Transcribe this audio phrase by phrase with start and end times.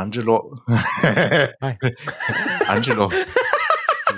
[0.00, 0.58] Angelo.
[2.68, 3.10] Angelo.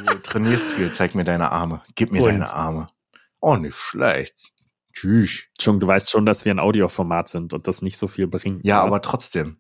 [0.07, 0.93] Du trainierst viel.
[0.93, 1.83] Zeig mir deine Arme.
[1.95, 2.29] Gib mir Und?
[2.29, 2.87] deine Arme.
[3.41, 4.53] Oh, nicht schlecht.
[4.93, 5.45] Tschüss.
[5.55, 8.65] Entschuldigung, du weißt schon, dass wir ein Audioformat sind und das nicht so viel bringt.
[8.65, 8.87] Ja, oder?
[8.87, 9.59] aber trotzdem.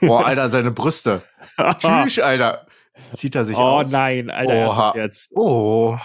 [0.00, 1.22] Boah, Alter, seine Brüste.
[1.78, 2.66] Tschüss, Alter.
[3.14, 3.90] Zieht er sich oh aus.
[3.90, 4.92] nein, Alter, Oha.
[4.96, 5.32] jetzt.
[5.36, 5.98] Oh.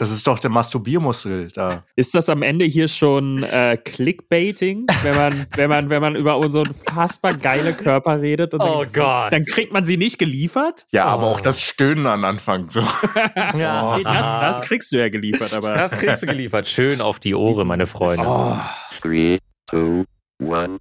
[0.00, 1.84] Das ist doch der Masturbiermuskel da.
[1.94, 6.38] Ist das am Ende hier schon äh, Clickbaiting, wenn man, wenn man, wenn man über
[6.38, 9.32] unsere unfassbar geile Körper redet und Oh dann, Gott.
[9.32, 10.86] dann kriegt man sie nicht geliefert?
[10.90, 11.32] Ja, aber Oh.
[11.32, 12.70] auch das Stöhnen am Anfang.
[12.70, 12.80] So.
[13.54, 16.66] Ja, Nee, das, das kriegst du ja geliefert, aber das kriegst du geliefert.
[16.66, 18.24] Schön auf die Ohren, meine Freunde.
[18.26, 18.56] oh,
[19.02, 19.38] Three,
[19.70, 20.04] two,
[20.42, 20.78] one.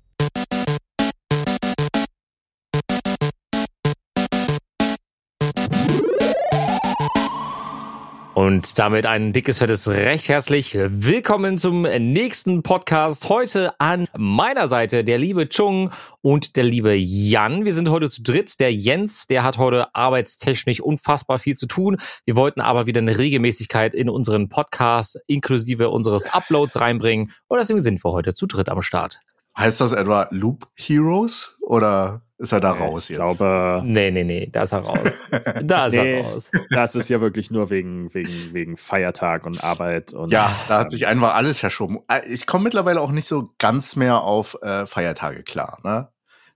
[8.39, 13.27] Und damit ein dickes, fettes Recht herzlich willkommen zum nächsten Podcast.
[13.27, 17.65] Heute an meiner Seite der liebe Chung und der liebe Jan.
[17.65, 18.62] Wir sind heute zu dritt.
[18.62, 21.98] Der Jens, der hat heute arbeitstechnisch unfassbar viel zu tun.
[22.23, 27.34] Wir wollten aber wieder eine Regelmäßigkeit in unseren Podcast inklusive unseres Uploads reinbringen.
[27.49, 29.20] Und deswegen sind wir heute zu dritt am Start.
[29.57, 31.57] Heißt das etwa Loop Heroes?
[31.60, 33.20] Oder ist er da raus ich jetzt?
[33.20, 35.09] glaube, Nee, nee, nee, da ist er raus.
[35.63, 36.20] Da ist Nee.
[36.21, 36.51] er raus.
[36.71, 40.90] das ist ja wirklich nur wegen, wegen, wegen Feiertag und Arbeit und Ja, da hat
[40.90, 41.99] sich einfach alles verschoben.
[42.07, 45.79] Äh, Ich komme mittlerweile auch nicht so ganz mehr auf äh, Feiertage klar.
[45.84, 46.10] Ne?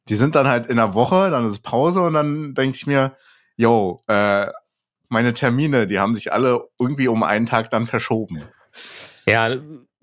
[0.10, 3.16] Die sind dann halt in der Woche, dann ist Pause und dann denke ich mir,
[3.56, 4.48] yo, äh,
[5.10, 8.42] meine Termine, die haben sich alle irgendwie um einen Tag dann verschoben.
[9.26, 9.56] Ja,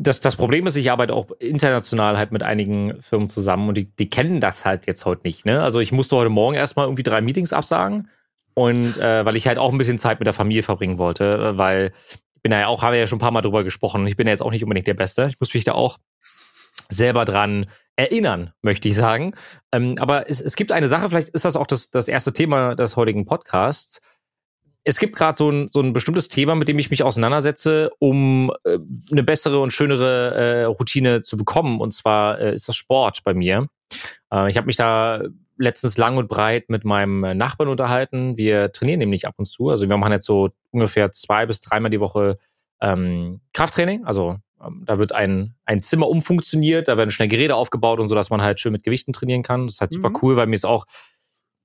[0.03, 3.84] das, das Problem ist, ich arbeite auch international halt mit einigen Firmen zusammen und die,
[3.84, 5.45] die kennen das halt jetzt heute nicht.
[5.45, 5.62] Ne?
[5.62, 8.09] Also ich musste heute Morgen erstmal irgendwie drei Meetings absagen
[8.55, 11.92] und äh, weil ich halt auch ein bisschen Zeit mit der Familie verbringen wollte, weil
[12.34, 14.27] ich bin ja auch, haben wir ja schon ein paar Mal drüber gesprochen, ich bin
[14.27, 15.27] ja jetzt auch nicht unbedingt der Beste.
[15.27, 15.98] Ich muss mich da auch
[16.89, 19.35] selber dran erinnern, möchte ich sagen.
[19.70, 22.75] Ähm, aber es, es gibt eine Sache, vielleicht ist das auch das, das erste Thema
[22.75, 24.01] des heutigen Podcasts
[24.84, 28.51] es gibt gerade so ein, so ein bestimmtes Thema, mit dem ich mich auseinandersetze, um
[28.64, 28.79] äh,
[29.11, 31.80] eine bessere und schönere äh, Routine zu bekommen.
[31.80, 33.67] Und zwar äh, ist das Sport bei mir.
[34.33, 35.23] Äh, ich habe mich da
[35.58, 38.39] letztens lang und breit mit meinem äh, Nachbarn unterhalten.
[38.39, 39.68] Wir trainieren nämlich ab und zu.
[39.68, 42.39] Also wir machen jetzt so ungefähr zwei bis dreimal die Woche
[42.80, 44.07] ähm, Krafttraining.
[44.07, 48.14] Also ähm, da wird ein, ein Zimmer umfunktioniert, da werden schnell Geräte aufgebaut und so,
[48.14, 49.67] dass man halt schön mit Gewichten trainieren kann.
[49.67, 50.17] Das ist halt super Mhm.
[50.23, 50.86] cool, weil mir ist auch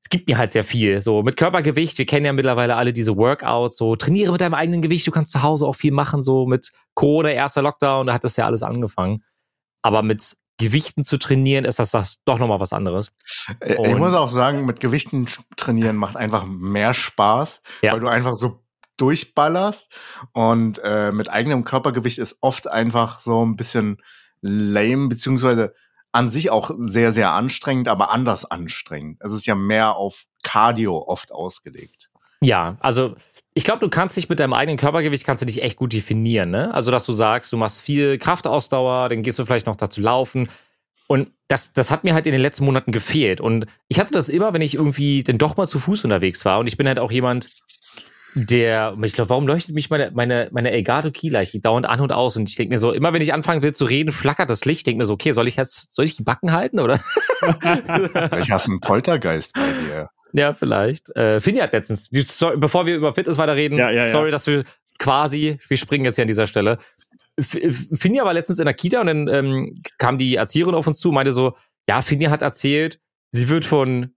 [0.05, 1.01] es gibt mir halt sehr viel.
[1.01, 4.83] So mit Körpergewicht, wir kennen ja mittlerweile alle diese Workouts, so trainiere mit deinem eigenen
[4.83, 8.23] Gewicht, du kannst zu Hause auch viel machen, so mit Corona, erster Lockdown, da hat
[8.23, 9.23] das ja alles angefangen.
[9.81, 13.13] Aber mit Gewichten zu trainieren, ist das, das doch nochmal was anderes.
[13.61, 15.27] Äh, ich Und- muss auch sagen, mit Gewichten
[15.57, 17.93] trainieren macht einfach mehr Spaß, Ja.
[17.93, 18.59] weil du einfach so
[18.97, 19.91] durchballerst
[20.33, 23.97] und äh, mit eigenem Körpergewicht ist oft einfach so ein bisschen
[24.41, 25.73] lame, beziehungsweise
[26.15, 29.19] an sich auch sehr, sehr anstrengend, aber anders anstrengend.
[29.21, 32.09] Es ist ja mehr auf Cardio oft ausgelegt.
[32.41, 33.15] Ja, also
[33.53, 36.51] ich glaube, du kannst dich mit deinem eigenen Körpergewicht kannst du dich echt gut definieren,
[36.51, 36.73] ne?
[36.73, 40.49] Also, dass du sagst, du machst viel Kraftausdauer, dann gehst du vielleicht noch dazu laufen.
[41.07, 43.39] Und das, das hat mir halt in den letzten Monaten gefehlt.
[43.39, 46.59] Und ich hatte das immer, wenn ich irgendwie dann doch mal zu Fuß unterwegs war.
[46.59, 47.49] Und ich bin halt auch jemand,
[48.35, 52.11] der, ich glaube, warum leuchtet mich meine, meine, meine Elgato Keylight, die dauernd an und
[52.11, 52.35] aus.
[52.35, 54.79] Und ich denke mir so, immer wenn ich anfangen will zu reden, flackert das Licht.
[54.79, 56.99] Ich denke mir so, okay, soll ich jetzt, soll ich die Backen halten oder?
[57.41, 60.09] Hast du einen Poltergeist bei dir.
[60.33, 61.15] Ja, vielleicht.
[61.15, 62.09] Äh, Finja hat letztens,
[62.57, 64.11] bevor wir über Fitness weiterreden, Ja, ja, ja.
[64.11, 64.65] sorry, dass wir
[64.99, 66.77] quasi, wir springen jetzt hier an dieser Stelle.
[67.39, 71.09] Finja war letztens in der Kita und dann ähm, kam die Erzieherin auf uns zu
[71.09, 71.55] und meinte so,
[71.87, 72.99] ja, Finja hat erzählt,
[73.31, 74.13] sie wird von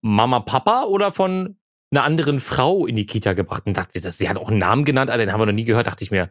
[0.00, 1.56] Mama, Papa oder von
[1.96, 3.66] einer anderen Frau in die Kita gebracht.
[3.66, 5.64] Und dachte, das, sie hat auch einen Namen genannt, Alter, den haben wir noch nie
[5.64, 5.86] gehört.
[5.86, 6.30] Dachte ich mir,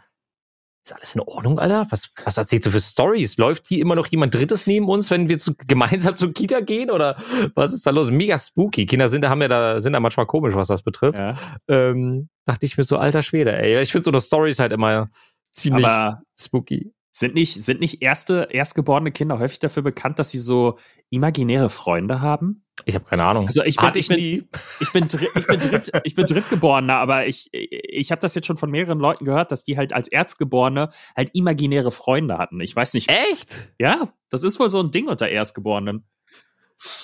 [0.85, 1.88] ist alles in Ordnung, Alter?
[1.91, 3.38] Was, was erzählst du für Stories?
[3.38, 6.91] Läuft hier immer noch jemand Drittes neben uns, wenn wir zu, gemeinsam zur Kita gehen?
[6.91, 7.16] Oder
[7.56, 8.12] was ist da los?
[8.12, 8.85] Mega spooky.
[8.85, 11.19] Kinder sind, haben ja da, sind da manchmal komisch, was das betrifft.
[11.19, 11.38] ja.
[11.69, 13.81] Ähm, dachte ich mir so, alter Schwede, ey.
[13.81, 15.09] Ich finde so eine Stories halt immer
[15.53, 16.91] ziemlich Aber spooky.
[17.12, 20.78] sind nicht, sind nicht erste, erstgeborene Kinder häufig dafür bekannt, dass sie so
[21.09, 22.62] imaginäre Freunde haben?
[22.85, 23.47] Ich habe keine Ahnung.
[23.47, 24.43] Also ich bin, Hatte ich bin, nie.
[24.79, 28.58] ich bin, ich bin, dritt, ich bin Drittgeborener, aber ich, ich habe das jetzt schon
[28.58, 32.59] von mehreren Leuten gehört, dass die halt als Erstgeborene halt imaginäre Freunde hatten.
[32.61, 33.09] Ich weiß nicht.
[33.09, 33.73] Echt?
[33.79, 36.03] Ja, das ist wohl so ein Ding unter Erstgeborenen.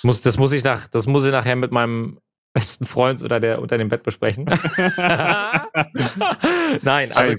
[0.03, 2.19] Muss, das muss ich nach, das muss ich nachher mit meinem
[2.53, 4.45] besten Freund oder der unter dem Bett besprechen.
[6.81, 7.35] Nein, also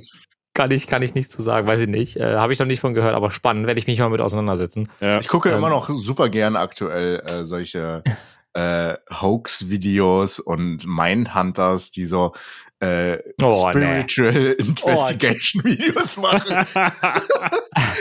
[0.54, 2.16] kann ich, kann ich nichts zu sagen, weiß ich nicht.
[2.16, 4.88] Äh, Habe ich noch nicht von gehört, aber spannend, werde ich mich mal mit auseinandersetzen.
[5.00, 5.20] Ja.
[5.20, 5.56] Ich gucke Ähm.
[5.58, 8.02] immer noch super gern aktuell äh, solche
[8.54, 12.32] äh, Hoax-Videos und Mindhunters, die so
[12.80, 14.02] äh, Oh, nee.
[14.02, 16.66] Spiritual Investigation-Videos machen.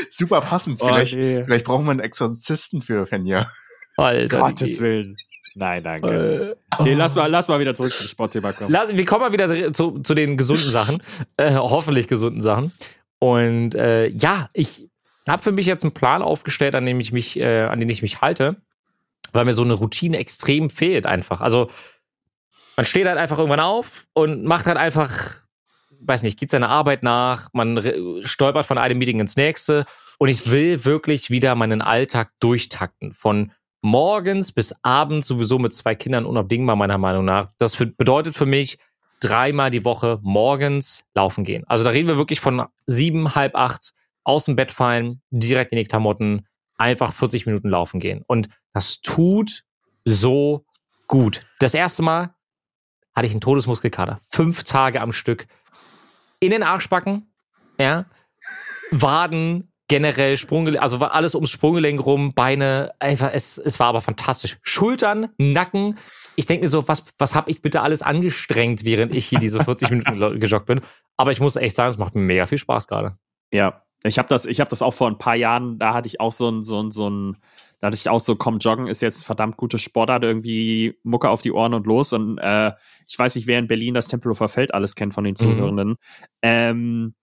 [0.10, 0.82] super passend.
[0.82, 1.44] Oh, Vielleicht, nee.
[1.44, 3.52] vielleicht brauchen wir einen Exorzisten für Fenja.
[3.98, 4.40] Alter.
[4.40, 5.18] Gottes Willen.
[5.56, 6.58] Nein, danke.
[6.80, 8.72] Äh, Nee, lass mal, lass mal wieder zurück zum Sportthema kommen.
[8.72, 11.02] Wir kommen mal wieder zu, zu den gesunden Sachen,
[11.38, 12.72] äh, hoffentlich gesunden Sachen.
[13.20, 14.88] Und äh, ja, ich
[15.28, 18.02] habe für mich jetzt einen Plan aufgestellt, an dem ich mich, äh, an den ich
[18.02, 18.56] mich halte,
[19.34, 21.42] weil mir so eine Routine extrem fehlt einfach.
[21.42, 21.70] Also
[22.78, 25.36] man steht halt einfach irgendwann auf und macht halt einfach,
[26.00, 27.82] weiß nicht, geht seiner Arbeit nach, man
[28.24, 29.86] stolpert von einem Meeting ins nächste
[30.18, 33.14] und ich will wirklich wieder meinen Alltag durchtakten.
[33.14, 33.52] Von
[33.82, 37.50] morgens bis abends sowieso mit zwei Kindern unabdingbar, meiner Meinung nach.
[37.58, 38.78] Das für, bedeutet für mich
[39.20, 41.64] dreimal die Woche morgens laufen gehen.
[41.68, 43.94] Also da reden wir wirklich von sieben, halb acht,
[44.24, 46.46] aus dem Bett fallen, direkt in die Klamotten,
[46.78, 48.24] einfach 40 Minuten laufen gehen.
[48.28, 49.64] Und das tut
[50.06, 50.66] so
[51.08, 51.46] gut.
[51.60, 52.34] Das erste Mal
[53.14, 54.20] hatte ich einen Todesmuskelkater.
[54.30, 55.48] Fünf Tage am Stück.
[56.40, 57.34] In den Arschbacken,
[57.78, 58.06] ja.
[58.92, 64.00] Waden, generell Sprunggelenk, also war alles ums Sprunggelenk rum, Beine, einfach, es, es war aber
[64.00, 64.58] fantastisch.
[64.62, 65.98] Schultern, Nacken.
[66.38, 69.62] Ich denke mir so, was, was habe ich bitte alles angestrengt, während ich hier diese
[69.62, 70.80] 40 Minuten gejoggt bin.
[71.18, 73.18] Aber ich muss echt sagen, es macht mir mega viel Spaß gerade.
[73.52, 76.22] Ja, ich habe das, ich habe das auch vor ein paar Jahren, da hatte ich
[76.22, 77.38] auch so ein, so ein, so ein,
[77.82, 81.30] da hatte ich auch so, komm, joggen ist jetzt ein verdammt gutes Sportart, irgendwie Mucke
[81.30, 82.14] auf die Ohren und los.
[82.14, 82.74] Und äh,
[83.08, 85.96] ich weiß nicht, wer in Berlin das Tempelhofer Feld alles kennt von den Zuhörenden.
[86.42, 87.16] Ähm,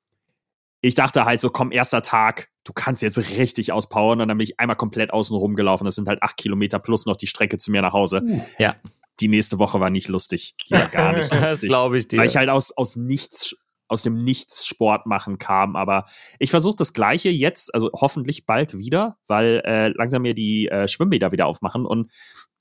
[0.81, 4.21] ich dachte halt so, komm, erster Tag, du kannst jetzt richtig auspowern.
[4.21, 5.85] Und dann bin ich einmal komplett außen rumgelaufen.
[5.85, 8.23] Das sind halt acht Kilometer plus noch die Strecke zu mir nach Hause.
[8.59, 8.77] Ja.
[9.21, 10.55] Die nächste Woche war nicht lustig.
[10.69, 12.19] Die war gar nicht das lustig glaube ich dir.
[12.19, 13.57] weil ich halt aus, aus nichts,
[13.89, 15.77] aus dem Nichts Sport machen kam.
[15.77, 16.05] Aber
[16.39, 20.89] ich versuche das Gleiche jetzt, also hoffentlich bald wieder, weil äh, langsam mir die äh,
[20.89, 21.87] Schwimmbäder wieder aufmachen.
[21.87, 22.11] Und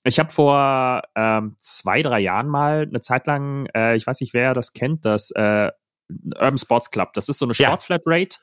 [0.03, 4.33] ich habe vor ähm, zwei, drei Jahren mal eine Zeit lang, äh, ich weiß nicht,
[4.33, 5.71] wer das kennt, das äh,
[6.09, 7.13] Urban Sports Club.
[7.13, 7.67] Das ist so eine Ja.
[7.67, 8.37] Sportflatrate.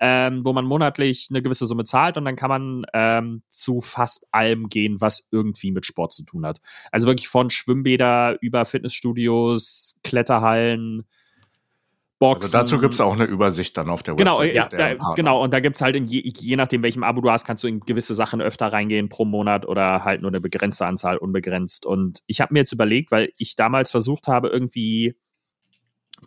[0.00, 4.28] Ähm, wo man monatlich eine gewisse Summe zahlt und dann kann man ähm, zu fast
[4.30, 6.60] allem gehen, was irgendwie mit Sport zu tun hat.
[6.92, 11.04] Also wirklich von Schwimmbäder über Fitnessstudios, Kletterhallen,
[12.20, 12.44] Boxen.
[12.44, 14.54] Also dazu gibt's auch eine Übersicht dann auf der Genau, Website.
[14.54, 15.42] ja, mit da, genau.
[15.42, 17.80] Und da gibt's halt in je, je nachdem, welchem Abo du hast, kannst du in
[17.80, 21.86] gewisse Sachen öfter reingehen pro Monat oder halt nur eine begrenzte Anzahl unbegrenzt.
[21.86, 25.16] Und ich habe mir jetzt überlegt, weil ich damals versucht habe, irgendwie,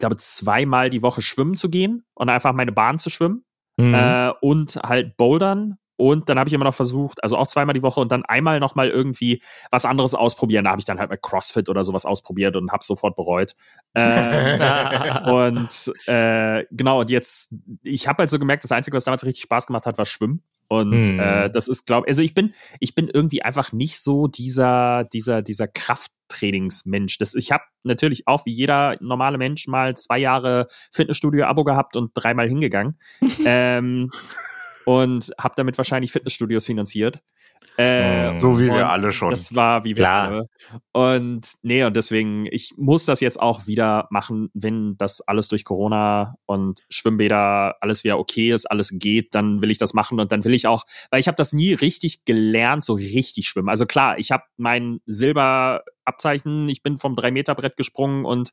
[0.02, 3.46] glaube, zweimal die Woche schwimmen zu gehen und einfach meine Bahn zu schwimmen
[3.78, 3.94] Mhm.
[3.94, 5.78] äh, und halt bouldern.
[5.96, 8.60] Und dann habe ich immer noch versucht, also auch zweimal die Woche und dann einmal
[8.60, 10.66] noch mal irgendwie was anderes ausprobieren.
[10.66, 13.56] Da habe ich dann halt mal CrossFit oder sowas ausprobiert und habe sofort bereut.
[13.96, 17.54] Ähm, und äh, genau, und jetzt,
[17.84, 20.42] ich habe halt so gemerkt, das Einzige, was damals richtig Spaß gemacht hat, war Schwimmen.
[20.68, 21.20] Und Hm.
[21.20, 25.42] äh, das ist, glaube also ich bin, ich bin irgendwie einfach nicht so dieser, dieser,
[25.42, 25.68] dieser
[26.32, 27.18] Krafttrainingsmensch.
[27.18, 32.12] Das, ich habe natürlich auch wie jeder normale Mensch mal zwei Jahre Fitnessstudio-Abo gehabt und
[32.14, 32.98] dreimal hingegangen.
[33.46, 34.10] ähm,
[34.86, 37.22] und habe damit wahrscheinlich Fitnessstudios finanziert.
[37.78, 39.30] Äh, so wie wir alle schon.
[39.32, 40.28] das war wie wir Klar.
[40.28, 40.46] alle.
[40.92, 45.64] Und nee, und deswegen, ich muss das jetzt auch wieder machen, wenn das alles durch
[45.64, 50.32] Corona und Schwimmbäder alles wieder okay ist, alles geht, dann will ich das machen und
[50.32, 53.70] dann will ich auch, weil ich habe das nie richtig gelernt, so richtig schwimmen.
[53.70, 58.52] Also klar, ich habe mein Silberabzeichen, ich bin vom 3-Meter-Brett gesprungen und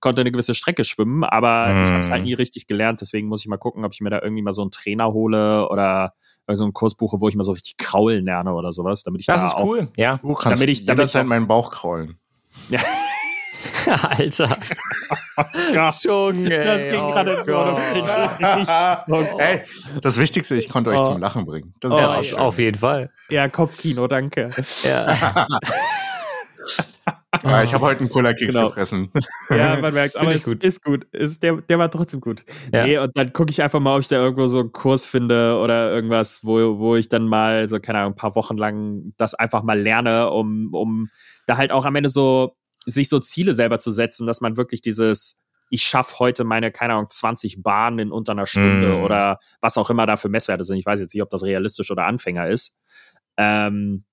[0.00, 2.26] konnte eine gewisse Strecke schwimmen, aber ich habe es halt Mhm.
[2.28, 3.00] nie richtig gelernt.
[3.00, 5.68] Deswegen muss ich mal gucken, ob ich mir da irgendwie mal so einen Trainer hole
[5.68, 6.14] oder
[6.56, 9.40] so Kurs buche, wo ich mal so richtig kraulen lerne oder sowas, damit ich das
[9.42, 9.88] da ist auch cool.
[9.96, 10.18] Ja.
[10.22, 12.18] du kannst damit ich- damit ich auch- meinen Bauch kraulen.
[13.86, 14.56] Alter.
[15.72, 16.64] Ja, Junge.
[16.64, 17.58] das ging oh gerade so
[17.94, 19.38] Richtung.
[19.38, 19.62] Ey,
[20.02, 21.12] das Wichtigste, ich konnte euch Oh.
[21.12, 21.74] zum Lachen bringen.
[21.80, 23.10] Das ist Oh, ja Ja, auch auf jeden Fall.
[23.30, 24.50] Ja, Kopfkino, danke.
[24.84, 25.46] Ja.
[27.44, 28.68] Ja, ich habe heute einen Cola-Keks Genau.
[28.68, 29.10] gefressen.
[29.50, 30.62] Ja, man merkt aber es gut.
[30.62, 31.04] ist gut.
[31.12, 32.44] Ist, der, der war trotzdem gut.
[32.72, 32.84] Ja.
[32.86, 35.58] Nee, und dann gucke ich einfach mal, ob ich da irgendwo so einen Kurs finde
[35.58, 39.34] oder irgendwas, wo, wo ich dann mal so, keine Ahnung, ein paar Wochen lang das
[39.34, 41.08] einfach mal lerne, um, um
[41.46, 44.80] da halt auch am Ende so sich so Ziele selber zu setzen, dass man wirklich
[44.82, 49.02] dieses, ich schaffe heute meine, keine Ahnung, 20 Bahnen in unter einer Stunde Mm.
[49.04, 50.78] oder was auch immer da für Messwerte sind.
[50.78, 52.78] Ich weiß jetzt nicht, ob das realistisch oder Anfänger ist.
[53.36, 54.04] Ähm,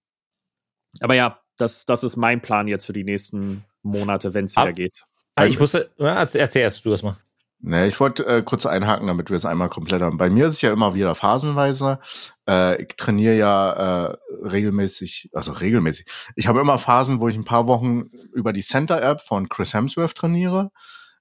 [1.01, 4.73] aber ja, das, das ist mein Plan jetzt für die nächsten Monate, wenn es wieder
[4.73, 5.05] geht.
[5.35, 7.17] Ah, Ich wusste, ja, erzähl erzähl erst du das mal.
[7.59, 10.17] Nee, ich wollte äh, kurz einhaken, damit wir es einmal komplett haben.
[10.17, 11.99] Bei mir ist es ja immer wieder phasenweise.
[12.47, 16.05] Äh, ich trainiere ja äh, regelmäßig, also regelmäßig.
[16.35, 20.13] Ich habe immer Phasen, wo ich ein paar Wochen über die Center-App von Chris Hemsworth
[20.15, 20.69] trainiere.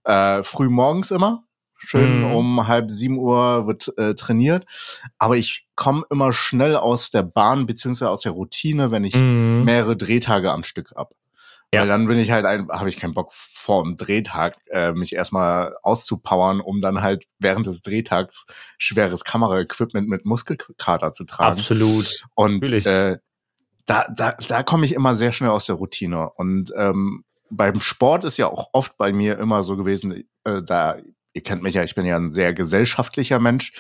[0.04, 1.44] Äh, früh morgens immer.
[1.86, 2.32] Schön Mhm.
[2.32, 4.64] um halb sieben Uhr wird äh, trainiert.
[5.18, 9.62] Aber ich komme immer schnell aus der Bahn beziehungsweise aus der Routine, wenn ich Mhm.
[9.64, 11.12] mehrere Drehtage am Stück ab.
[11.72, 11.80] Ja.
[11.80, 15.12] Weil dann bin ich halt ein, habe ich keinen Bock vor dem Drehtag, äh, mich
[15.12, 18.46] erstmal auszupowern, um dann halt während des Drehtags
[18.78, 21.58] schweres Kameraequipment mit Muskelkater zu tragen.
[21.58, 22.22] Absolut.
[22.34, 22.86] Und natürlich.
[22.86, 23.18] äh,
[23.86, 26.30] da, da, da komme ich immer sehr schnell aus der Routine.
[26.36, 30.96] Und ähm, beim Sport ist ja auch oft bei mir immer so gewesen, äh, da,
[31.34, 33.72] ihr kennt mich ja, ich bin ja ein sehr gesellschaftlicher Mensch.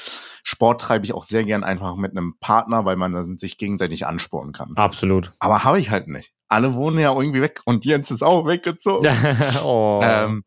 [0.42, 4.06] Sport treibe ich auch sehr gern einfach mit einem Partner, weil man dann sich gegenseitig
[4.06, 4.72] anspornen kann.
[4.76, 5.32] Absolut.
[5.38, 6.32] Aber habe ich halt nicht.
[6.48, 9.08] Alle wohnen ja irgendwie weg und Jens ist auch weggezogen.
[9.64, 10.00] oh.
[10.02, 10.44] Ähm,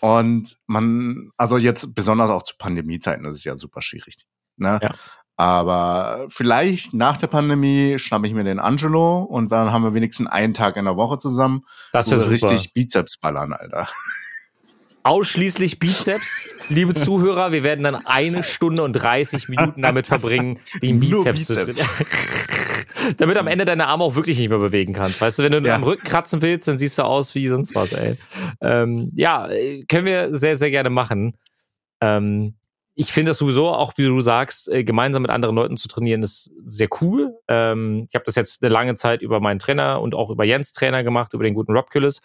[0.00, 4.16] und man, also jetzt besonders auch zu Pandemiezeiten, das ist ja super schwierig.
[4.56, 4.78] Ne?
[4.82, 4.94] Ja.
[5.36, 10.28] Aber vielleicht nach der Pandemie schnappe ich mir den Angelo und dann haben wir wenigstens
[10.28, 11.62] einen Tag in der Woche zusammen.
[11.92, 12.52] das wo wäre wir super.
[12.52, 13.88] richtig Bizeps ballern, Alter.
[15.04, 16.48] Ausschließlich Bizeps.
[16.68, 21.46] Liebe Zuhörer, wir werden dann eine Stunde und 30 Minuten damit verbringen, den Nur Bizeps,
[21.46, 21.78] zu Bizeps.
[21.78, 22.06] trainieren.
[23.16, 25.20] Damit am Ende deine Arme auch wirklich nicht mehr bewegen kannst.
[25.20, 25.74] Weißt du, wenn du Ja.
[25.74, 28.16] am Rücken kratzen willst, dann siehst du aus wie sonst was, ey.
[28.60, 29.48] Ähm, ja,
[29.88, 31.36] können wir sehr, sehr gerne machen.
[32.00, 32.54] Ähm,
[32.94, 36.22] ich finde das sowieso, auch wie du sagst, äh, gemeinsam mit anderen Leuten zu trainieren,
[36.22, 37.34] ist sehr cool.
[37.48, 40.72] Ähm, ich habe das jetzt eine lange Zeit über meinen Trainer und auch über Jens
[40.72, 42.20] Trainer gemacht, über den guten Rob Küllis.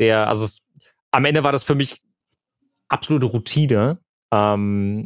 [0.00, 0.62] Der, also es,
[1.10, 2.00] am Ende war das für mich
[2.92, 3.98] absolute Routine,
[4.32, 5.02] ähm,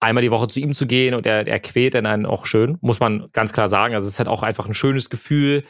[0.00, 2.78] einmal die Woche zu ihm zu gehen und er, er quält dann einen auch schön,
[2.80, 3.94] muss man ganz klar sagen.
[3.94, 5.64] Also es ist halt auch einfach ein schönes Gefühl,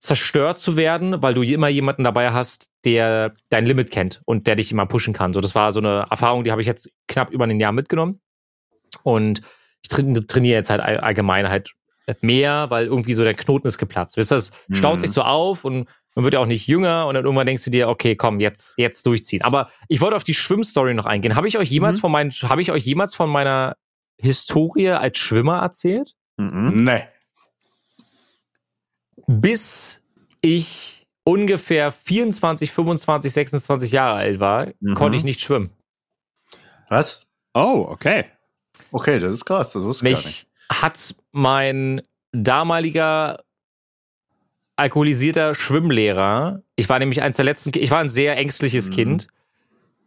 [0.00, 4.54] zerstört zu werden, weil du immer jemanden dabei hast, der dein Limit kennt und der
[4.56, 5.32] dich immer pushen kann.
[5.32, 8.20] So, das war so eine Erfahrung, die habe ich jetzt knapp über ein Jahr mitgenommen.
[9.02, 9.40] Und
[9.84, 11.72] ich tra- trainiere jetzt halt all- allgemein halt
[12.20, 14.16] mehr, weil irgendwie so der Knoten ist geplatzt.
[14.16, 15.00] Wisst ihr, das staut Mhm.
[15.00, 17.70] sich so auf und man wird ja auch nicht jünger und dann irgendwann denkst du
[17.70, 19.42] dir, okay, komm, jetzt, jetzt durchziehen.
[19.42, 21.36] Aber ich wollte auf die Schwimmstory noch eingehen.
[21.36, 22.00] Habe ich euch jemals Mhm.
[22.00, 23.76] von meinen, habe ich euch jemals von meiner
[24.20, 26.14] Historie als Schwimmer erzählt?
[26.36, 26.82] Mhm.
[26.82, 27.04] Nee.
[29.26, 30.02] bis
[30.40, 34.94] ich ungefähr 24, 25, 26 Jahre alt war, Mhm.
[34.94, 35.70] konnte ich nicht schwimmen.
[36.88, 37.26] Was?
[37.54, 38.24] Oh, okay.
[38.90, 40.48] Okay, das ist krass, das wusste ich gar nicht.
[40.70, 43.44] Mich hat mein damaliger
[44.78, 48.94] alkoholisierter Schwimmlehrer, ich war nämlich eins der letzten, ich war ein sehr ängstliches Mhm.
[48.94, 49.28] Kind,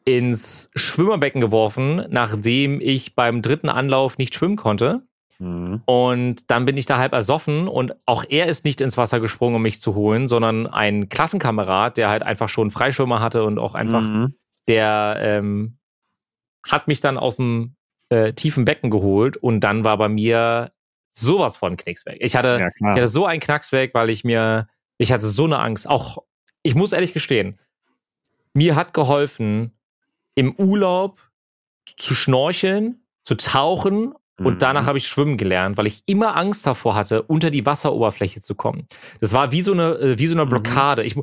[0.05, 5.03] ins Schwimmerbecken geworfen, nachdem ich beim dritten Anlauf nicht schwimmen konnte.
[5.39, 5.81] Mhm.
[5.85, 9.55] Und dann bin ich da halb ersoffen und auch er ist nicht ins Wasser gesprungen,
[9.57, 13.75] um mich zu holen, sondern ein Klassenkamerad, der halt einfach schon Freischwimmer hatte und auch
[13.75, 14.33] einfach, Mhm.
[14.67, 15.77] der ähm,
[16.67, 17.75] hat mich dann aus dem
[18.09, 20.71] äh, tiefen Becken geholt und dann war bei mir
[21.11, 22.17] sowas von Knicks weg.
[22.21, 25.43] Ich hatte, Ja, ich hatte so einen Knacks weg, weil ich mir, ich hatte so
[25.45, 25.87] eine Angst.
[25.87, 26.19] Auch,
[26.63, 27.59] ich muss ehrlich gestehen,
[28.53, 29.73] mir hat geholfen,
[30.35, 31.19] im Urlaub
[31.97, 34.59] zu schnorcheln, zu tauchen und Mhm.
[34.59, 38.55] danach habe ich schwimmen gelernt, weil ich immer Angst davor hatte, unter die Wasseroberfläche zu
[38.55, 38.87] kommen.
[39.19, 40.49] Das war wie so eine, äh, wie so eine Mhm.
[40.49, 41.03] Blockade.
[41.03, 41.15] Ich,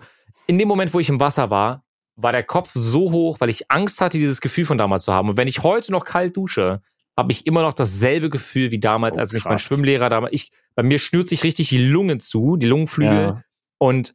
[0.47, 1.85] in dem Moment, wo ich im Wasser war,
[2.17, 5.31] war der Kopf so hoch, weil ich Angst hatte, dieses Gefühl von damals zu haben.
[5.31, 6.83] Und wenn ich heute noch kalt dusche,
[7.19, 9.59] habe ich immer noch dasselbe Gefühl wie damals, Oh, als mich mein.
[9.59, 10.33] Schwimmlehrer damals.
[10.33, 13.13] Ich, bei mir schnürt sich richtig die Lunge zu, die Lungenflügel.
[13.13, 13.45] Ja.
[13.79, 14.15] Und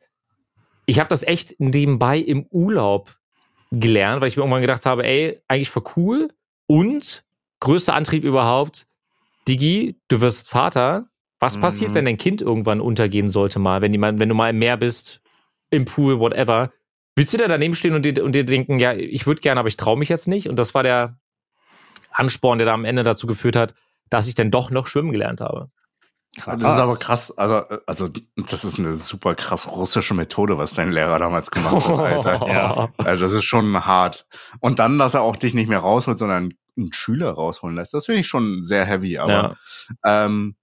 [0.85, 3.15] ich habe das echt nebenbei im Urlaub
[3.71, 6.29] gelernt, weil ich mir irgendwann gedacht habe, ey, eigentlich voll cool.
[6.67, 7.23] Und
[7.59, 8.87] größter Antrieb überhaupt,
[9.47, 11.07] Digi, du wirst Vater.
[11.39, 11.61] Was Mhm.
[11.61, 14.59] passiert, wenn dein Kind irgendwann untergehen sollte mal, wenn, die mal, wenn du mal im
[14.59, 15.19] Meer bist,
[15.71, 16.71] im Pool, whatever?
[17.17, 19.67] Willst du da daneben stehen und dir, und dir denken, ja, ich würde gerne, aber
[19.67, 20.47] ich traue mich jetzt nicht?
[20.47, 21.17] Und das war der
[22.13, 23.73] Ansporn, der da am Ende dazu geführt hat,
[24.09, 25.69] dass ich dann doch noch schwimmen gelernt habe.
[26.35, 27.31] Das ist aber krass.
[27.37, 31.99] Also, also, das ist eine super krass russische Methode, was dein Lehrer damals gemacht hat,
[31.99, 32.47] Alter.
[32.47, 32.89] Ja.
[32.97, 34.25] Also, das ist schon hart.
[34.59, 38.07] Und dann, dass er auch dich nicht mehr rausholt, sondern einen Schüler rausholen lässt, das
[38.07, 39.19] finde ich schon sehr heavy.
[39.19, 39.31] Aber,
[40.03, 40.25] Ja.
[40.25, 40.55] ähm,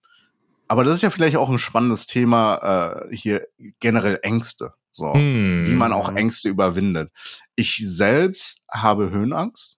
[0.67, 3.47] aber das ist ja vielleicht auch ein spannendes Thema äh, hier
[3.79, 4.73] generell Ängste.
[4.91, 5.63] So, Hm.
[5.67, 7.13] wie man auch Ängste überwindet.
[7.55, 9.77] Ich selbst habe Höhenangst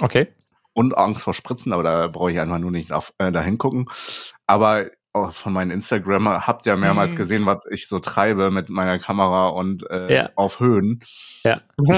[0.00, 0.28] Okay.
[0.76, 3.88] Und Angst vor Spritzen, aber da brauche ich einfach nur nicht auf, äh, dahin gucken.
[4.46, 7.16] Aber auch von meinen Instagrammer habt ihr mehrmals Mhm.
[7.16, 10.30] gesehen, was ich so treibe mit meiner Kamera und äh, Ja.
[10.36, 11.02] auf Höhen.
[11.42, 11.54] Ich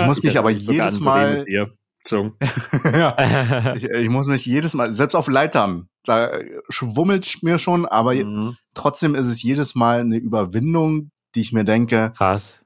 [0.07, 1.67] muss mich hätte aber jedes Mal- ja.
[3.77, 6.31] Ich, ich muss mich jedes Mal, selbst auf Leitern, da
[6.69, 8.57] schwummelt mir schon, aber Mhm.
[8.75, 12.65] trotzdem ist es jedes Mal eine Überwindung, die ich mir denke, Krass.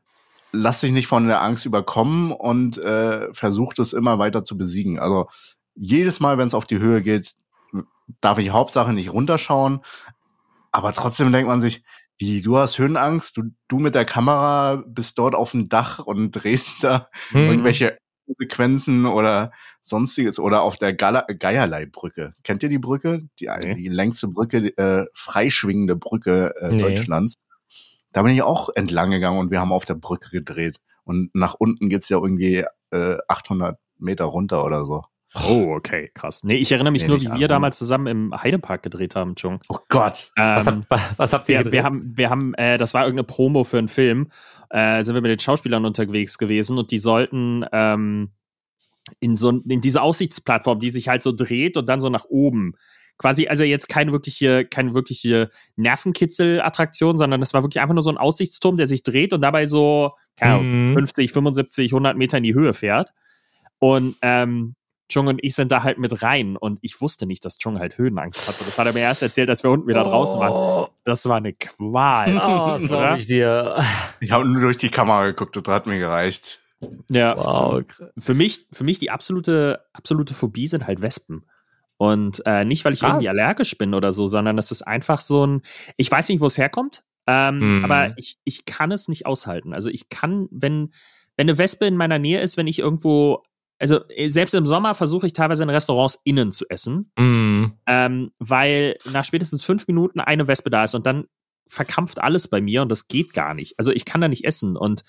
[0.53, 4.99] lass dich nicht von der Angst überkommen und äh, versuch das immer weiter zu besiegen.
[4.99, 5.29] Also
[5.75, 7.35] jedes Mal, wenn es auf die Höhe geht,
[8.21, 9.81] darf ich Hauptsache nicht runterschauen.
[10.71, 11.83] Aber trotzdem denkt man sich,
[12.19, 16.31] wie, du hast Höhenangst, du, du mit der Kamera bist dort auf dem Dach und
[16.33, 17.41] drehst da Hm.
[17.51, 17.99] irgendwelche
[18.39, 19.51] Sequenzen oder
[19.83, 22.35] sonstiges oder auf der Gala- Geierlei-Brücke.
[22.45, 23.29] Kennt ihr die Brücke?
[23.41, 23.75] Die, Nee.
[23.75, 26.79] die längste Brücke, äh, freischwingende Brücke äh, Nee.
[26.83, 27.35] Deutschlands.
[28.13, 30.81] Da bin ich auch entlang gegangen und wir haben auf der Brücke gedreht.
[31.05, 35.03] Und nach unten geht's ja irgendwie äh, 800 Meter runter oder so.
[35.35, 36.45] Oh, okay, krass.
[36.45, 39.61] Nee, ich erinnere mich Nee, nur, wie wir damals zusammen im Heidepark gedreht haben, Chung.
[39.69, 40.31] Oh Gott.
[40.37, 41.73] Was, Ähm, habt, was habt ihr wir, gedreht?
[41.73, 44.31] wir haben, wir haben, äh, das war irgendeine Promo für einen Film,
[44.71, 48.33] äh, sind wir mit den Schauspielern unterwegs gewesen und die sollten ähm,
[49.21, 52.75] in so in diese Aussichtsplattform, die sich halt so dreht und dann so nach oben.
[53.19, 58.11] Quasi, also jetzt keine wirkliche, keine wirkliche Nervenkitzel-Attraktion, sondern das war wirklich einfach nur so
[58.11, 60.95] ein Aussichtsturm, der sich dreht und dabei so, keine Ahnung, Mhm.
[60.95, 63.13] 50, 75, 100 Meter in die Höhe fährt.
[63.79, 64.75] Und ähm,
[65.11, 67.99] Chung und ich sind da halt mit rein und ich wusste nicht, dass Chung halt
[67.99, 68.59] Höhenangst hatte.
[68.65, 70.53] Das hat er mir erst erzählt, als wir unten wieder draußen waren.
[70.53, 72.35] Oh, Das war eine Qual.
[72.37, 73.85] oh das ich dir.
[74.21, 76.61] Ich habe nur durch die Kamera geguckt, das hat mir gereicht.
[77.11, 77.37] Ja.
[77.37, 77.83] Wow.
[78.19, 81.45] Für mich, für mich die absolute, absolute Phobie sind halt Wespen.
[81.99, 83.11] Und äh, nicht, weil ich Krass.
[83.11, 85.63] irgendwie allergisch bin oder so, sondern das ist einfach so ein,
[85.97, 87.85] ich weiß nicht, wo es herkommt, ähm, Hm.
[87.85, 89.73] aber ich, ich kann es nicht aushalten.
[89.73, 90.93] Also ich kann, wenn,
[91.37, 93.45] wenn eine Wespe in meiner Nähe ist, wenn ich irgendwo,
[93.83, 97.73] also äh, selbst im Sommer versuche ich teilweise in Restaurants innen zu essen, Mm.
[97.87, 101.25] ähm, weil nach spätestens fünf Minuten eine Wespe da ist und dann
[101.69, 103.75] verkrampft alles bei mir und das geht gar nicht.
[103.79, 105.03] Also ich kann da nicht essen und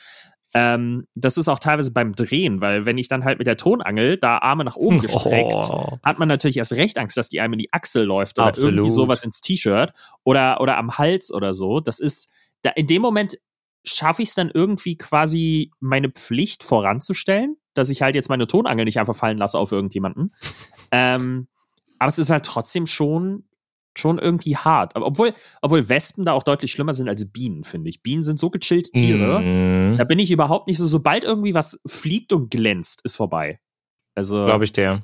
[0.56, 4.18] ähm, das ist auch teilweise beim Drehen, weil wenn ich dann halt mit der Tonangel
[4.18, 5.98] da Arme nach oben gestreckt, Oh.
[6.04, 8.72] hat man natürlich erst recht Angst, dass die einem in die Achsel läuft oder Absolut.
[8.74, 11.80] irgendwie sowas ins T-Shirt oder, oder am Hals oder so.
[11.80, 13.38] Das ist, da, in dem Moment
[13.84, 18.86] schaffe ich es dann irgendwie quasi meine Pflicht voranzustellen, dass ich halt jetzt meine Tonangel
[18.86, 20.34] nicht einfach fallen lasse auf irgendjemanden.
[20.92, 21.48] ähm,
[22.00, 23.46] aber es ist halt trotzdem schon,
[23.96, 24.96] schon irgendwie hart.
[24.96, 28.02] Aber obwohl, obwohl Wespen da auch deutlich schlimmer sind als Bienen, finde ich.
[28.02, 29.40] Bienen sind so gechillte Tiere.
[29.40, 29.98] Mm.
[29.98, 33.60] Da bin ich überhaupt nicht so, sobald irgendwie was fliegt und glänzt, ist vorbei.
[34.16, 35.04] Also, Glaube ich dir.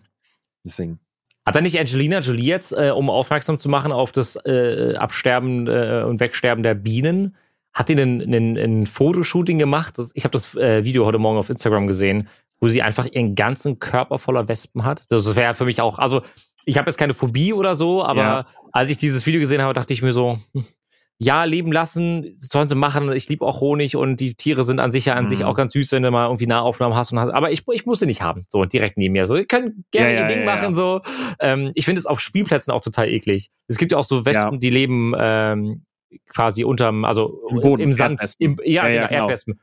[0.65, 0.99] deswegen.
[1.45, 5.67] Hat da nicht Angelina Jolie jetzt, äh, um aufmerksam zu machen auf das äh, Absterben
[5.67, 7.35] äh, und Wegsterben der Bienen,
[7.73, 9.95] hat die einen, einen, ein Fotoshooting gemacht?
[10.13, 12.27] Ich habe das äh, Video heute Morgen auf Instagram gesehen,
[12.61, 15.03] wo sie einfach ihren ganzen Körper voller Wespen hat.
[15.09, 16.21] Das wäre für mich auch, also
[16.65, 18.45] ich habe jetzt keine Phobie oder so, aber Ja.
[18.71, 20.65] als ich dieses Video gesehen habe, dachte ich mir so, hm,
[21.21, 23.11] ja, leben lassen, sollen sie machen.
[23.11, 25.45] Ich liebe auch Honig und die Tiere sind an sich ja an sich Mhm.
[25.47, 27.29] auch ganz süß, wenn du mal irgendwie Nahaufnahmen hast und hast.
[27.31, 28.45] Aber ich, ich muss sie nicht haben.
[28.47, 29.25] So, direkt neben mir.
[29.25, 31.01] So, ihr könnt gerne Ja, ja, ihr Ding ja, machen, so.
[31.41, 33.49] Ähm, ich finde es auf Spielplätzen auch total eklig.
[33.67, 35.83] Es gibt ja auch so Wespen, die leben ähm,
[36.29, 38.21] quasi unterm, also Im Boden, im Sand.
[38.39, 39.21] Im, ja, Ja, ja, genau, genau.
[39.23, 39.59] Erdwespen.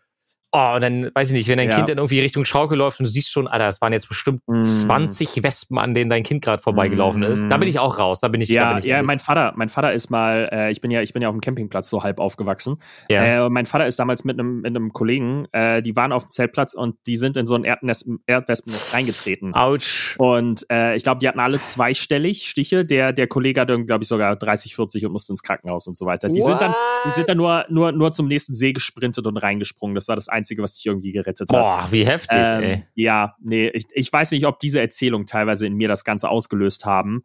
[0.52, 1.76] Oh, und dann, weiß ich nicht, wenn dein Ja.
[1.76, 4.40] Kind dann irgendwie Richtung Schaukel läuft und du siehst schon, Alter, es waren jetzt bestimmt
[4.46, 4.62] Mm.
[4.62, 7.46] 20 Wespen, an denen dein Kind gerade vorbeigelaufen ist.
[7.48, 8.20] Da bin ich auch raus.
[8.20, 9.06] Da bin ich, Ja, bin ich ja, ehrlich.
[9.06, 11.40] mein Vater, mein Vater ist mal, äh, ich bin ja, ich bin ja auf dem
[11.40, 12.80] Campingplatz so halb aufgewachsen.
[13.10, 13.24] ja.
[13.24, 16.24] Äh, und mein Vater ist damals mit einem, mit einem Kollegen, äh, die waren auf
[16.24, 19.52] dem Zeltplatz und die sind in so ein Erdnest, Erdwespennest reingetreten.
[19.54, 20.14] Autsch.
[20.18, 22.84] Und äh, ich glaube, die hatten alle zweistellig Stiche.
[22.84, 26.06] Der, der Kollege hatte, glaube ich, sogar 30, 40 und musste ins Krankenhaus und so
[26.06, 26.28] weiter.
[26.28, 26.72] Die sind dann,
[27.04, 29.94] die sind dann nur, nur, nur zum nächsten See gesprintet und reingesprungen.
[29.94, 31.56] Das war das Einzige, was dich irgendwie gerettet hat.
[31.58, 32.72] Boah, wie heftig, ey.
[32.74, 36.28] Ähm, ja, nee, ich, ich weiß nicht, ob diese Erzählungen teilweise in mir das Ganze
[36.28, 37.24] ausgelöst haben.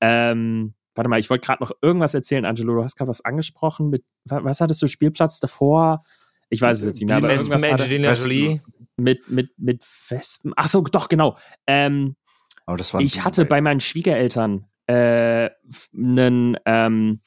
[0.00, 2.74] Ähm, warte mal, ich wollte gerade noch irgendwas erzählen, Angelo.
[2.74, 6.04] Du hast gerade was angesprochen mit, wa- was hattest du, Spielplatz davor?
[6.48, 8.12] Ich weiß es jetzt nicht mehr, aber Bienen, Wespen, irgendwas hatte, Angelina.
[8.14, 8.60] Jolie.
[8.96, 10.52] mit, mit, mit Wespen.
[10.56, 11.36] Ach so, doch, genau.
[11.66, 12.16] Ähm,
[12.66, 15.50] Aber das war ich hatte bei meinen Schwiegereltern äh,
[15.96, 17.20] einen, ähm,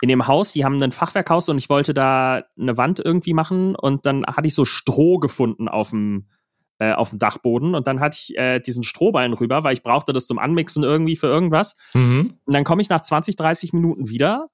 [0.00, 3.74] in dem Haus, die haben ein Fachwerkhaus und ich wollte da eine Wand irgendwie machen
[3.74, 6.28] und dann hatte ich so Stroh gefunden auf dem
[6.78, 10.12] äh, auf dem Dachboden und dann hatte ich äh, diesen Strohballen rüber, weil ich brauchte
[10.12, 11.76] das zum Anmixen irgendwie für irgendwas.
[11.92, 12.34] Mhm.
[12.44, 14.48] Und dann komme ich nach 20, 30 Minuten wieder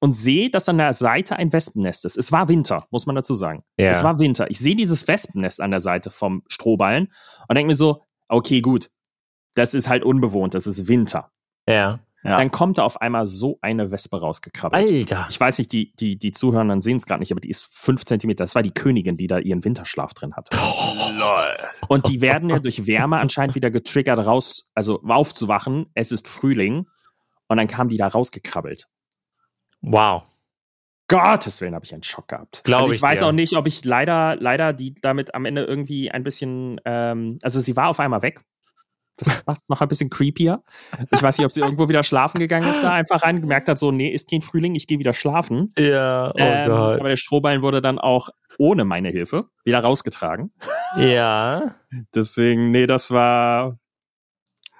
[0.00, 2.16] und sehe, dass an der Seite ein Wespennest ist.
[2.16, 3.62] Es war Winter, muss man dazu sagen.
[3.78, 3.90] Ja.
[3.90, 4.50] Es war Winter.
[4.50, 7.12] Ich sehe dieses Wespennest an der Seite vom Strohballen
[7.48, 8.90] und denke mir so, okay, gut,
[9.54, 11.30] das ist halt unbewohnt, das ist Winter.
[11.68, 12.00] ja.
[12.24, 12.38] Ja.
[12.38, 14.90] Dann kommt da auf einmal so eine Wespe rausgekrabbelt.
[14.90, 15.26] Alter.
[15.28, 18.06] Ich weiß nicht, die, die, die Zuhörer sehen es gerade nicht, aber die ist fünf
[18.06, 18.44] Zentimeter.
[18.44, 20.56] Das war die Königin, die da ihren Winterschlaf drin hatte.
[20.56, 21.56] Lol.
[21.88, 25.86] Und die werden ja durch Wärme anscheinend wieder getriggert, raus, also aufzuwachen.
[25.92, 26.86] Es ist Frühling.
[27.48, 28.88] Und dann kam die da rausgekrabbelt.
[29.82, 30.22] Wow.
[31.08, 32.62] Gottes Willen habe ich einen Schock gehabt.
[32.64, 33.26] Glaub also ich, ich weiß dir.
[33.26, 37.60] auch nicht, ob ich leider, leider die damit am Ende irgendwie ein bisschen, ähm, also
[37.60, 38.40] sie war auf einmal weg.
[39.16, 40.62] Das macht es noch ein bisschen creepier.
[41.12, 43.78] Ich weiß nicht, ob sie irgendwo wieder schlafen gegangen ist, da einfach rein, gemerkt hat,
[43.78, 45.72] so, nee, ist kein Frühling, ich gehe wieder schlafen.
[45.78, 47.00] Ja, oh ähm, Gott.
[47.00, 50.52] aber der Strohballen wurde dann auch ohne meine Hilfe wieder rausgetragen.
[50.96, 51.74] Ja.
[52.14, 53.78] Deswegen, nee, das war.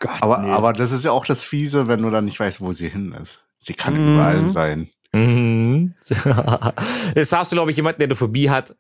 [0.01, 0.51] Gott, Aber, nee.
[0.51, 3.13] aber das ist ja auch das Fiese, wenn du dann nicht weißt, wo sie hin
[3.13, 3.47] ist.
[3.61, 4.15] Sie kann Mhm.
[4.15, 4.91] überall sein.
[5.13, 5.95] Mhm.
[7.15, 8.75] Jetzt darfst du, glaube ich, jemanden, der eine Phobie hat,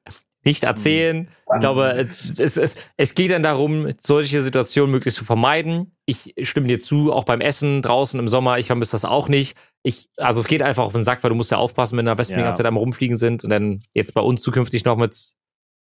[0.44, 1.28] nicht erzählen.
[1.54, 5.96] Ich glaube, es, es, es geht dann darum, solche Situationen möglichst zu vermeiden.
[6.06, 9.56] Ich stimme dir zu, auch beim Essen draußen im Sommer, ich vermisse das auch nicht.
[9.82, 12.18] Ich, also es geht einfach auf den Sack, weil du musst ja aufpassen, wenn da
[12.18, 12.46] Wespen die Ja.
[12.46, 15.14] ganze Zeit am rumfliegen sind und dann jetzt bei uns zukünftig noch mit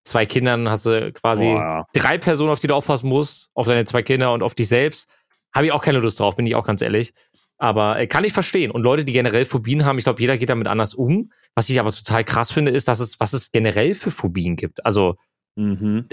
[0.05, 1.87] zwei Kindern hast du quasi Boah.
[1.95, 5.09] drei Personen, auf die du aufpassen musst, auf deine zwei Kinder und auf dich selbst.
[5.55, 7.13] Habe ich auch keine Lust drauf, bin ich auch ganz ehrlich.
[7.63, 8.71] Aber äh, kann ich verstehen.
[8.71, 11.31] Und Leute, die generell Phobien haben, ich glaube, jeder geht damit anders um.
[11.55, 14.85] Was ich aber total krass finde, ist, dass es, was es generell für Phobien gibt.
[14.85, 15.17] Also
[15.57, 16.07] Mhm.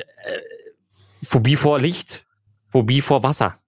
[1.23, 2.25] Phobie vor Licht,
[2.69, 3.59] Phobie vor Wasser.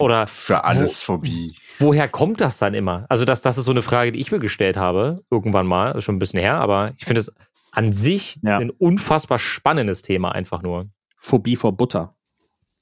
[0.00, 1.54] Oder Für alles Phobie.
[1.78, 3.06] woher kommt das dann immer?
[3.08, 6.16] Also, das, das ist so eine Frage, die ich mir gestellt habe, irgendwann mal, schon
[6.16, 7.32] ein bisschen her, aber ich finde es
[7.70, 8.58] an sich Ja.
[8.58, 10.88] ein unfassbar spannendes Thema, einfach nur.
[11.18, 12.15] Phobie vor Butter.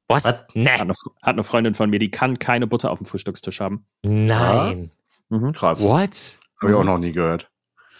[0.09, 0.25] Was?
[0.25, 0.45] Was?
[0.55, 0.69] Nee.
[0.69, 3.87] Hat eine, hat eine Freundin von mir, die kann keine Butter auf dem Frühstückstisch haben.
[4.05, 4.91] Nein.
[5.31, 5.53] Mhm.
[5.53, 5.81] Krass.
[5.81, 6.41] What?
[6.61, 7.51] Habe ich auch noch nie gehört.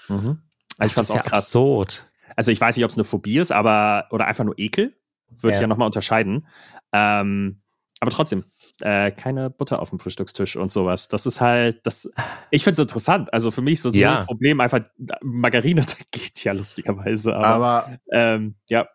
[0.09, 0.43] Mhm.
[0.79, 1.45] Das Ich fand's ist ja auch krass.
[1.47, 2.11] absurd.
[2.37, 4.95] Also ich weiß nicht, ob es eine Phobie ist, aber oder einfach nur Ekel.
[5.31, 5.55] Würde Ja.
[5.59, 6.47] ich ja nochmal unterscheiden.
[6.93, 7.63] Ähm,
[8.01, 8.45] aber trotzdem,
[8.81, 11.09] äh, keine Butter auf dem Frühstückstisch und sowas.
[11.09, 12.13] Das ist halt, das.
[12.51, 13.33] Ich finde es interessant.
[13.33, 14.21] Also für mich ist das Ja.
[14.21, 14.81] ein Problem einfach
[15.23, 17.35] Margarine geht ja lustigerweise.
[17.35, 17.47] Aber,
[17.87, 18.87] Aber ähm, ja,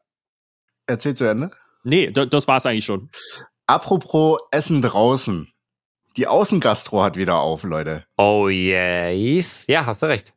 [0.85, 1.51] erzähl zu Ende.
[1.83, 3.09] Nee, das war es eigentlich schon.
[3.67, 5.51] Apropos Essen draußen.
[6.17, 8.05] Die Außengastro hat wieder auf, Leute.
[8.17, 9.67] Oh yes.
[9.67, 10.33] Ja, hast du recht.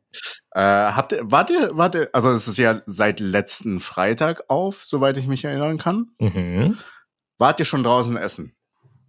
[0.51, 4.83] Äh, habt ihr, wart ihr, wart ihr, also es ist ja seit letzten Freitag auf,
[4.85, 6.11] soweit ich mich erinnern kann.
[6.19, 6.77] Mhm.
[7.37, 8.55] Wart ihr schon draußen essen?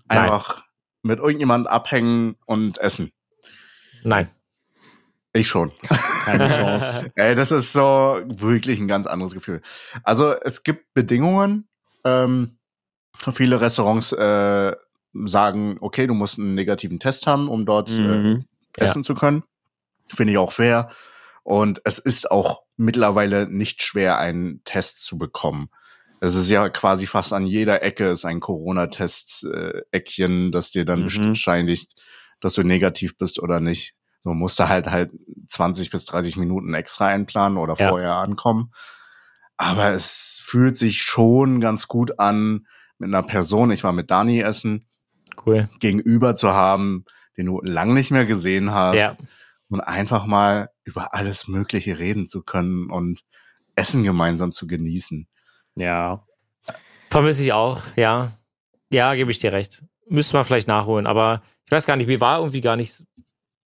[0.08, 0.18] Nein.
[0.18, 0.64] Einfach
[1.02, 3.12] mit irgendjemandem abhängen und essen.
[4.02, 4.30] Nein.
[5.34, 5.72] Ich schon.
[6.24, 7.12] Keine Chance.
[7.16, 9.60] Ey, das ist so wirklich ein ganz anderes Gefühl.
[10.02, 11.68] Also es gibt Bedingungen.
[12.04, 12.58] Ähm,
[13.32, 14.76] viele Restaurants äh,
[15.24, 18.44] sagen, okay, du musst einen negativen Test haben, um dort äh, Mhm.
[18.78, 18.84] Ja.
[18.86, 19.42] essen zu können.
[20.12, 20.90] Finde ich auch fair.
[21.44, 25.68] Und es ist auch mittlerweile nicht schwer, einen Test zu bekommen.
[26.20, 31.32] Es ist ja quasi fast an jeder Ecke ist ein Corona-Test-Eckchen, das dir dann Mhm.
[31.32, 31.94] bescheinigt,
[32.40, 33.94] dass du negativ bist oder nicht.
[34.24, 35.12] Du musst da halt halt
[35.48, 37.88] 20 bis 30 Minuten extra einplanen oder Ja.
[37.90, 38.72] vorher ankommen.
[39.56, 42.66] Aber es fühlt sich schon ganz gut an,
[42.98, 44.86] mit einer Person, ich war mit Dani essen,
[45.46, 45.68] Cool.
[45.80, 47.04] gegenüber zu haben,
[47.36, 49.16] den du lang nicht mehr gesehen hast Ja.
[49.68, 53.20] und einfach mal über alles Mögliche reden zu können und
[53.76, 55.26] Essen gemeinsam zu genießen.
[55.74, 56.24] Ja.
[57.10, 58.32] Vermisse ich auch, ja.
[58.90, 59.82] Ja, gebe ich dir recht.
[60.08, 63.02] Müsste man vielleicht nachholen, aber ich weiß gar nicht, mir war irgendwie gar nicht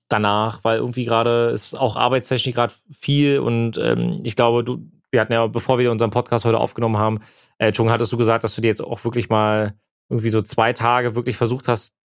[0.09, 5.21] danach, weil irgendwie gerade ist auch arbeitstechnisch gerade viel und ähm, ich glaube, du, wir
[5.21, 7.21] hatten ja, bevor wir unseren Podcast heute aufgenommen haben,
[7.59, 9.75] äh, Chung, hattest du gesagt, dass du dir jetzt auch wirklich mal
[10.09, 11.97] irgendwie so zwei Tage wirklich versucht hast,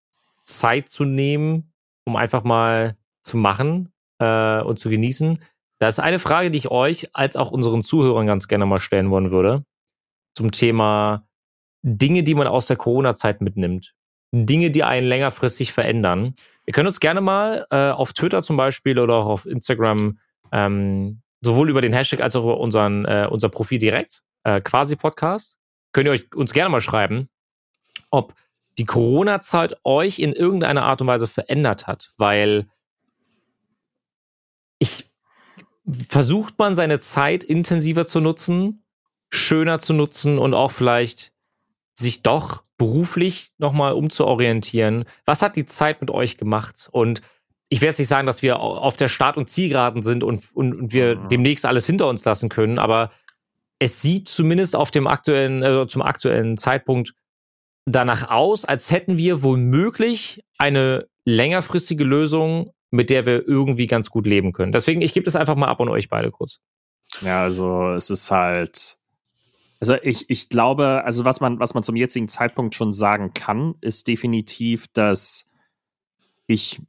[0.46, 1.74] Zeit zu nehmen,
[2.06, 5.40] um einfach mal zu machen äh, und zu genießen.
[5.80, 9.10] Da ist eine Frage, die ich euch als auch unseren Zuhörern ganz gerne mal stellen
[9.10, 9.66] wollen würde
[10.36, 11.28] zum Thema
[11.84, 13.94] Dinge, die man aus der Corona-Zeit mitnimmt.
[14.34, 16.34] Dinge, die einen längerfristig verändern.
[16.66, 20.18] Ihr könnt uns gerne mal äh, auf Twitter zum Beispiel oder auch auf Instagram
[20.52, 24.96] ähm, sowohl über den Hashtag als auch über unseren, äh, unser Profil direkt, äh, quasi
[24.96, 25.60] Podcast,
[25.92, 27.30] könnt ihr euch uns gerne mal schreiben,
[28.10, 28.34] ob
[28.78, 32.68] die Corona-Zeit euch in irgendeiner Art und Weise verändert hat, weil
[34.80, 35.06] ich
[36.10, 38.86] versucht man seine Zeit intensiver zu nutzen,
[39.30, 41.34] schöner zu nutzen und auch vielleicht
[41.94, 45.06] sich doch beruflich nochmal umzuorientieren.
[45.26, 46.90] Was hat die Zeit mit euch gemacht?
[46.92, 47.22] Und
[47.74, 50.44] ich werde jetzt nicht sagen, dass wir au- auf der Start- und Zielgeraden sind und,
[50.54, 51.28] und, und wir Mhm.
[51.30, 53.10] demnächst alles hinter uns lassen können, aber
[53.80, 57.14] es sieht zumindest auf dem aktuellen, äh, zum aktuellen Zeitpunkt
[57.86, 64.28] danach aus, als hätten wir womöglich eine längerfristige Lösung, mit der wir irgendwie ganz gut
[64.28, 64.72] leben können.
[64.72, 66.60] Deswegen, ich gebe das einfach mal ab an euch beide kurz.
[67.22, 68.98] Ja, also es ist halt.
[69.80, 73.76] Also ich, ich glaube, also was man, was man zum jetzigen Zeitpunkt schon sagen kann,
[73.82, 75.50] ist definitiv, dass
[76.48, 76.80] ich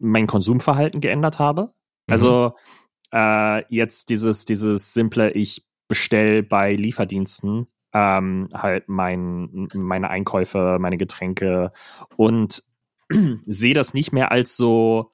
[0.00, 1.72] mein Konsumverhalten geändert habe.
[2.08, 2.54] Also
[3.12, 10.96] äh, jetzt dieses, dieses simple, ich bestell bei Lieferdiensten ähm, halt mein, meine Einkäufe, meine
[10.96, 11.72] Getränke
[12.16, 12.62] und
[13.46, 15.12] sehe das nicht mehr als so,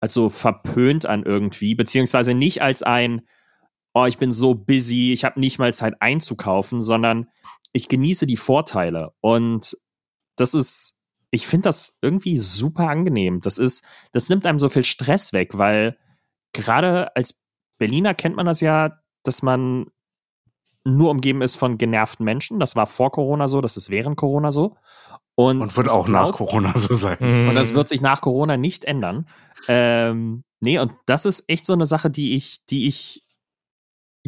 [0.00, 3.22] als so verpönt an irgendwie, beziehungsweise nicht als ein,
[3.94, 7.28] oh, ich bin so busy, ich habe nicht mal Zeit einzukaufen, sondern
[7.72, 9.14] ich genieße die Vorteile.
[9.20, 9.78] Und
[10.36, 10.93] das ist,
[11.34, 13.40] ich finde das irgendwie super angenehm.
[13.40, 15.98] Das ist, das nimmt einem so viel Stress weg, weil
[16.52, 17.42] gerade als
[17.78, 19.86] Berliner kennt man das ja, dass man
[20.84, 22.60] nur umgeben ist von genervten Menschen.
[22.60, 24.76] Das war vor Corona so, das ist während Corona so.
[25.34, 27.16] Und, Und wird auch nach glaub- Corona so sein.
[27.20, 27.48] Mhm.
[27.48, 29.26] und das wird sich nach Corona nicht ändern.
[29.66, 33.24] Ähm, nee, und das ist echt so eine Sache, die ich, die ich,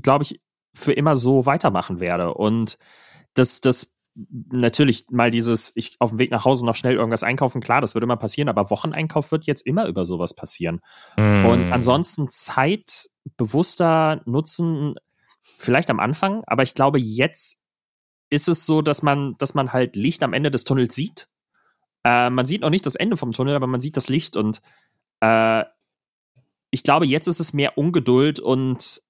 [0.02, 0.40] glaube ich,
[0.74, 2.34] für immer so weitermachen werde.
[2.34, 2.78] Und
[3.34, 3.95] das, das
[4.50, 7.94] natürlich mal dieses, ich auf dem Weg nach Hause noch schnell irgendwas einkaufen, klar, das
[7.94, 10.80] wird immer passieren, aber Wocheneinkauf wird jetzt immer über sowas passieren.
[11.18, 11.44] Mhm.
[11.46, 14.94] Und ansonsten Zeit bewusster nutzen.
[15.58, 17.62] vielleicht am Anfang, aber ich glaube, jetzt
[18.28, 21.28] ist es so, dass man, dass man halt Licht am Ende des Tunnels sieht.
[22.04, 24.60] Äh, man sieht noch nicht das Ende vom Tunnel, aber man sieht das Licht und
[25.20, 25.64] äh,
[26.70, 29.00] ich glaube, jetzt ist es mehr Ungeduld und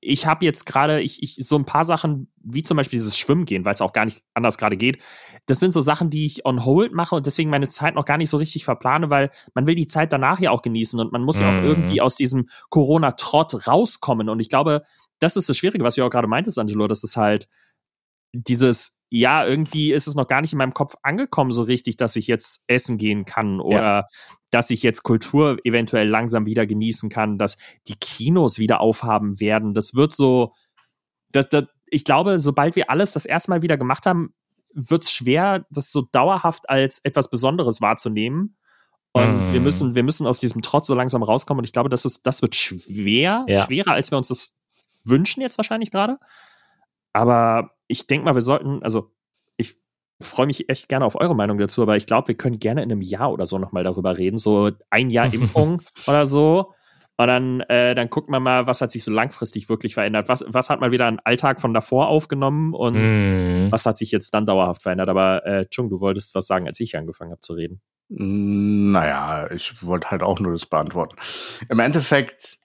[0.00, 3.44] ich habe jetzt gerade, ich, ich, so ein paar Sachen, wie zum Beispiel dieses Schwimmen
[3.44, 4.98] gehen, weil es auch gar nicht anders gerade geht.
[5.46, 8.16] Das sind so Sachen, die ich on hold mache und deswegen meine Zeit noch gar
[8.16, 11.22] nicht so richtig verplane, weil man will die Zeit danach ja auch genießen und man
[11.22, 11.64] muss ja auch Mhm.
[11.64, 14.28] irgendwie aus diesem Corona-Trott rauskommen.
[14.28, 14.82] Und ich glaube,
[15.18, 17.48] das ist das Schwierige, was du auch gerade meintest, Angelo, dass es halt
[18.32, 22.14] dieses, ja, irgendwie ist es noch gar nicht in meinem Kopf angekommen so richtig, dass
[22.16, 24.06] ich jetzt essen gehen kann oder
[24.50, 29.74] dass ich jetzt Kultur eventuell langsam wieder genießen kann, dass die Kinos wieder aufhaben werden.
[29.74, 30.52] Das wird so,
[31.32, 34.32] das, das, ich glaube, sobald wir alles das erste Mal wieder gemacht haben,
[34.72, 38.56] wird es schwer, das so dauerhaft als etwas Besonderes wahrzunehmen.
[39.12, 39.52] Und Mhm.
[39.52, 41.58] wir müssen, wir müssen aus diesem Trotz so langsam rauskommen.
[41.58, 43.66] Und ich glaube, das ist, das wird schwer, Ja.
[43.66, 44.54] schwerer, als wir uns das
[45.02, 46.18] wünschen jetzt wahrscheinlich gerade.
[47.12, 49.10] Aber ich denke mal, wir sollten, also
[49.56, 49.76] ich
[50.22, 52.90] freue mich echt gerne auf eure Meinung dazu, aber ich glaube, wir können gerne in
[52.92, 54.38] einem Jahr oder so nochmal darüber reden.
[54.38, 56.72] So ein Jahr Impfung oder so.
[57.16, 60.28] Und dann, äh, dann guckt man mal, was hat sich so langfristig wirklich verändert.
[60.30, 63.70] Was, was hat man wieder an Alltag von davor aufgenommen und Mhm.
[63.70, 65.08] was hat sich jetzt dann dauerhaft verändert?
[65.10, 67.82] Aber äh, Chung, du wolltest was sagen, als ich angefangen habe zu reden.
[68.08, 71.16] Naja, ich wollte halt auch nur das beantworten.
[71.68, 72.58] Im Endeffekt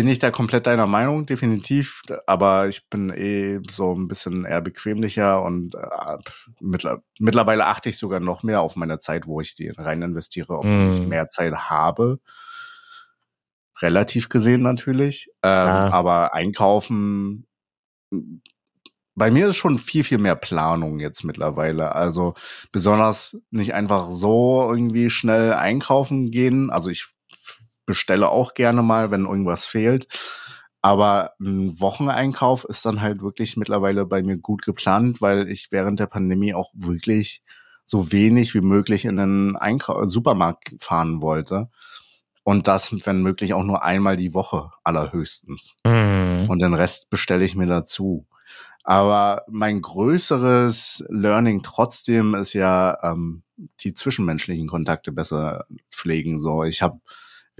[0.00, 2.00] bin ich da komplett deiner Meinung, definitiv.
[2.26, 6.16] Aber ich bin eh so ein bisschen eher bequemlicher und äh,
[6.58, 10.58] mittler mittlerweile achte ich sogar noch mehr auf meine Zeit, wo ich die rein investiere,
[10.58, 10.92] ob Mm.
[10.94, 12.18] ich mehr Zeit habe.
[13.82, 15.28] Relativ gesehen natürlich.
[15.42, 15.90] Ähm, Ja.
[15.92, 17.46] Aber einkaufen,
[19.14, 21.94] bei mir ist schon viel, viel mehr Planung jetzt mittlerweile.
[21.94, 22.32] Also
[22.72, 26.70] besonders nicht einfach so irgendwie schnell einkaufen gehen.
[26.70, 27.08] Also ich
[27.90, 30.06] bestelle auch gerne mal, wenn irgendwas fehlt.
[30.82, 36.00] Aber ein Wocheneinkauf ist dann halt wirklich mittlerweile bei mir gut geplant, weil ich während
[36.00, 37.42] der Pandemie auch wirklich
[37.84, 41.68] so wenig wie möglich in den Einkau Supermarkt fahren wollte.
[42.44, 46.46] Und das, wenn möglich, auch nur einmal die Woche allerhöchstens Mhm.
[46.48, 48.26] und den Rest bestelle ich mir dazu.
[48.82, 53.42] Aber mein größeres Learning trotzdem ist ja ähm,
[53.80, 56.40] die zwischenmenschlichen Kontakte besser pflegen.
[56.40, 56.98] So, ich habe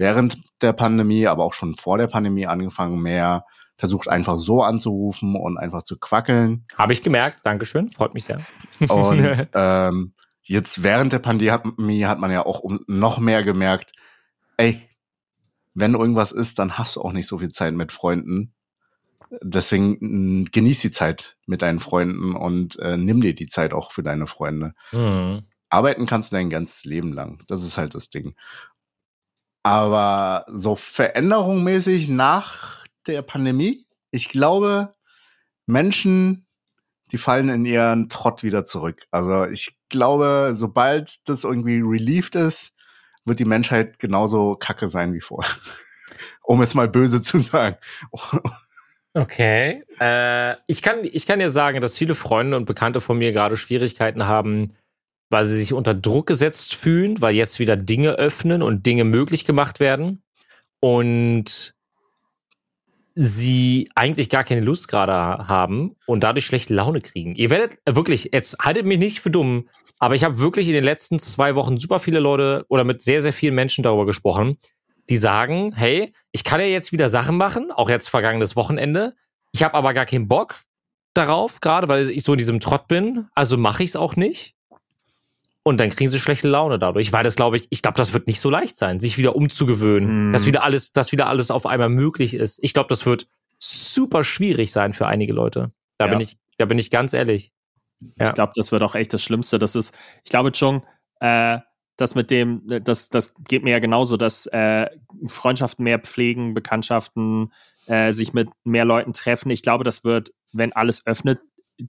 [0.01, 3.45] während der Pandemie, aber auch schon vor der Pandemie angefangen, mehr
[3.77, 6.65] versucht einfach so anzurufen und einfach zu quackeln.
[6.75, 7.45] Habe ich gemerkt.
[7.45, 7.91] Dankeschön.
[7.91, 8.39] Freut mich sehr.
[8.89, 13.91] Und ähm, jetzt während der Pandemie hat man ja auch um, noch mehr gemerkt,
[14.57, 14.81] ey,
[15.75, 18.53] wenn irgendwas ist, dann hast du auch nicht so viel Zeit mit Freunden.
[19.43, 24.01] Deswegen genieß die Zeit mit deinen Freunden und äh, nimm dir die Zeit auch für
[24.01, 24.73] deine Freunde.
[24.91, 25.43] Mhm.
[25.69, 27.43] Arbeiten kannst du dein ganzes Leben lang.
[27.47, 28.35] Das ist halt das Ding.
[29.63, 34.91] Aber so veränderungsmäßig nach der Pandemie, ich glaube,
[35.65, 36.47] Menschen,
[37.11, 39.03] die fallen in ihren Trott wieder zurück.
[39.11, 42.73] Also ich glaube, sobald das irgendwie relieved ist,
[43.25, 45.53] wird die Menschheit genauso kacke sein wie vorher.
[46.43, 47.77] um es mal böse zu sagen.
[49.13, 49.83] Okay.
[49.99, 53.57] Äh, ich, kann, ich kann dir sagen, dass viele Freunde und Bekannte von mir gerade
[53.57, 54.73] Schwierigkeiten haben,
[55.31, 59.45] weil sie sich unter Druck gesetzt fühlen, weil jetzt wieder Dinge öffnen und Dinge möglich
[59.45, 60.21] gemacht werden.
[60.79, 61.73] Und
[63.15, 65.13] sie eigentlich gar keine Lust gerade
[65.47, 67.35] haben und dadurch schlechte Laune kriegen.
[67.35, 69.67] Ihr werdet äh, wirklich, jetzt haltet mich nicht für dumm,
[69.99, 73.21] aber ich habe wirklich in den letzten zwei Wochen super viele Leute oder mit sehr,
[73.21, 74.57] sehr vielen Menschen darüber gesprochen,
[75.09, 79.13] die sagen, hey, ich kann ja jetzt wieder Sachen machen, auch jetzt vergangenes Wochenende.
[79.51, 80.61] Ich habe aber gar keinen Bock
[81.13, 83.27] darauf, gerade weil ich so in diesem Trott bin.
[83.35, 84.55] Also mache ich es auch nicht.
[85.63, 88.25] Und dann kriegen sie schlechte Laune dadurch, weil das glaube ich, ich glaube, das wird
[88.27, 90.33] nicht so leicht sein, sich wieder umzugewöhnen, Mhm.
[90.33, 92.59] dass wieder alles, dass wieder alles auf einmal möglich ist.
[92.63, 93.27] Ich glaube, das wird
[93.59, 95.71] super schwierig sein für einige Leute.
[95.99, 96.11] Da Ja.
[96.11, 97.51] bin ich, da bin ich ganz ehrlich.
[98.17, 98.27] Ja.
[98.27, 99.59] Ich glaube, das wird auch echt das Schlimmste.
[99.59, 100.83] Das ist, ich glaube, Chung,
[101.19, 101.59] äh,
[101.97, 104.87] das mit dem, das, das geht mir ja genauso, dass äh,
[105.27, 107.53] Freundschaften mehr pflegen, Bekanntschaften,
[107.85, 109.51] äh, sich mit mehr Leuten treffen.
[109.51, 111.39] Ich glaube, das wird, wenn alles öffnet,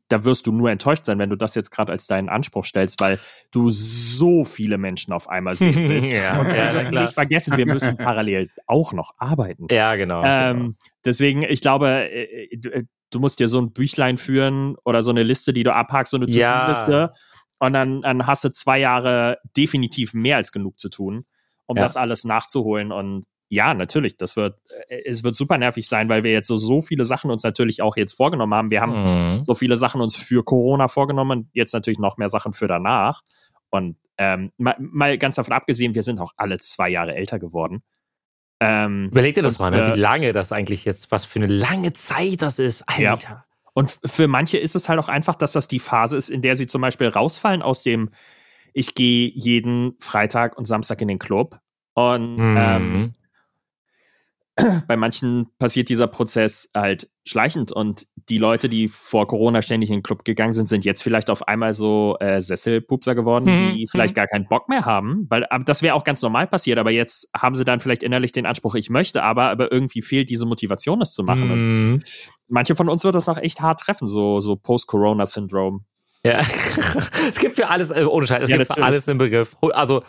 [0.09, 3.00] da wirst du nur enttäuscht sein, wenn du das jetzt gerade als deinen Anspruch stellst,
[3.00, 3.18] weil
[3.50, 6.09] du so viele Menschen auf einmal sehen willst.
[6.09, 7.02] Ja, Und ja, klar.
[7.02, 9.66] nicht vergessen, wir müssen parallel auch noch arbeiten.
[9.70, 10.22] Ja, genau.
[10.22, 10.50] genau.
[10.50, 15.02] Ähm, deswegen, ich glaube, äh, du, äh, du musst dir so ein Büchlein führen oder
[15.02, 16.61] so eine Liste, die du abhakst, so eine Ja.
[16.66, 17.12] To-Do-Liste.
[17.59, 21.26] Und dann, dann hast du zwei Jahre definitiv mehr als genug zu tun,
[21.66, 21.83] um Ja.
[21.85, 22.90] das alles nachzuholen.
[22.90, 24.56] Und ja, natürlich, das wird,
[24.88, 27.82] äh, es wird super nervig sein, weil wir jetzt so, so viele Sachen uns natürlich
[27.82, 28.70] auch jetzt vorgenommen haben.
[28.70, 29.44] Wir haben Mhm.
[29.44, 33.20] so viele Sachen uns für Corona vorgenommen und jetzt natürlich noch mehr Sachen für danach.
[33.70, 37.82] Und ähm, mal, mal ganz davon abgesehen, wir sind auch alle zwei Jahre älter geworden.
[38.60, 39.86] Ähm, Überleg dir das und mal, ne?
[39.86, 42.84] für- wie lange das eigentlich jetzt, was für eine lange Zeit das ist.
[42.98, 43.12] Ja.
[43.12, 43.44] Alter.
[43.74, 46.42] Und f- für manche ist es halt auch einfach, dass das die Phase ist, in
[46.42, 48.10] der sie zum Beispiel rausfallen aus dem,
[48.72, 51.58] ich gehe jeden Freitag und Samstag in den Club.
[51.94, 53.14] Und ähm, Mhm.
[54.86, 59.96] bei manchen passiert dieser Prozess halt schleichend und die Leute, die vor Corona ständig in
[59.96, 63.56] den Club gegangen sind, sind jetzt vielleicht auf einmal so äh, Sesselpupser geworden, Mhm.
[63.56, 66.78] die vielleicht gar keinen Bock mehr haben, weil aber das wäre auch ganz normal passiert,
[66.78, 70.28] aber jetzt haben sie dann vielleicht innerlich den Anspruch, ich möchte aber, aber irgendwie fehlt
[70.30, 71.50] diese Motivation, das zu machen.
[71.50, 71.98] Und Mhm.
[72.48, 75.84] manche von uns wird das noch echt hart treffen, so, so Post-Corona-Syndrom.
[76.24, 76.40] Ja.
[77.30, 78.87] es gibt für alles, äh, ohne Scheiß, es Ja, gibt für natürlich.
[78.87, 79.56] alles einen Begriff.
[79.72, 80.04] Also,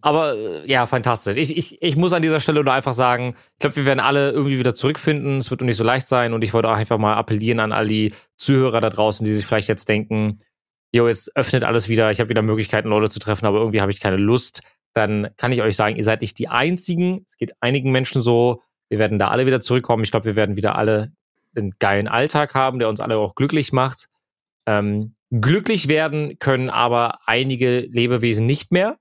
[0.00, 1.36] aber äh, ja, fantastisch.
[1.36, 4.30] Ich, ich, ich muss an dieser Stelle nur einfach sagen, ich glaube, wir werden alle
[4.30, 5.38] irgendwie wieder zurückfinden.
[5.38, 7.86] Es wird nicht so leicht sein und ich wollte auch einfach mal appellieren an all
[7.86, 10.38] die Zuhörer da draußen, die sich vielleicht jetzt denken,
[10.92, 13.92] jo, jetzt öffnet alles wieder, ich habe wieder Möglichkeiten, Leute zu treffen, aber irgendwie habe
[13.92, 14.62] ich keine Lust.
[14.94, 17.24] Dann kann ich euch sagen, ihr seid nicht die Einzigen.
[17.26, 18.62] Es geht einigen Menschen so.
[18.88, 20.02] Wir werden da alle wieder zurückkommen.
[20.02, 21.12] Ich glaube, wir werden wieder alle
[21.54, 24.06] einen geilen Alltag haben, der uns alle auch glücklich macht.
[24.66, 28.96] Ähm, glücklich werden können aber einige Lebewesen nicht mehr.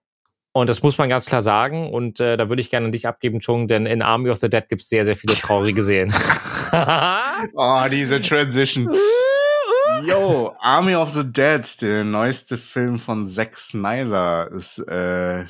[0.54, 1.92] Und das muss man ganz klar sagen.
[1.92, 4.50] Und äh, da würde ich gerne an dich abgeben, Chung, denn in Army of the
[4.50, 6.14] Dead gibt es sehr, sehr viele traurige Serien.
[7.54, 8.90] Oh, diese Transition.
[10.08, 15.46] Yo, Army of the Dead, der neueste Film von Zack Snyder, ist äh,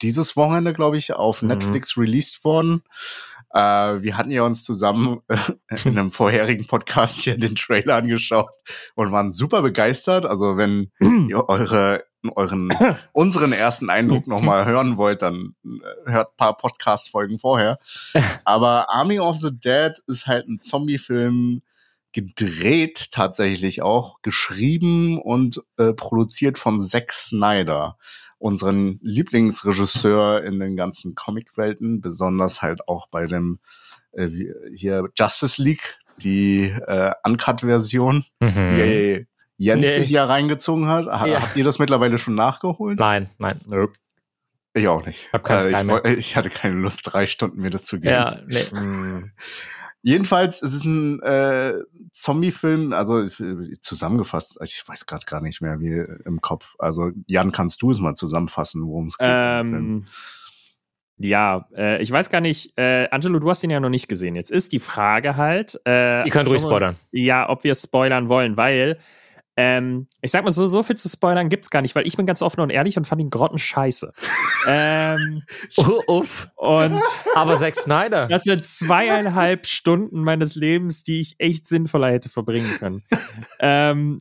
[0.00, 1.48] dieses Wochenende, glaube ich, auf Mhm.
[1.48, 2.82] Netflix released worden.
[3.52, 3.58] Äh,
[4.02, 5.36] wir hatten ja uns zusammen äh,
[5.84, 8.54] in einem vorherigen Podcast hier den Trailer angeschaut
[8.94, 10.26] und waren super begeistert.
[10.26, 10.90] Also wenn
[11.28, 12.70] ihr eure euren
[13.12, 17.78] unseren ersten Eindruck nochmal hören wollt, dann äh, hört ein paar Podcast-Folgen vorher.
[18.44, 21.60] Aber Army of the Dead ist halt ein Zombie-Film,
[22.22, 27.96] gedreht tatsächlich auch, geschrieben und äh, produziert von Zack Snyder,
[28.38, 33.60] unseren Lieblingsregisseur in den ganzen Comicwelten, besonders halt auch bei dem
[34.12, 34.28] äh,
[34.74, 38.76] hier Justice League, die äh, Uncut-Version, Mhm.
[38.76, 39.26] die
[39.58, 39.98] Jens Nee.
[40.00, 41.06] sich ja reingezogen hat.
[41.06, 41.42] Ha Ja.
[41.42, 42.98] Habt ihr das mittlerweile schon nachgeholt?
[42.98, 43.60] Nein, nein.
[44.74, 45.32] Ich auch nicht.
[45.32, 48.08] Hab keinen Äh, ich, ich hatte keine Lust, drei Stunden mir das zu geben.
[48.12, 48.64] Ja, nee.
[50.02, 51.74] Jedenfalls, es ist ein äh,
[52.12, 53.28] Zombie-Film, also
[53.80, 56.76] zusammengefasst, ich weiß gerade gar nicht mehr wie im Kopf.
[56.78, 59.28] Also Jan, kannst du es mal zusammenfassen, worum es geht?
[59.28, 59.74] im Film?
[59.74, 60.06] Ähm,
[61.18, 64.36] ja, äh, ich weiß gar nicht, äh, Angelo, du hast ihn ja noch nicht gesehen.
[64.36, 65.80] Jetzt ist die Frage halt.
[65.84, 66.94] Äh, Ihr könnt ruhig spoilern.
[67.10, 68.98] Ja, ob wir spoilern wollen, weil
[69.60, 72.26] ähm, ich sag mal so, so viel zu spoilern gibt's gar nicht, weil ich bin
[72.26, 74.12] ganz offen und ehrlich und fand ihn grottenscheiße.
[74.68, 75.42] ähm,
[75.76, 76.48] Oh, uff.
[76.54, 77.02] und
[77.34, 78.28] Aber Zack Snyder.
[78.28, 83.02] das sind zweieinhalb Stunden meines Lebens, die ich echt sinnvoller hätte verbringen können.
[83.58, 84.20] ähm,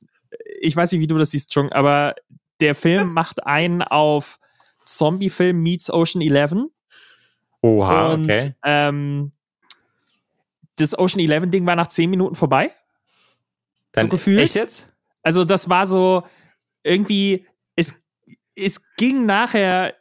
[0.60, 2.16] ich weiß nicht, wie du das siehst, Chung, aber
[2.60, 4.40] der Film macht einen auf
[4.86, 6.72] Zombie-Film meets Ocean Eleven.
[7.62, 8.56] Oha, und okay.
[8.66, 9.34] ähm,
[10.78, 12.72] das Ocean Eleven Ding war nach zehn Minuten vorbei.
[13.92, 14.40] Dann gefühlt?
[14.40, 14.92] Echt jetzt?
[15.28, 16.24] Also das war so
[16.84, 18.02] irgendwie, es,
[18.56, 19.94] es ging nachher,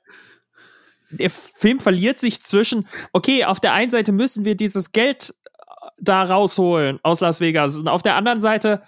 [1.11, 5.89] der Film verliert sich zwischen, okay, auf der einen Seite müssen wir dieses Geld äh,
[5.99, 8.85] da rausholen aus Las Vegas und auf der anderen Seite,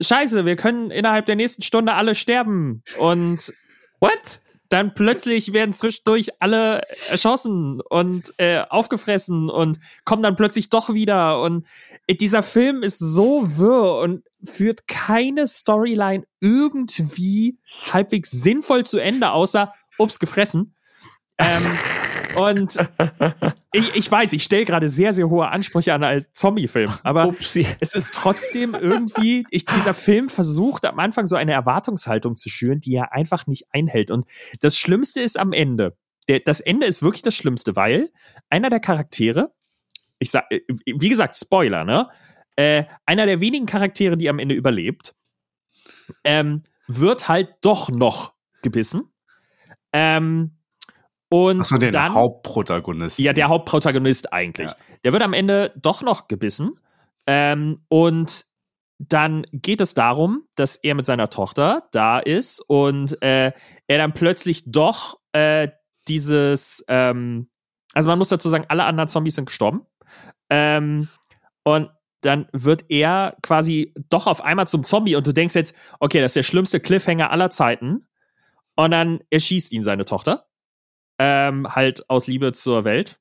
[0.00, 3.52] scheiße, wir können innerhalb der nächsten Stunde alle sterben und
[3.98, 4.41] What?
[4.72, 11.42] Dann plötzlich werden zwischendurch alle erschossen und äh, aufgefressen und kommen dann plötzlich doch wieder.
[11.42, 11.66] Und
[12.06, 17.58] äh, dieser Film ist so wirr und führt keine Storyline irgendwie
[17.92, 20.74] halbwegs sinnvoll zu Ende, außer, ups, gefressen.
[21.38, 21.62] Ähm,
[22.36, 22.76] und
[23.72, 27.66] ich, ich weiß, ich stelle gerade sehr, sehr hohe Ansprüche an einen Zombie-Film, aber Upsi.
[27.80, 32.80] es ist trotzdem irgendwie, ich, dieser Film versucht am Anfang so eine Erwartungshaltung zu schüren,
[32.80, 34.10] die er einfach nicht einhält.
[34.10, 34.26] Und
[34.60, 35.96] das Schlimmste ist am Ende.
[36.28, 38.10] Der, das Ende ist wirklich das Schlimmste, weil
[38.48, 39.52] einer der Charaktere,
[40.18, 42.08] ich sag, äh, wie gesagt, Spoiler, ne?
[42.54, 45.14] Äh, einer der wenigen Charaktere, die am Ende überlebt,
[46.22, 49.12] ähm, wird halt doch noch gebissen.
[49.92, 50.58] Ähm,
[51.32, 53.18] und Achso, den dann, Hauptprotagonist.
[53.18, 54.68] ja, der Hauptprotagonist eigentlich.
[54.68, 54.76] Ja.
[55.02, 56.78] Der wird am Ende doch noch gebissen.
[57.26, 58.44] Ähm, und
[58.98, 63.52] dann geht es darum, dass er mit seiner Tochter da ist und äh,
[63.86, 65.68] er dann plötzlich doch äh,
[66.06, 67.48] dieses, ähm,
[67.94, 69.86] also man muss dazu sagen, alle anderen Zombies sind gestorben.
[70.50, 71.08] Ähm,
[71.64, 71.88] und
[72.20, 76.32] dann wird er quasi doch auf einmal zum Zombie und du denkst jetzt, okay, das
[76.32, 78.06] ist der schlimmste Cliffhanger aller Zeiten.
[78.76, 80.44] Und dann erschießt ihn seine Tochter.
[81.18, 83.18] Ähm, halt aus Liebe zur Welt.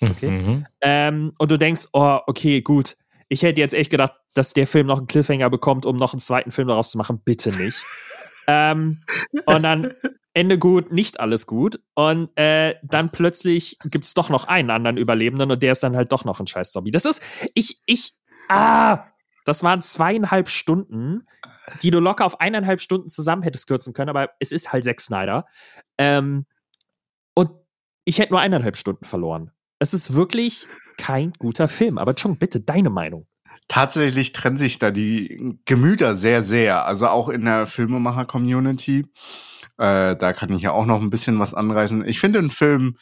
[0.00, 0.30] Okay.
[0.30, 0.66] Mhm.
[0.80, 2.96] Ähm, und du denkst, oh, okay, gut.
[3.28, 6.20] Ich hätte jetzt echt gedacht, dass der Film noch einen Cliffhanger bekommt, um noch einen
[6.20, 7.20] zweiten Film daraus zu machen.
[7.24, 7.82] Bitte nicht.
[8.46, 9.00] Ähm,
[9.46, 9.94] und dann
[10.34, 11.80] Ende gut, nicht alles gut.
[11.94, 16.12] Und äh, dann plötzlich gibt's doch noch einen anderen Überlebenden und der ist dann halt
[16.12, 16.90] doch noch ein scheiß Zombie.
[16.90, 17.22] Das ist,
[17.54, 18.14] ich, ich,
[18.48, 19.06] ah,
[19.44, 21.26] das waren zweieinhalb Stunden,
[21.82, 25.00] die du locker auf eineinhalb Stunden zusammen hättest kürzen können, aber es ist halt Zack
[25.00, 25.46] Snyder.
[25.98, 26.46] Ähm,
[28.04, 29.50] ich hätte nur eineinhalb Stunden verloren.
[29.78, 31.98] Es ist wirklich kein guter Film.
[31.98, 33.26] Aber Chung, bitte deine Meinung.
[33.68, 36.86] Tatsächlich trennen sich da die Gemüter sehr, sehr.
[36.86, 39.06] Also auch in der Filmemacher-Community.
[39.78, 42.06] Äh, da kann ich ja auch noch ein bisschen was anreißen.
[42.06, 42.96] Ich finde den Film,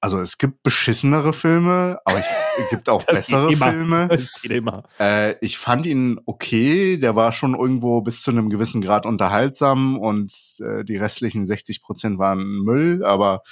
[0.00, 2.24] also es gibt beschissenere Filme, aber ich,
[2.58, 3.54] es gibt auch bessere.
[3.54, 4.08] Filme.
[4.10, 4.84] Das geht immer.
[4.98, 6.96] Äh, ich fand ihn okay.
[6.96, 11.82] Der war schon irgendwo bis zu einem gewissen Grad unterhaltsam und äh, die restlichen 60
[11.82, 13.04] Prozent waren Müll.
[13.04, 13.42] Aber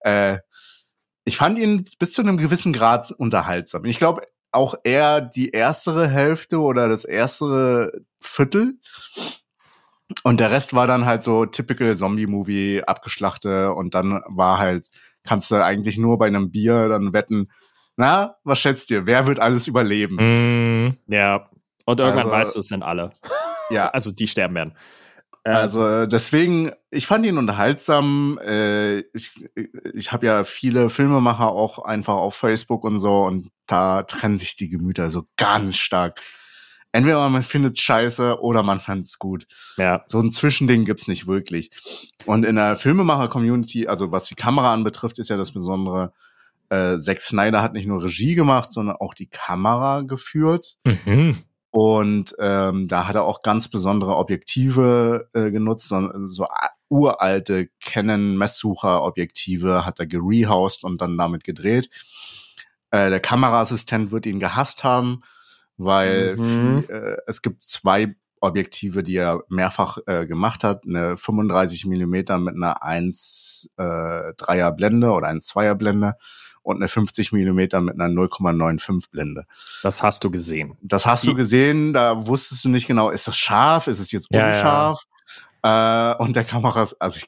[0.00, 0.38] äh,
[1.24, 3.84] ich fand ihn bis zu einem gewissen Grad unterhaltsam.
[3.84, 8.78] Ich glaube auch eher die erstere Hälfte oder das erste Viertel.
[10.22, 14.88] Und der Rest war dann halt so typical Zombie-Movie, abgeschlachte und dann war halt,
[15.28, 17.50] kannst du eigentlich nur bei einem Bier dann wetten,
[17.96, 20.16] na, was schätzt ihr, wer wird alles überleben?
[20.86, 21.48] Mm, Ja.
[21.84, 23.12] Und irgendwann Also- weißt du, es sind alle.
[23.70, 24.74] Ja, Also die sterben werden.
[25.44, 28.38] Ähm, Also deswegen, ich fand ihn unterhaltsam.
[28.42, 29.32] Äh, ich
[29.94, 34.56] ich habe ja viele Filmemacher auch einfach auf Facebook und so und da trennen sich
[34.56, 36.20] die Gemüter so ganz stark.
[36.92, 39.46] Entweder man findet scheiße oder man fand's gut.
[39.76, 40.04] ja.
[40.08, 41.70] So ein Zwischending gibt's nicht wirklich.
[42.24, 46.12] Und in der Filmemacher-Community, also was die Kamera anbetrifft, ist ja das Besondere.
[46.70, 50.76] Äh, Zack Snyder hat nicht nur Regie gemacht, sondern auch die Kamera geführt.
[50.84, 51.36] mhm.
[51.70, 56.46] Und ähm, da hat er auch ganz besondere Objektive äh, genutzt, so, so
[56.88, 61.90] uralte Canon-Messsucher-Objektive hat er gerehoused und dann damit gedreht.
[62.90, 65.20] Äh, der Kameraassistent wird ihn gehasst haben,
[65.78, 66.84] weil Mhm.
[66.88, 70.84] äh, es gibt zwei Objektive, die er mehrfach äh, gemacht hat.
[70.86, 76.14] Eine 35 Millimeter mit einer 1 äh, 3er Blende oder 1 2er Blende
[76.62, 79.44] und eine 50 Millimeter mit einer 0,95 Blende.
[79.82, 80.76] Das hast du gesehen.
[80.82, 84.28] Das hast du gesehen, da wusstest du nicht genau, ist das scharf, ist es jetzt
[84.30, 84.46] Ja, ja.
[84.48, 85.02] unscharf?
[85.62, 87.26] Äh, und der Kameras, also ich,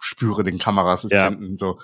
[0.00, 1.78] spüre den Kameraassistenten so,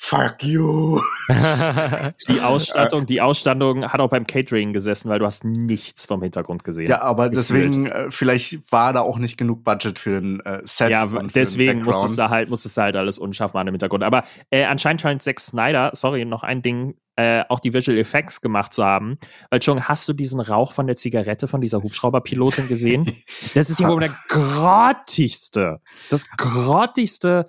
[0.00, 1.00] fuck you.
[2.28, 6.62] Die Ausstattung, die Ausstattung hat auch beim Catering gesessen, weil du hast nichts vom Hintergrund
[6.62, 6.88] gesehen.
[6.88, 7.66] Ja, aber Gefühlt.
[7.66, 10.90] deswegen, äh, vielleicht war da auch nicht genug Budget für ein äh, Set.
[10.90, 13.74] Ja, und für den deswegen musstest du halt, musstest du halt alles unscharf machen im
[13.74, 14.04] Hintergrund.
[14.04, 18.40] Aber äh, anscheinend scheint Zack Snyder, sorry, noch ein Ding, äh, auch die Visual Effects
[18.40, 19.18] gemacht zu haben.
[19.50, 23.10] Weil schon, hast du diesen Rauch von der Zigarette von dieser Hubschrauberpilotin gesehen?
[23.54, 25.80] Das ist ja wohl der grottigste,
[26.10, 27.48] das grottigste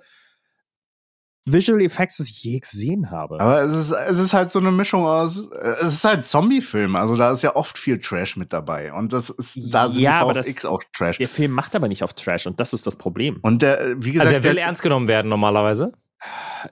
[1.52, 3.40] Visual Effects, das ich je gesehen habe.
[3.40, 5.36] Aber es ist, es ist halt so eine Mischung aus,
[5.82, 8.92] es ist halt Zombie-Film, also da ist ja oft viel Trash mit dabei.
[8.92, 11.18] Und das ist, da sind Ja, die aber VFX das- auch Trash.
[11.18, 13.38] der Film macht aber nicht auf Trash und das ist das Problem.
[13.42, 15.92] Und der, wie gesagt, Also er will der- ernst genommen werden normalerweise.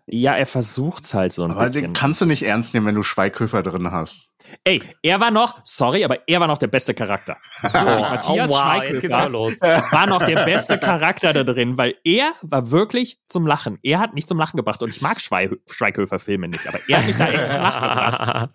[0.07, 1.93] Ja, er versucht's halt so ein aber den bisschen.
[1.95, 4.31] kannst du nicht ernst nehmen, wenn du Schweighöfer drin hast.
[4.65, 7.37] Ey, er war noch, sorry, aber er war noch der beste Charakter.
[7.63, 13.19] Wirklich, Matthias oh, wow, war noch der beste Charakter da drin, weil er war wirklich
[13.29, 13.79] zum Lachen.
[13.83, 17.07] Er hat mich zum Lachen gebracht und ich mag Schwei Schweighöfer-Filme nicht, aber er hat
[17.07, 18.51] mich da echt zum Lachen gebracht.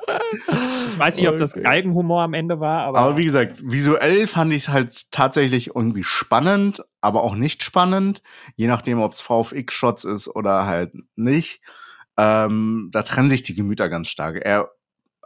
[0.89, 1.53] Ich weiß nicht, ob das.
[1.53, 6.03] Galgenhumor am Ende war, aber, Aber wie gesagt, visuell fand ich es halt tatsächlich irgendwie
[6.03, 8.21] spannend, aber auch nicht spannend,
[8.55, 11.61] je nachdem, ob es VFX-Shots ist oder halt nicht.
[12.17, 14.39] Ähm, da trennen sich die Gemüter ganz stark.
[14.43, 14.69] Er,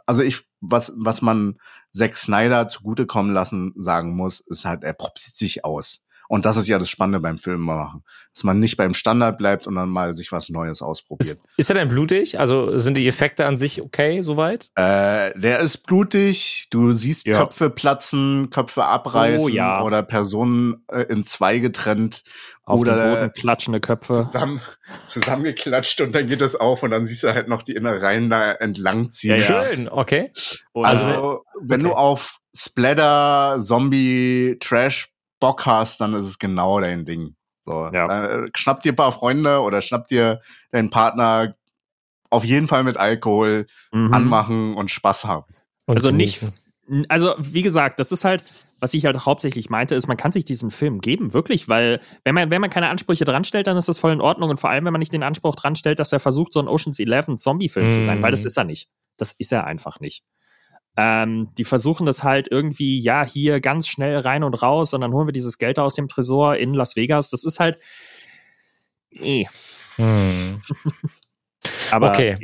[0.08, 1.58] also ich, was, was man
[1.92, 6.00] Zack Snyder zugutekommen lassen sagen muss, ist halt, er probiert sich aus.
[6.28, 8.04] Und das ist ja das Spannende beim Film machen.
[8.34, 11.30] Dass man nicht beim Standard bleibt und dann mal sich was Neues ausprobiert.
[11.38, 12.38] Ist, ist er denn blutig?
[12.38, 14.70] Also sind die Effekte an sich okay soweit?
[14.76, 16.66] Äh, der ist blutig.
[16.70, 17.38] Du siehst Ja.
[17.38, 19.82] Köpfe platzen, Köpfe abreißen Oh, ja.
[19.82, 22.22] oder Personen äh, in zwei getrennt
[22.64, 24.24] auf oder den Boden klatschende Köpfe.
[24.26, 24.60] zusammen,
[25.06, 28.52] zusammengeklatscht und dann geht das auf und dann siehst du halt noch die Innereien da
[28.52, 29.36] entlang ziehen.
[29.38, 29.64] Ja, ja.
[29.64, 30.30] Schön, okay.
[30.74, 35.08] Oder Also, wenn du auf Splatter, Zombie, Trash
[35.40, 37.34] Bock hast, dann ist es genau dein Ding.
[37.64, 38.24] So, Ja.
[38.44, 41.54] äh, schnapp dir ein paar Freunde oder schnapp dir deinen Partner
[42.30, 44.12] auf jeden Fall mit Alkohol mhm.
[44.12, 45.54] anmachen und Spaß haben.
[45.86, 46.46] Und Also nicht,
[47.08, 48.44] also wie gesagt, das ist halt,
[48.80, 52.34] was ich halt hauptsächlich meinte, ist, man kann sich diesen Film geben, wirklich, weil wenn
[52.34, 54.70] man, wenn man keine Ansprüche dran stellt, dann ist das voll in Ordnung und vor
[54.70, 57.38] allem, wenn man nicht den Anspruch dran stellt, dass er versucht, so ein Ocean's Eleven
[57.38, 58.22] Zombie-Film zu sein, Mhm.
[58.22, 58.88] weil das ist er nicht.
[59.16, 60.22] Das ist er einfach nicht.
[61.00, 65.12] Ähm, die versuchen das halt irgendwie, ja, hier ganz schnell rein und raus und dann
[65.12, 67.30] holen wir dieses Geld aus dem Tresor in Las Vegas.
[67.30, 67.78] Das ist halt,
[69.12, 69.46] eh.
[69.94, 70.60] Hm.
[71.92, 72.36] Aber Okay.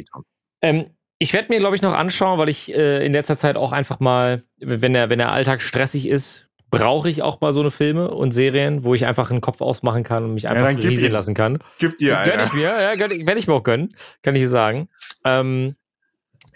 [0.62, 3.72] Ähm, ich werde mir, glaube ich, noch anschauen, weil ich äh, in letzter Zeit auch
[3.72, 7.72] einfach mal, wenn der, wenn der Alltag stressig ist, brauche ich auch mal so eine
[7.72, 11.12] Filme und Serien, wo ich einfach einen Kopf ausmachen kann und mich einfach gib rieseln
[11.12, 11.59] lassen kann.
[11.80, 12.44] Gib dir, Gönn Alter.
[12.44, 14.88] ich mir, ja, gönn ich, werde ich mir auch gönnen, kann ich sagen.
[15.24, 15.74] Ähm,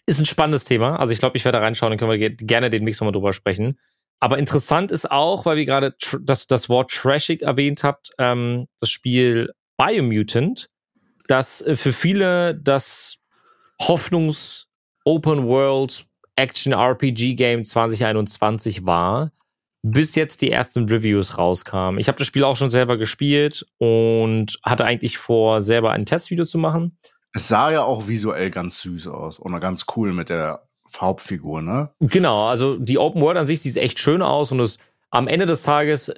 [0.09, 0.99] ist ein spannendes Thema.
[0.99, 3.13] Also ich glaube, ich werde da reinschauen, dann können wir ge- gerne den Mix nochmal
[3.13, 3.79] drüber sprechen.
[4.21, 8.91] Aber interessant ist auch, weil wir gerade das, das Wort trashig erwähnt habt, ähm, das
[8.91, 10.69] Spiel Biomutant,
[11.29, 13.19] das äh, für viele das
[13.81, 14.67] Hoffnungs
[15.05, 16.05] Open World
[16.37, 19.31] Action RPG Game 2021 war,
[19.83, 22.01] bis jetzt die ersten Reviews rauskamen.
[22.01, 26.45] Ich habe das Spiel auch schon selber gespielt und hatte eigentlich vor, selber ein Testvideo
[26.45, 26.99] zu machen.
[27.33, 31.91] Es sah ja auch visuell ganz süß aus und ganz cool mit der Hauptfigur, ne?
[32.01, 34.79] Genau, also die Open World an sich sieht echt schön aus und es
[35.11, 36.13] am Ende des Tages,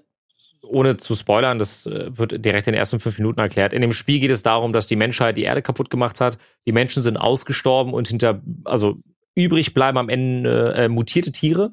[0.63, 3.73] ohne zu spoilern, das äh, wird direkt in den ersten fünf Minuten erklärt.
[3.73, 6.39] In dem Spiel geht es darum, dass die Menschheit die Erde kaputt gemacht hat.
[6.67, 8.99] Die Menschen sind ausgestorben und hinter, also
[9.35, 11.73] übrig bleiben am Ende äh, mutierte Tiere.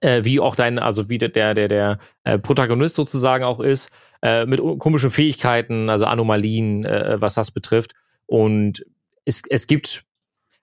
[0.00, 4.44] Äh, wie auch dein, also wie der, der, der, äh, Protagonist sozusagen auch ist, äh,
[4.44, 7.92] mit komischen Fähigkeiten, also Anomalien, äh, was das betrifft.
[8.26, 8.84] Und
[9.24, 10.04] es, es gibt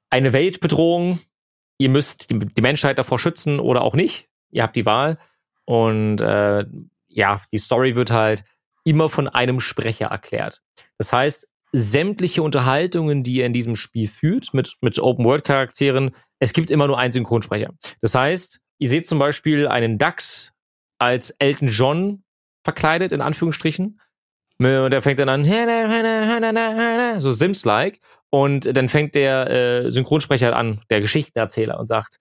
[0.10, 1.20] eine Weltbedrohung,
[1.78, 4.30] ihr müsst die, die Menschheit davor schützen oder auch nicht.
[4.52, 5.18] Ihr habt die Wahl.
[5.66, 6.66] Und äh,
[7.08, 8.44] ja, die Story wird halt
[8.84, 10.62] immer von einem Sprecher erklärt.
[10.98, 16.70] Das heißt, sämtliche Unterhaltungen, die ihr in diesem Spiel führt, mit, mit Open-World-Charakteren, es gibt
[16.70, 17.74] immer nur einen Synchronsprecher.
[18.02, 20.54] Das heißt, ihr seht zum Beispiel einen Dax
[21.00, 22.24] als Elton John
[22.64, 24.00] verkleidet, in Anführungsstrichen.
[24.60, 25.44] Und der fängt dann an,
[27.20, 28.00] so Sims-like.
[28.30, 32.18] Und dann fängt der äh, Synchronsprecher an, der Geschichtenerzähler, und sagt,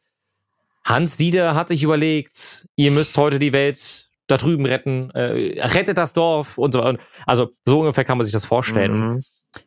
[0.84, 5.98] Hans Dieter hat sich überlegt, ihr müsst heute die Welt da drüben retten, äh, rettet
[5.98, 7.02] das Dorf und so weiter.
[7.26, 9.14] Also so ungefähr kann man sich das vorstellen.
[9.14, 9.22] Mhm.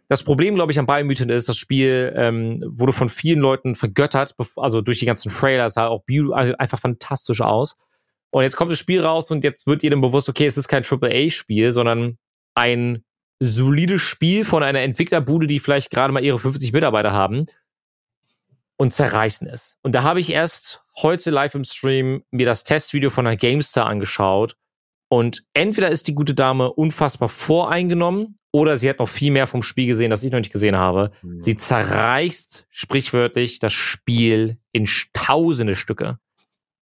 [0.07, 4.35] Das Problem, glaube ich, am Biomutant ist, das Spiel ähm, wurde von vielen Leuten vergöttert,
[4.55, 6.03] also durch die ganzen Trailer, sah auch
[6.33, 7.75] also einfach fantastisch aus.
[8.31, 10.83] Und jetzt kommt das Spiel raus und jetzt wird jedem bewusst, okay, es ist kein
[10.83, 12.17] AAA-Spiel, sondern
[12.55, 13.03] ein
[13.39, 17.45] solides Spiel von einer Entwicklerbude, die vielleicht gerade mal ihre 50 Mitarbeiter haben
[18.77, 19.77] und zerreißen es.
[19.81, 23.85] Und da habe ich erst heute live im Stream mir das Testvideo von der GameStar
[23.85, 24.55] angeschaut
[25.07, 29.61] und entweder ist die gute Dame unfassbar voreingenommen oder sie hat noch viel mehr vom
[29.61, 31.11] Spiel gesehen, das ich noch nicht gesehen habe.
[31.39, 36.19] Sie zerreißt sprichwörtlich das Spiel in tausende Stücke.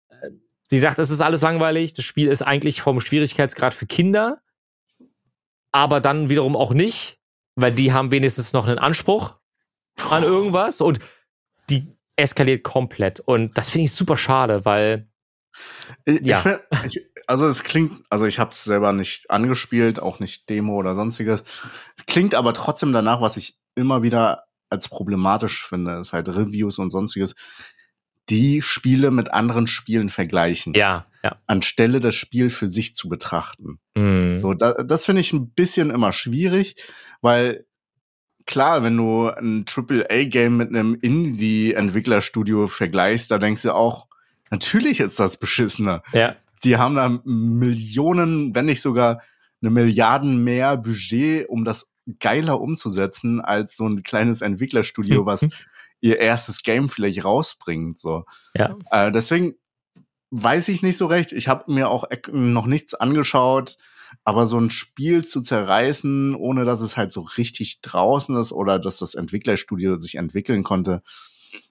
[0.09, 0.31] Äh,
[0.67, 4.39] Sie sagt, es ist alles langweilig, das Spiel ist eigentlich vom Schwierigkeitsgrad für Kinder,
[5.73, 7.19] aber dann wiederum auch nicht,
[7.57, 9.35] weil die haben wenigstens noch einen Anspruch
[10.11, 10.99] an irgendwas und
[11.71, 13.21] die eskaliert komplett.
[13.21, 15.09] Und das finde ich super schade, weil
[16.05, 16.61] Ich, Ja.
[16.87, 20.95] ich, also es klingt, also ich habe es selber nicht angespielt, auch nicht Demo oder
[20.95, 21.43] sonstiges.
[21.97, 26.79] Es klingt aber trotzdem danach, was ich immer wieder als problematisch finde, ist halt Reviews
[26.79, 27.35] und sonstiges,
[28.31, 31.37] die Spiele mit anderen Spielen vergleichen, ja, ja.
[31.47, 33.79] anstelle das Spiel für sich zu betrachten.
[33.97, 34.41] Mhm.
[34.41, 36.77] So, da, das finde ich ein bisschen immer schwierig,
[37.21, 37.67] weil
[38.47, 44.09] klar, wenn du ein AAA-Game mit einem Indie-Entwicklerstudio vergleichst, da denkst du auch,
[44.51, 46.03] natürlich ist das beschissener.
[46.13, 46.37] Ja.
[46.65, 49.23] Die haben da Millionen, wenn nicht sogar
[49.61, 51.87] eine Milliarden mehr Budget, um das
[52.19, 55.47] geiler umzusetzen, als so ein kleines Entwicklerstudio, was
[56.01, 58.01] ihr erstes Game vielleicht rausbringt.
[58.01, 58.25] So.
[58.57, 58.77] Ja.
[58.91, 59.55] Äh, deswegen
[60.33, 61.33] weiß ich nicht so recht.
[61.33, 63.77] Ich habe mir auch noch nichts angeschaut,
[64.25, 68.79] aber so ein Spiel zu zerreißen, ohne dass es halt so richtig draußen ist oder
[68.79, 71.03] dass das Entwicklerstudio sich entwickeln konnte,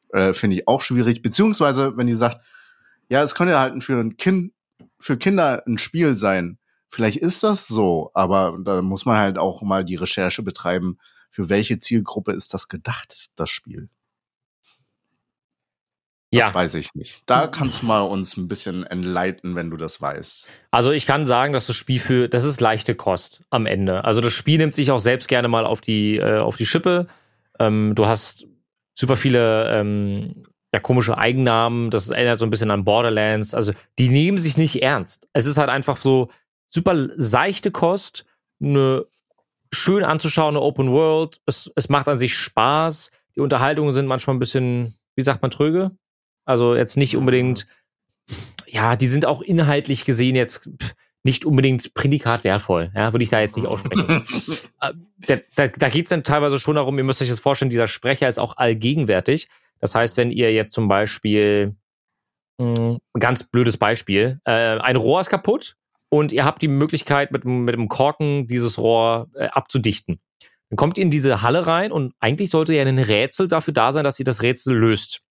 [0.09, 1.24] äh, finde ich auch schwierig.
[1.24, 2.39] Beziehungsweise, wenn die sagt,
[3.09, 4.53] ja, es könnte halt für ein Kind,
[4.99, 6.59] für Kinder ein Spiel sein.
[6.88, 10.99] Vielleicht ist das so, aber da muss man halt auch mal die Recherche betreiben,
[11.32, 13.89] für welche Zielgruppe ist das gedacht, das Spiel.
[16.32, 17.24] Das Ja, weiß ich nicht.
[17.26, 20.46] Da kannst du mal uns ein bisschen enlighten, wenn du das weißt.
[20.72, 24.06] also ich kann sagen, dass das Spiel für, das ist leichte Kost am Ende.
[24.06, 27.08] Also das Spiel nimmt sich auch selbst gerne mal auf die, äh, auf die Schippe.
[27.60, 28.48] Ähm, du hast
[28.96, 30.32] super viele ähm,
[30.74, 33.54] ja, komische Eigennamen, das erinnert so ein bisschen an Borderlands.
[33.54, 35.28] Also die nehmen sich nicht ernst.
[35.34, 36.30] Es ist halt einfach so
[36.70, 38.26] super seichte Kost,
[38.62, 39.06] eine
[39.74, 41.42] schön anzuschauende Open World.
[41.46, 43.12] Es, es macht an sich Spaß.
[43.36, 45.92] Die Unterhaltungen sind manchmal ein bisschen, wie sagt man, tröge.
[46.52, 47.68] Also jetzt nicht unbedingt,
[48.68, 50.70] ja, die sind auch inhaltlich gesehen jetzt
[51.24, 52.91] nicht unbedingt Prädikat wertvoll.
[52.95, 54.24] Ja, würde ich da jetzt nicht aussprechen.
[54.84, 54.93] Äh,
[55.28, 57.86] da da, da geht es dann teilweise schon darum, ihr müsst euch das vorstellen, dieser
[57.86, 59.47] Sprecher ist auch allgegenwärtig.
[59.80, 61.76] Das heißt, wenn ihr jetzt zum Beispiel,
[62.58, 65.76] mh, ein ganz blödes Beispiel, äh, ein Rohr ist kaputt
[66.10, 70.20] und ihr habt die Möglichkeit, mit, mit dem Korken dieses Rohr äh, abzudichten.
[70.70, 73.93] Dann kommt ihr in diese Halle rein und eigentlich sollte ja ein Rätsel dafür da
[73.93, 75.22] sein, dass ihr das Rätsel löst.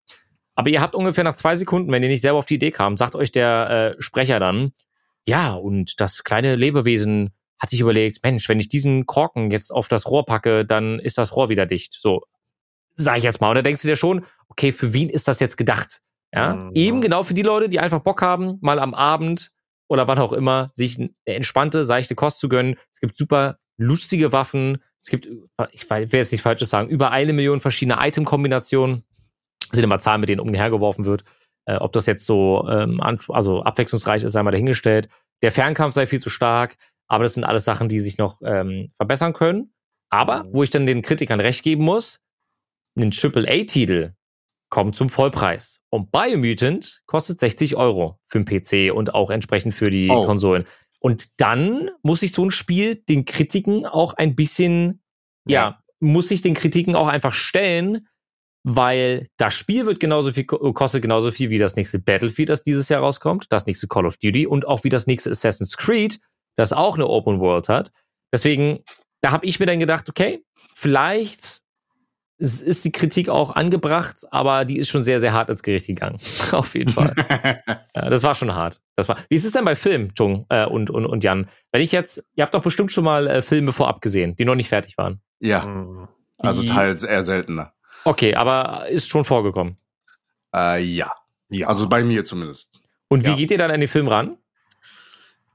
[0.60, 2.98] Aber ihr habt ungefähr nach zwei Sekunden, wenn ihr nicht selber auf die Idee kam,
[2.98, 4.72] sagt euch der äh, Sprecher dann,
[5.26, 9.88] ja, und das kleine Lebewesen hat sich überlegt, Mensch, wenn ich diesen Korken jetzt auf
[9.88, 11.94] das Rohr packe, dann ist das Rohr wieder dicht.
[11.94, 12.24] So,
[12.94, 13.48] sag ich jetzt mal.
[13.48, 16.02] Und da denkst du dir schon, okay, für wen ist das jetzt gedacht?
[16.34, 16.70] Ja, Mhm.
[16.74, 19.52] eben genau für die Leute, die einfach Bock haben, mal am Abend
[19.88, 22.76] oder wann auch immer, sich eine entspannte, seichte Kost zu gönnen.
[22.92, 24.82] Es gibt super lustige Waffen.
[25.02, 25.26] Es gibt,
[25.72, 29.04] ich will jetzt nicht falsches sagen, über eine Million verschiedene Item-Kombinationen.
[29.72, 31.24] Sind immer Zahlen, mit denen umhergeworfen wird.
[31.66, 35.08] Äh, ob das jetzt so ähm, also abwechslungsreich ist, sei mal dahingestellt.
[35.42, 38.92] Der Fernkampf sei viel zu stark, aber das sind alles Sachen, die sich noch ähm,
[38.96, 39.72] verbessern können.
[40.10, 42.20] Aber wo ich dann den Kritikern recht geben muss,
[42.96, 44.14] ein AAA-Titel
[44.70, 45.80] kommt zum Vollpreis.
[45.90, 50.24] Und Biomutant kostet 60 Euro für den PC und auch entsprechend für die Oh.
[50.24, 50.64] Konsolen.
[51.00, 55.02] Und dann muss sich so ein Spiel den Kritiken auch ein bisschen,
[55.46, 58.06] ja, muss sich den Kritiken auch einfach stellen,
[58.62, 62.62] weil das Spiel wird genauso viel, ko- kostet genauso viel wie das nächste Battlefield, das
[62.64, 66.20] dieses Jahr rauskommt, das nächste Call of Duty und auch wie das nächste Assassin's Creed,
[66.56, 67.90] das auch eine Open World hat.
[68.32, 68.80] Deswegen,
[69.22, 70.44] da habe ich mir dann gedacht, okay,
[70.74, 71.62] vielleicht
[72.38, 76.18] ist die Kritik auch angebracht, aber die ist schon sehr, sehr hart ins Gericht gegangen.
[76.52, 77.14] Auf jeden Fall.
[77.94, 78.80] ja, das war schon hart.
[78.96, 79.18] Das war.
[79.28, 81.48] Wie ist es denn bei Film, Jung äh, und, und, und Jan?
[81.70, 84.54] Wenn ich jetzt, ihr habt doch bestimmt schon mal äh, Filme vorab gesehen, die noch
[84.54, 85.20] nicht fertig waren.
[85.40, 86.08] ja, Mhm.
[86.38, 87.74] also Die- teils eher seltener.
[88.04, 89.76] Okay, aber ist schon vorgekommen.
[90.54, 91.12] Äh, ja.
[91.48, 91.66] Ja.
[91.68, 92.70] also bei mir zumindest.
[93.08, 93.36] Und wie Ja.
[93.36, 94.36] geht ihr dann an den Film ran?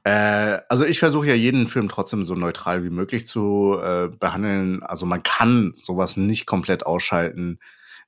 [0.03, 4.83] Äh, also ich versuche ja jeden Film trotzdem so neutral wie möglich zu äh, behandeln.
[4.83, 7.59] Also man kann sowas nicht komplett ausschalten,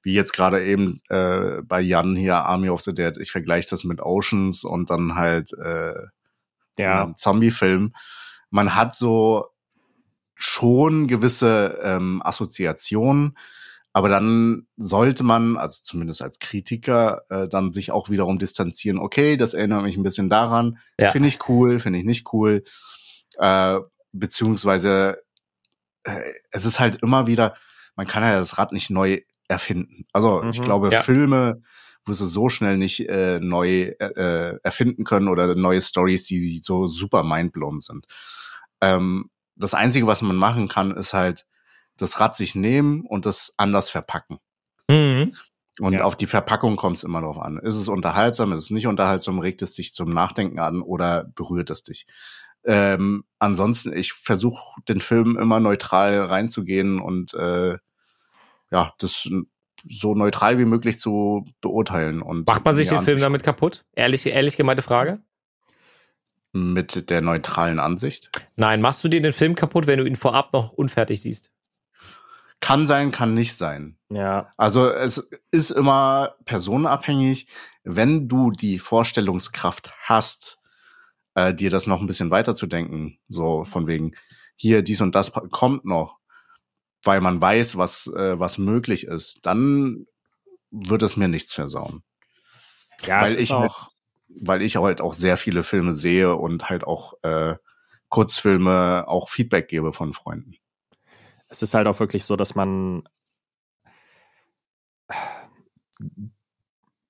[0.04, 3.18] wie jetzt gerade eben äh, bei Jan hier Army of the Dead.
[3.18, 5.94] Ich vergleiche das mit Oceans und dann halt äh,
[6.78, 7.14] ja.
[7.16, 7.94] Zombie-Film.
[8.52, 9.48] Man hat so
[10.36, 13.36] schon gewisse ähm, Assoziationen,
[13.98, 19.00] aber dann sollte man, also zumindest als Kritiker, äh, dann sich auch wiederum distanzieren.
[19.00, 20.78] Okay, das erinnert mich ein bisschen daran.
[21.00, 21.10] Ja.
[21.10, 22.64] Finde ich cool, finde ich nicht cool.
[23.40, 23.80] Äh,
[24.12, 25.18] beziehungsweise
[26.04, 26.22] äh,
[26.52, 27.56] es ist halt immer wieder,
[27.96, 30.06] man kann ja das Rad nicht neu erfinden.
[30.14, 30.66] Also ich Mhm.
[30.66, 31.02] glaube, Ja.
[31.02, 31.64] Filme
[32.06, 36.86] wirst du so schnell nicht äh, neu äh, erfinden können oder neue Stories, die so
[36.88, 38.06] super mindblown sind.
[38.80, 41.48] Ähm, das Einzige, was man machen kann, ist halt
[41.98, 44.38] das Rad sich nehmen und das anders verpacken.
[44.90, 45.36] Mhm.
[45.80, 46.04] Und Ja.
[46.06, 47.58] auf die Verpackung kommt es immer drauf an.
[47.60, 51.70] Ist es unterhaltsam, ist es nicht unterhaltsam, regt es dich zum Nachdenken an oder berührt
[51.70, 52.08] es dich?
[52.64, 57.78] Ähm, ansonsten, ich versuche den Film immer neutral reinzugehen und äh,
[58.72, 59.30] ja, das
[59.88, 62.22] so neutral wie möglich zu beurteilen.
[62.22, 63.86] Und Macht man sich den Film damit kaputt?
[63.94, 65.22] Ehrlich, ehrlich gemeinte Frage?
[66.52, 68.32] Mit der neutralen Ansicht.
[68.56, 71.52] Nein, machst du dir den Film kaputt, wenn du ihn vorab noch unfertig siehst?
[72.60, 73.98] Kann sein, kann nicht sein.
[74.10, 74.50] ja.
[74.58, 77.48] Also es ist immer personenabhängig.
[77.84, 80.58] Wenn du die Vorstellungskraft hast,
[81.36, 84.16] äh, dir das noch ein bisschen weiterzudenken, so von wegen,
[84.56, 86.18] hier, dies und das kommt noch,
[87.04, 90.08] weil man weiß, was, äh, was möglich ist, dann
[90.72, 92.04] wird es mir nichts versauen.
[93.06, 93.92] Ja, weil ich auch.
[94.40, 97.56] Weil ich halt auch sehr viele Filme sehe und halt auch äh,
[98.10, 100.56] Kurzfilme auch Feedback gebe von Freunden.
[101.50, 103.04] Es ist halt auch wirklich so, dass man.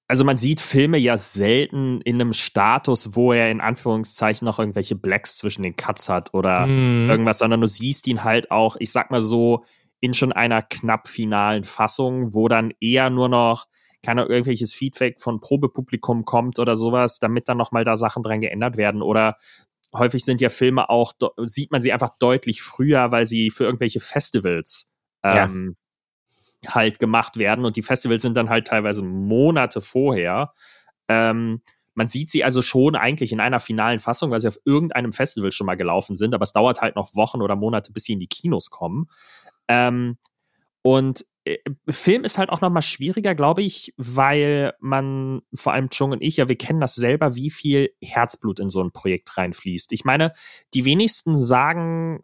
[0.10, 4.96] Also man sieht Filme ja selten in einem Status, wo er in Anführungszeichen noch irgendwelche
[4.96, 7.10] Blacks zwischen den Cuts hat oder Mhm.
[7.10, 9.66] irgendwas, sondern du siehst ihn halt auch, ich sag mal so,
[10.00, 13.66] in schon einer knapp finalen Fassung, wo dann eher nur noch
[14.04, 18.78] keine irgendwelches Feedback von Probepublikum kommt oder sowas, damit dann nochmal da Sachen dran geändert
[18.78, 19.02] werden.
[19.02, 19.36] Oder
[19.94, 24.00] häufig sind ja Filme auch, sieht man sie einfach deutlich früher, weil sie für irgendwelche
[24.00, 24.92] Festivals
[25.24, 25.46] Ja.
[25.46, 25.76] ähm,
[26.68, 27.66] halt gemacht werden.
[27.66, 30.54] Und die Festivals sind dann halt teilweise Monate vorher.
[31.08, 31.62] Ähm,
[31.94, 35.52] man sieht sie also schon eigentlich in einer finalen Fassung, weil sie auf irgendeinem Festival
[35.52, 38.20] schon mal gelaufen sind, aber es dauert halt noch Wochen oder Monate, bis sie in
[38.20, 39.10] die Kinos kommen.
[39.68, 40.18] Ähm,
[40.84, 41.26] und
[41.90, 46.22] Film ist halt auch noch mal schwieriger, glaube ich, weil man, vor allem Chung und
[46.22, 49.92] ich, ja, wir kennen das selber, wie viel Herzblut in so ein Projekt reinfließt.
[49.94, 50.34] Ich meine,
[50.74, 52.20] die wenigsten sagen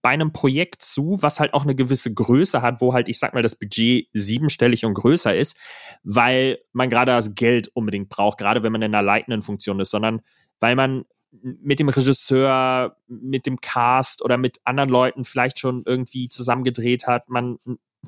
[0.00, 3.34] bei einem Projekt zu, was halt auch eine gewisse Größe hat, wo halt, ich sag
[3.34, 5.58] mal, das Budget siebenstellig und größer ist,
[6.04, 9.90] weil man gerade das Geld unbedingt braucht, gerade wenn man in einer leitenden Funktion ist,
[9.90, 10.20] sondern
[10.60, 11.04] weil man
[11.42, 17.28] mit dem Regisseur, mit dem Cast oder mit anderen Leuten vielleicht schon irgendwie zusammengedreht hat,
[17.28, 17.58] man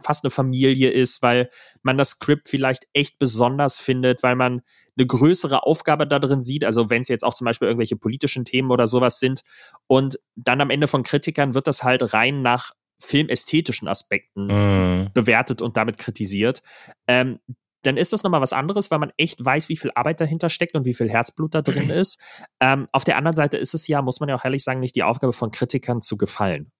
[0.02, 1.50] fast eine Familie ist, weil
[1.82, 4.62] man das Skript vielleicht echt besonders findet, weil man
[4.96, 8.44] eine größere Aufgabe da drin sieht, also wenn es jetzt auch zum Beispiel irgendwelche politischen
[8.44, 9.42] Themen oder sowas sind
[9.86, 12.72] und dann am Ende von Kritikern wird das halt rein nach
[13.02, 15.10] filmästhetischen Aspekten Mhm.
[15.14, 16.62] bewertet und damit kritisiert.
[17.08, 17.40] Ähm,
[17.82, 20.74] dann ist das nochmal was anderes, weil man echt weiß, wie viel Arbeit dahinter steckt
[20.74, 22.18] und wie viel Herzblut da drin ist.
[22.60, 24.96] Ähm, auf der anderen Seite ist es ja, muss man ja auch ehrlich sagen, nicht
[24.96, 26.70] die Aufgabe von Kritikern zu gefallen.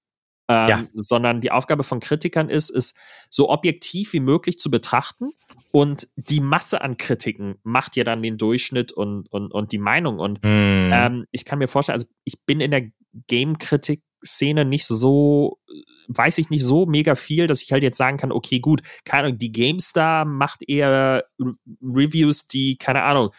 [0.49, 0.85] Ähm, Ja.
[0.93, 2.95] Sondern die Aufgabe von Kritikern ist, es
[3.31, 5.31] so objektiv wie möglich zu betrachten.
[5.71, 10.19] Und die Masse an Kritiken macht ja dann den Durchschnitt und, und, und die Meinung.
[10.19, 10.91] Und Hm.
[10.93, 12.91] ähm, ich kann mir vorstellen, also ich bin in der
[13.27, 15.59] Game-Kritik-Szene nicht so,
[16.09, 19.25] weiß ich nicht so mega viel, dass ich halt jetzt sagen kann, okay, gut, keine
[19.29, 23.31] Ahnung, die GameStar macht eher Re- Reviews, die, keine Ahnung,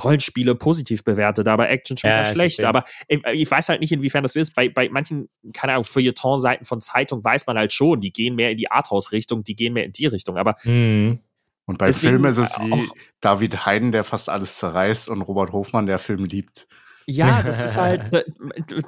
[0.00, 2.56] Rollenspiele positiv bewertet, aber Action schon Ja, schlecht.
[2.56, 2.68] verstehe.
[2.68, 4.54] Aber ich, ich weiß halt nicht, inwiefern das ist.
[4.54, 8.50] Bei, bei manchen, keine Ahnung, Feuilleton-Seiten von Zeitung weiß man halt schon, die gehen mehr
[8.50, 10.36] in die Arthouse-Richtung, die gehen mehr in die Richtung.
[10.38, 11.18] Aber Hm.
[11.64, 12.88] Und bei Deswegen Filmen ist es wie
[13.20, 16.66] David Heiden, der fast alles zerreißt und Robert Hofmann, der Film liebt.
[17.06, 18.10] Ja, das ist halt,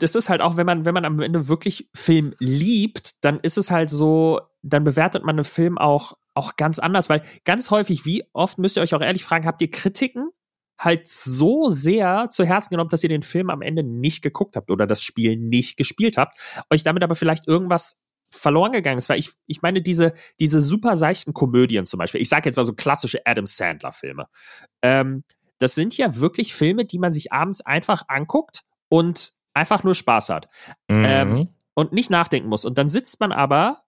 [0.01, 3.59] das ist halt auch, wenn man, wenn man am Ende wirklich Film liebt, dann ist
[3.59, 8.05] es halt so, dann bewertet man einen Film auch, auch ganz anders, weil ganz häufig,
[8.05, 10.31] wie oft müsst ihr euch auch ehrlich fragen, habt ihr Kritiken
[10.79, 14.71] halt so sehr zu Herzen genommen, dass ihr den Film am Ende nicht geguckt habt
[14.71, 16.39] oder das Spiel nicht gespielt habt,
[16.71, 18.01] euch damit aber vielleicht irgendwas
[18.31, 22.29] verloren gegangen ist, weil ich, ich meine, diese, diese super seichten Komödien zum Beispiel, ich
[22.29, 24.27] sage jetzt mal so klassische Adam Sandler-Filme,
[24.83, 25.25] ähm,
[25.59, 30.31] das sind ja wirklich Filme, die man sich abends einfach anguckt und einfach nur Spaß
[30.31, 30.49] hat
[30.89, 31.05] Mhm.
[31.07, 32.65] Ähm, und nicht nachdenken muss.
[32.65, 33.83] Und dann sitzt man aber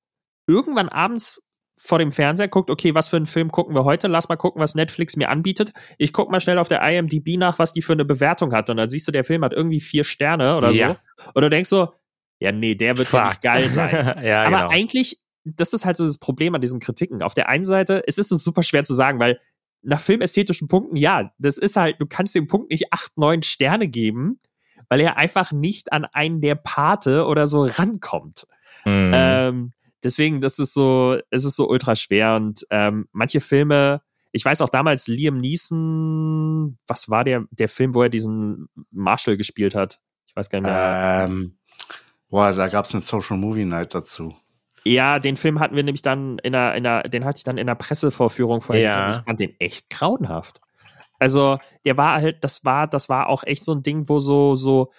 [0.47, 1.43] irgendwann abends
[1.79, 4.09] vor dem Fernseher, guckt, okay, was für einen Film gucken wir heute?
[4.09, 5.72] Lass mal gucken, was Netflix mir anbietet.
[5.99, 8.70] Ich guck mal schnell auf der IMDb nach, was die für eine Bewertung hat.
[8.70, 10.97] Und dann siehst du, der Film hat irgendwie vier Sterne oder Ja.
[11.18, 11.31] so.
[11.35, 11.93] Und du denkst so,
[12.39, 13.29] ja, nee, der wird ja Fuck.
[13.31, 14.20] nicht geil sein.
[14.24, 14.68] ja, Aber genau.
[14.70, 17.22] eigentlich, das ist halt so das Problem an diesen Kritiken.
[17.22, 19.39] Auf der einen Seite, es ist es super schwer zu sagen, weil
[19.83, 23.87] nach filmästhetischen Punkten, ja, das ist halt, du kannst dem Punkt nicht acht, neun Sterne
[23.87, 24.41] geben,
[24.89, 28.47] weil er einfach nicht an einen der Pate oder so rankommt.
[28.85, 29.12] Mhm.
[29.14, 29.72] Ähm,
[30.07, 34.01] deswegen, das ist so, es ist so ultra schwer und ähm, manche Filme,
[34.33, 39.37] ich weiß auch damals Liam Neeson, was war der, der Film, wo er diesen Marshall
[39.37, 39.99] gespielt hat?
[40.27, 41.25] Ich weiß gar nicht mehr.
[41.25, 41.59] Ähm,
[42.31, 44.35] boah, da gab es eine Social Movie Night dazu.
[44.85, 47.59] Ja, den Film hatten wir nämlich dann in der, in der, den hatte ich dann
[47.59, 48.95] in der Pressevorführung vorher Ja.
[49.07, 49.21] gesehen.
[49.21, 50.61] Ich fand den echt grauenhaft.
[51.19, 54.55] Also, der war halt, das war, das war auch echt so ein Ding, wo so,
[54.55, 54.93] so,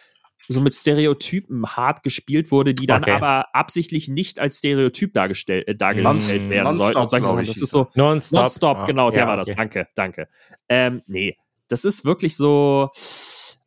[0.50, 3.12] so mit Stereotypen hart gespielt wurde, die dann Okay.
[3.12, 7.00] aber absichtlich nicht als Stereotyp dargestellt, äh, dargestellt Non- werden sollten.
[7.00, 7.46] Und solche Sachen.
[7.46, 8.40] Das ist so, Nonstop.
[8.40, 9.48] Nonstop, Ah, genau, der ja, war das.
[9.50, 9.56] okay.
[9.58, 10.28] Danke, danke.
[10.70, 11.38] Ähm, nee,
[11.68, 12.90] das ist wirklich so,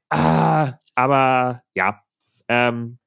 [0.09, 2.01] ah, aber ja,
[2.49, 2.99] ähm,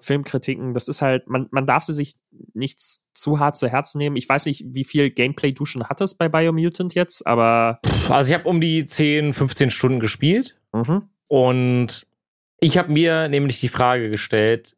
[0.00, 2.14] Filmkritiken, das ist halt, man, man darf sie sich
[2.54, 2.80] nicht
[3.14, 4.16] zu hart zu Herzen nehmen.
[4.16, 8.34] Ich weiß nicht, wie viel Gameplay du schon hattest bei Biomutant jetzt, aber Also ich
[8.38, 11.08] habe um die 10, 15 Stunden gespielt mhm.
[11.28, 12.06] und
[12.62, 14.76] ich habe mir nämlich die Frage gestellt,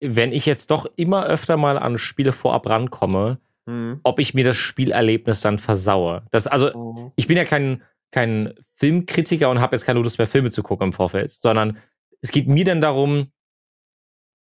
[0.00, 4.00] wenn ich jetzt doch immer öfter mal an Spiele vorab rankomme, Mhm.
[4.02, 6.22] ob ich mir das Spielerlebnis dann versaue.
[6.30, 10.50] Das, also ich bin ja kein, kein Filmkritiker und habe jetzt keine Lust mehr, Filme
[10.50, 11.78] zu gucken im Vorfeld, sondern
[12.20, 13.28] es geht mir dann darum,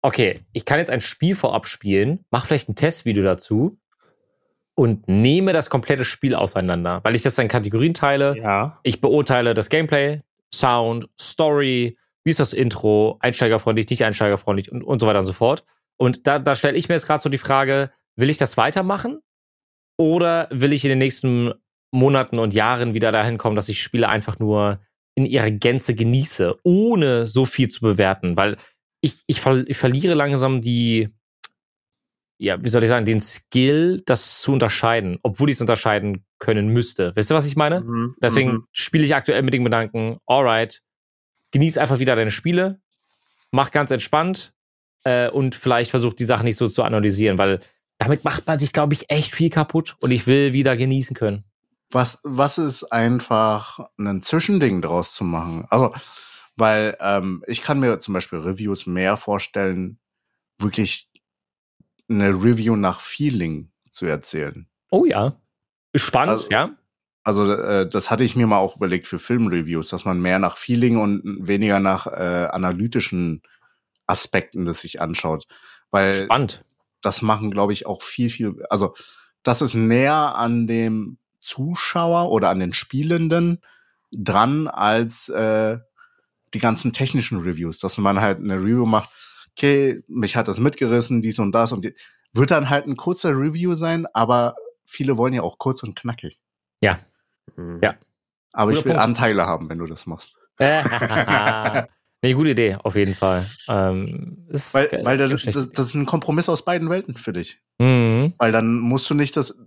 [0.02, 3.78] okay, ich kann jetzt ein Spiel vorab spielen, mach vielleicht ein Testvideo dazu
[4.74, 8.36] und nehme das komplette Spiel auseinander, weil ich das dann in Kategorien teile.
[8.36, 8.80] Ja.
[8.82, 10.22] Ich beurteile das Gameplay,
[10.52, 15.32] Sound, Story, wie ist das Intro, einsteigerfreundlich, nicht einsteigerfreundlich und, und so weiter und so
[15.32, 15.64] fort.
[15.96, 19.20] Und da, da stelle ich mir jetzt gerade so die Frage, will ich das weitermachen?
[19.98, 21.52] Oder will ich in den nächsten
[21.92, 24.80] Monaten und Jahren wieder dahin kommen, dass ich Spiele einfach nur
[25.14, 28.36] in ihrer Gänze genieße, ohne so viel zu bewerten?
[28.36, 28.56] Weil
[29.00, 31.10] ich, ich, ver ich verliere langsam die,
[32.38, 36.68] ja, wie soll ich sagen, den Skill, das zu unterscheiden, obwohl ich es unterscheiden können
[36.68, 37.14] müsste.
[37.14, 37.82] Wisst ihr, was ich meine?
[37.82, 38.16] Mhm.
[38.20, 38.66] Deswegen Mhm.
[38.72, 40.82] spiele ich aktuell mit dem Gedanken, alright,
[41.52, 42.80] genieß einfach wieder deine Spiele,
[43.50, 44.52] mach ganz entspannt
[45.04, 47.60] äh, und vielleicht versuch die Sachen nicht so zu analysieren, weil
[47.98, 51.44] damit macht man sich, glaube ich, echt viel kaputt und ich will wieder genießen können.
[51.90, 55.66] Was, was ist einfach ein Zwischending draus zu machen?
[55.68, 55.94] Also,
[56.56, 59.98] weil ähm, ich kann mir zum Beispiel Reviews mehr vorstellen,
[60.58, 61.10] wirklich
[62.08, 64.66] eine Review nach Feeling zu erzählen.
[64.90, 65.36] Oh ja.
[65.94, 66.70] Spannend, Also- ja.
[67.24, 70.56] Also äh, das hatte ich mir mal auch überlegt für Filmreviews, dass man mehr nach
[70.56, 73.42] Feeling und weniger nach äh, analytischen
[74.06, 75.46] Aspekten das sich anschaut.
[75.90, 76.64] Weil Spannend.
[77.00, 78.94] das machen, glaube ich, auch viel, viel, also
[79.42, 83.62] das ist näher an dem Zuschauer oder an den Spielenden
[84.10, 85.78] dran als äh,
[86.54, 89.10] die ganzen technischen Reviews, dass man halt eine Review macht,
[89.56, 91.94] okay, mich hat das mitgerissen, dies und das und die,
[92.32, 94.54] wird dann halt ein kurzer Review sein, aber
[94.84, 96.38] viele wollen ja auch kurz und knackig.
[96.94, 97.11] Mhm.
[97.82, 97.94] Ja.
[98.52, 99.04] Aber Guter ich will Punkt.
[99.04, 100.38] Anteile haben, wenn du das machst.
[102.22, 103.46] nee, gute Idee, auf jeden Fall.
[103.68, 107.60] Ähm, ist Weil, weil das, das, das ist ein Kompromiss aus beiden Welten für dich.
[107.78, 108.34] Mhm.
[108.38, 109.58] Weil dann musst du nicht das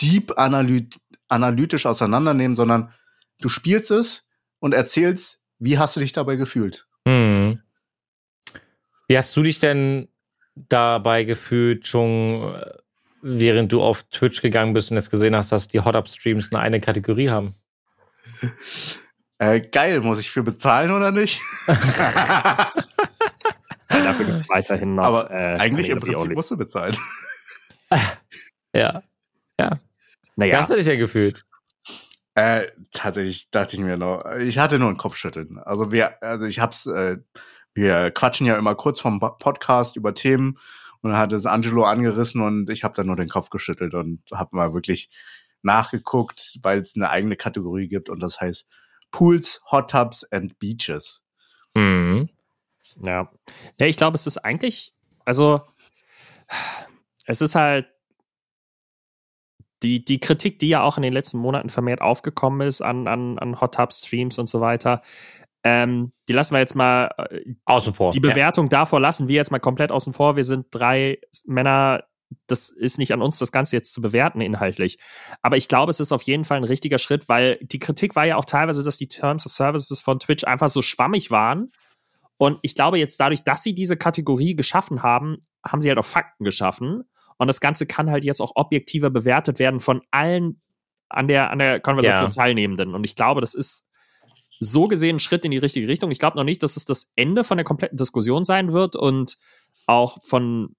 [0.00, 0.88] deep analy
[1.28, 2.92] analytisch auseinandernehmen, sondern
[3.40, 4.26] du spielst es
[4.60, 6.86] und erzählst, wie hast du dich dabei gefühlt.
[7.06, 7.60] Hm.
[9.08, 10.08] Wie hast du dich denn
[10.54, 12.72] dabei gefühlt, schon äh,
[13.22, 16.50] während du auf Twitch gegangen bist und jetzt gesehen hast, dass die Hot Up Streams
[16.52, 17.54] eine eigene Kategorie haben?
[19.40, 21.40] Äh, geil, muss ich für bezahlen oder nicht?
[21.68, 22.72] Ja,
[23.90, 25.04] dafür gibt es weiterhin noch.
[25.04, 26.96] Aber äh, eigentlich im Prinzip musst du bezahlen.
[28.74, 29.02] Ja.
[29.58, 29.64] Wie
[30.36, 31.44] Naja, hast du dich denn gefühlt?
[32.34, 35.58] Äh, tatsächlich dachte ich mir noch, ich hatte nur ein Kopfschütteln.
[35.58, 37.16] Also wir, also ich hab's, äh,
[37.74, 40.58] wir quatschen ja immer kurz vom Po- Podcast über Themen
[41.02, 44.22] und dann hat es Angelo angerissen und ich habe dann nur den Kopf geschüttelt und
[44.32, 45.10] habe mal wirklich
[45.62, 48.66] nachgeguckt, weil es eine eigene Kategorie gibt und das heißt
[49.10, 51.22] Pools, Hot Tubs and Beaches.
[51.74, 52.28] Mhm.
[53.04, 53.30] Ja.
[53.78, 54.94] ja, ich glaube, es ist eigentlich,
[55.24, 55.62] also
[57.26, 57.86] es ist halt
[59.82, 63.38] die, die Kritik, die ja auch in den letzten Monaten vermehrt aufgekommen ist an, an,
[63.38, 65.02] an Hot Tub Streams und so weiter,
[65.68, 68.12] ähm, die lassen wir jetzt mal, äh, Außen vor.
[68.12, 70.36] die Bewertung davor lassen wir jetzt mal komplett außen vor.
[70.36, 72.04] Wir sind drei Männer,
[72.46, 74.98] das ist nicht an uns, das Ganze jetzt zu bewerten inhaltlich.
[75.42, 78.24] Aber ich glaube, es ist auf jeden Fall ein richtiger Schritt, weil die Kritik war
[78.24, 81.70] ja auch teilweise, dass die Terms of Services von Twitch einfach so schwammig waren.
[82.38, 86.04] Und ich glaube jetzt dadurch, dass sie diese Kategorie geschaffen haben, haben sie halt auch
[86.04, 87.04] Fakten geschaffen.
[87.36, 90.60] Und das Ganze kann halt jetzt auch objektiver bewertet werden von allen
[91.08, 92.42] an der, an der Konversation Ja.
[92.42, 92.94] Teilnehmenden.
[92.94, 93.87] Und ich glaube, das ist
[94.60, 96.10] so gesehen ein Schritt in die richtige Richtung.
[96.10, 99.36] Ich glaube noch nicht, dass es das Ende von der kompletten Diskussion sein wird und
[99.86, 100.74] auch von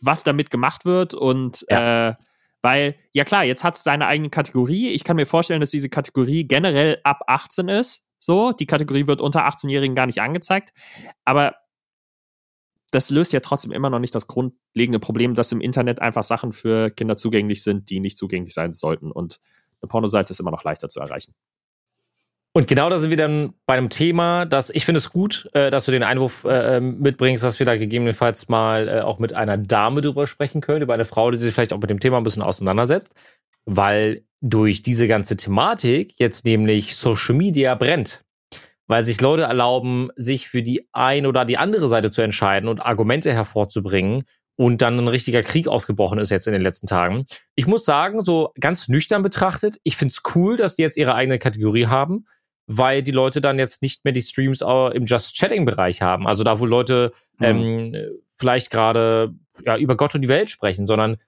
[0.00, 2.14] was damit gemacht wird und äh,
[2.62, 4.90] weil, ja klar, jetzt hat es seine eigene Kategorie.
[4.90, 8.08] Ich kann mir vorstellen, dass diese Kategorie generell ab 18 ist.
[8.20, 10.72] So, die Kategorie wird unter 18-Jährigen gar nicht angezeigt.
[11.24, 11.56] Aber
[12.92, 16.52] das löst ja trotzdem immer noch nicht das grundlegende Problem, dass im Internet einfach Sachen
[16.52, 19.10] für Kinder zugänglich sind, die nicht zugänglich sein sollten.
[19.10, 19.40] Und
[19.80, 21.34] eine Pornoseite ist immer noch leichter zu erreichen.
[22.54, 25.70] Und genau da sind wir dann bei einem Thema, dass ich finde es gut, äh,
[25.70, 29.32] dass du den Einwurf äh, ähm, mitbringst, dass wir da gegebenenfalls mal äh, auch mit
[29.32, 32.18] einer Dame drüber sprechen können, über eine Frau, die sich vielleicht auch mit dem Thema
[32.18, 33.14] ein bisschen auseinandersetzt,
[33.64, 38.22] weil durch diese ganze Thematik jetzt nämlich Social Media brennt.
[38.86, 42.84] Weil sich Leute erlauben, sich für die ein oder die andere Seite zu entscheiden und
[42.84, 44.24] Argumente hervorzubringen
[44.56, 47.24] und dann ein richtiger Krieg ausgebrochen ist jetzt in den letzten Tagen.
[47.54, 51.38] Ich muss sagen, so ganz nüchtern betrachtet, ich find's cool, dass die jetzt ihre eigene
[51.38, 52.26] Kategorie haben
[52.66, 56.26] weil die Leute dann jetzt nicht mehr die Streams auch im Just Chatting-Bereich haben.
[56.26, 57.94] Also da, wo Leute ähm,
[58.34, 59.34] vielleicht gerade
[59.64, 61.18] ja, über Gott und die Welt sprechen, sondern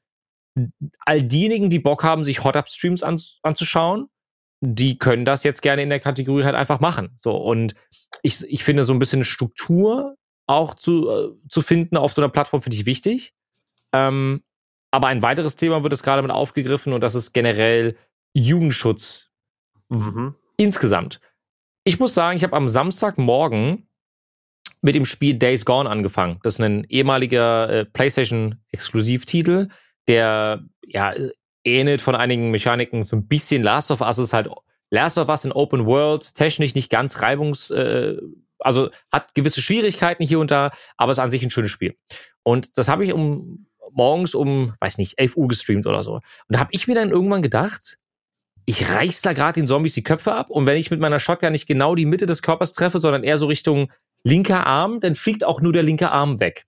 [1.04, 4.08] all diejenigen, die Bock haben, sich Hot-Up-Streams an, anzuschauen,
[4.60, 7.12] die können das jetzt gerne in der Kategorie halt einfach machen.
[7.16, 7.74] So, und
[8.22, 10.16] ich, ich finde, so ein bisschen Struktur
[10.46, 13.34] auch zu, äh, zu finden auf so einer Plattform finde ich wichtig.
[13.92, 14.42] Ähm,
[14.90, 17.96] aber ein weiteres Thema wird es gerade mit aufgegriffen und das ist generell
[18.32, 19.32] Jugendschutz
[19.88, 20.34] Mhm.
[20.56, 21.20] Insgesamt.
[21.84, 23.88] Ich muss sagen, ich habe am Samstagmorgen
[24.80, 26.38] mit dem Spiel Days Gone angefangen.
[26.42, 29.68] Das ist ein ehemaliger äh, PlayStation-Exklusivtitel,
[30.08, 31.14] der ja
[31.64, 34.48] ähnelt von einigen Mechaniken so ein bisschen Last of Us ist halt
[34.90, 38.16] Last of Us in Open World, technisch nicht ganz reibungs, äh,
[38.58, 41.96] also hat gewisse Schwierigkeiten hier und da, aber ist an sich ein schönes Spiel.
[42.42, 46.14] Und das habe ich um morgens um, weiß nicht, 11 Uhr gestreamt oder so.
[46.14, 47.96] Und da habe ich mir dann irgendwann gedacht,
[48.66, 51.52] ich reiß da gerade den Zombies die Köpfe ab und wenn ich mit meiner Shotgun
[51.52, 53.92] nicht genau die Mitte des Körpers treffe, sondern eher so Richtung
[54.24, 56.64] linker Arm, dann fliegt auch nur der linke Arm weg.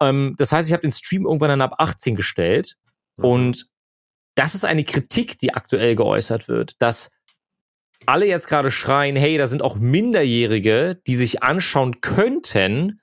[0.00, 2.76] Ähm, das heißt, ich habe den Stream irgendwann dann ab 18 gestellt
[3.16, 3.66] und
[4.36, 7.10] das ist eine Kritik, die aktuell geäußert wird, dass
[8.06, 13.00] alle jetzt gerade schreien, hey, da sind auch Minderjährige, die sich anschauen könnten,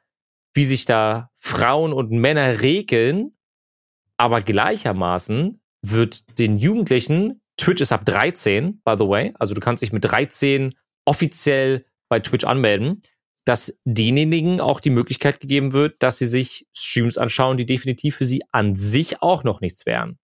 [0.53, 3.35] wie sich da Frauen und Männer regeln,
[4.17, 9.83] aber gleichermaßen wird den Jugendlichen, Twitch ist ab 13, by the way, also du kannst
[9.83, 10.73] dich mit 13
[11.05, 13.03] offiziell bei Twitch anmelden,
[13.45, 18.25] dass denjenigen auch die Möglichkeit gegeben wird, dass sie sich Streams anschauen, die definitiv für
[18.25, 20.17] sie an sich auch noch nichts wären.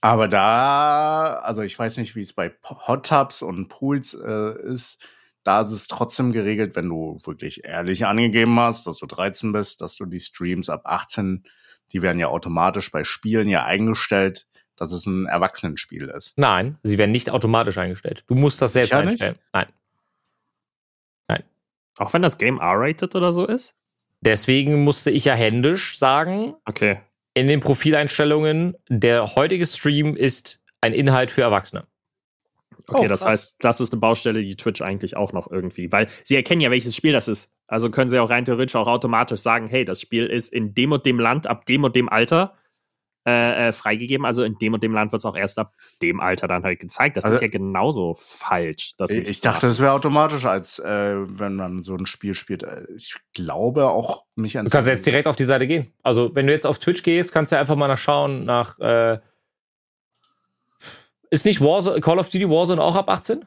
[0.00, 4.98] Aber da, also ich weiß nicht, wie es bei Hot Tubs und Pools äh, ist.
[5.44, 9.80] Da ist es trotzdem geregelt, wenn du wirklich ehrlich angegeben hast, dass du 13 bist,
[9.80, 11.44] dass du die Streams ab 18,
[11.92, 14.46] die werden ja automatisch bei Spielen ja eingestellt,
[14.76, 16.32] dass es ein Erwachsenenspiel ist.
[16.36, 18.24] Nein, sie werden nicht automatisch eingestellt.
[18.28, 19.22] Du musst das selbst Sicher nicht?
[19.22, 19.38] einstellen.
[19.52, 19.66] Nein.
[21.98, 23.74] Auch wenn das Game R-rated oder so ist?
[24.22, 27.00] Deswegen musste ich ja händisch sagen, Okay.
[27.34, 31.86] in den Profileinstellungen, der heutige Stream ist ein Inhalt für Erwachsene.
[32.88, 36.08] Okay, Oh, das heißt, das ist eine Baustelle, die Twitch eigentlich auch noch irgendwie, weil
[36.24, 37.54] sie erkennen ja, welches Spiel das ist.
[37.66, 40.92] Also können sie auch rein theoretisch auch automatisch sagen, hey, das Spiel ist in dem
[40.92, 42.56] und dem Land, ab dem und dem Alter.
[43.26, 44.26] Äh, äh, freigegeben.
[44.26, 46.80] Also in dem und dem Land wird es auch erst ab dem Alter dann halt
[46.80, 47.16] gezeigt.
[47.16, 48.94] Das Also- ist ja genauso falsch.
[48.98, 52.62] Das Ich, ich dachte, das wäre automatisch, als äh, wenn man so ein Spiel spielt.
[52.64, 54.64] Äh, Ich glaube auch mich an.
[54.64, 55.92] Du kannst jetzt direkt auf die Seite gehen.
[56.02, 58.78] Also, wenn du jetzt auf Twitch gehst, kannst du einfach mal nachschauen nach.
[58.80, 59.20] Äh,
[61.30, 63.44] ist nicht Warzone, Call of Duty Warzone auch ab 18?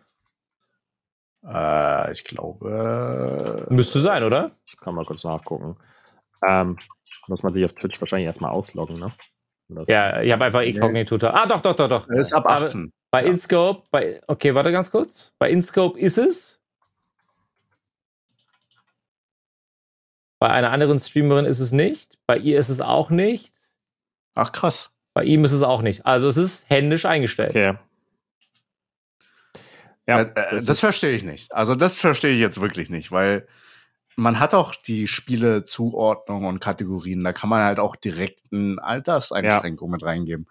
[1.47, 3.67] Äh, ich glaube.
[3.69, 4.51] Müsste sein, oder?
[4.65, 5.77] Ich kann mal kurz nachgucken.
[6.47, 6.77] Ähm,
[7.27, 9.11] muss man sich auf Twitch wahrscheinlich erstmal ausloggen, ne?
[9.67, 11.15] Das- Ja, ich habe einfach Inkognito.
[11.27, 12.07] Ah, doch, doch, doch, doch.
[12.09, 12.91] Er ist ab Aber 18.
[13.11, 13.29] Bei Ja.
[13.29, 15.33] InScope, bei, okay, warte ganz kurz.
[15.39, 16.59] Bei InScope ist es.
[20.39, 22.17] Bei einer anderen Streamerin ist es nicht.
[22.27, 23.53] Bei ihr ist es auch nicht.
[24.35, 24.91] Ach krass.
[25.13, 26.05] Bei ihm ist es auch nicht.
[26.05, 27.51] Also es ist händisch eingestellt.
[27.51, 27.77] Okay.
[30.07, 31.51] Ja, äh, äh, das ist- verstehe ich nicht.
[31.53, 33.47] Also das verstehe ich jetzt wirklich nicht, weil
[34.15, 37.23] man hat auch die Spielezuordnung und Kategorien.
[37.23, 40.47] Da kann man halt auch direkt eine Alterseinschränkung mit reingeben.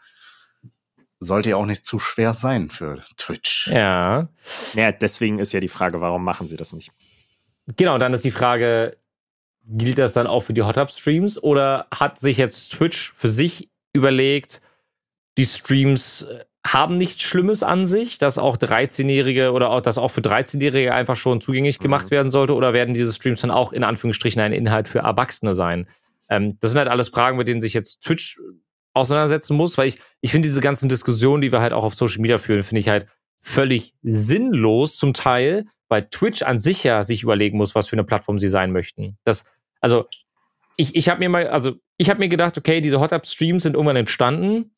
[1.21, 3.69] Sollte ja auch nicht zu schwer sein für Twitch.
[3.69, 4.29] Ja.
[4.75, 6.93] Ja, deswegen ist ja die Frage, warum machen sie das nicht?
[7.77, 8.99] Genau, dann ist die Frage,
[9.67, 13.31] gilt das dann auch für die Hot Up Streams oder hat sich jetzt Twitch für
[13.31, 14.61] sich überlegt,
[15.39, 20.11] die Streams äh, haben nichts Schlimmes an sich, dass auch 13-Jährige oder auch, dass auch
[20.11, 23.85] für 13-Jährige einfach schon zugänglich gemacht werden sollte oder werden diese Streams dann auch in
[23.85, 25.87] Anführungsstrichen ein Inhalt für Erwachsene sein?
[26.31, 28.41] Ähm, das sind halt alles Fragen, mit denen sich jetzt Twitch
[28.95, 32.23] auseinandersetzen muss, weil ich, ich finde diese ganzen Diskussionen, die wir halt auch auf Social
[32.23, 33.07] Media führen, finde ich halt
[33.43, 38.05] völlig sinnlos zum Teil, weil Twitch an sich ja sich überlegen muss, was für eine
[38.05, 39.19] Plattform sie sein möchten.
[39.25, 40.07] Das, also,
[40.77, 43.97] ich, ich habe mir mal, also, ich habe mir gedacht, okay, diese Hot-Up-Streams sind irgendwann
[43.97, 44.73] entstanden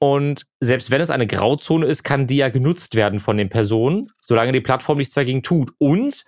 [0.00, 4.10] und selbst wenn es eine Grauzone ist, kann die ja genutzt werden von den Personen,
[4.20, 5.72] solange die Plattform nichts dagegen tut.
[5.78, 6.24] Und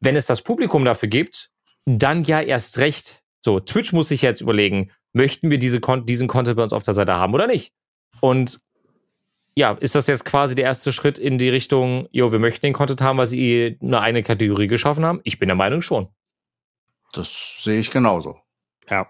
[0.00, 1.50] wenn es das Publikum dafür gibt,
[1.86, 3.22] dann ja erst recht.
[3.40, 6.82] So, Twitch muss sich jetzt überlegen, möchten wir diese, Kon- diesen Content bei uns auf
[6.82, 7.72] der Seite haben oder nicht?
[8.20, 8.60] Und
[9.54, 12.72] ja, ist das jetzt quasi der erste Schritt in die Richtung, jo, wir möchten den
[12.72, 15.20] Content haben, weil sie eine eigene Kategorie geschaffen haben?
[15.22, 16.08] Ich bin der Meinung schon.
[17.12, 18.40] Das sehe ich genauso.
[18.90, 19.08] Ja.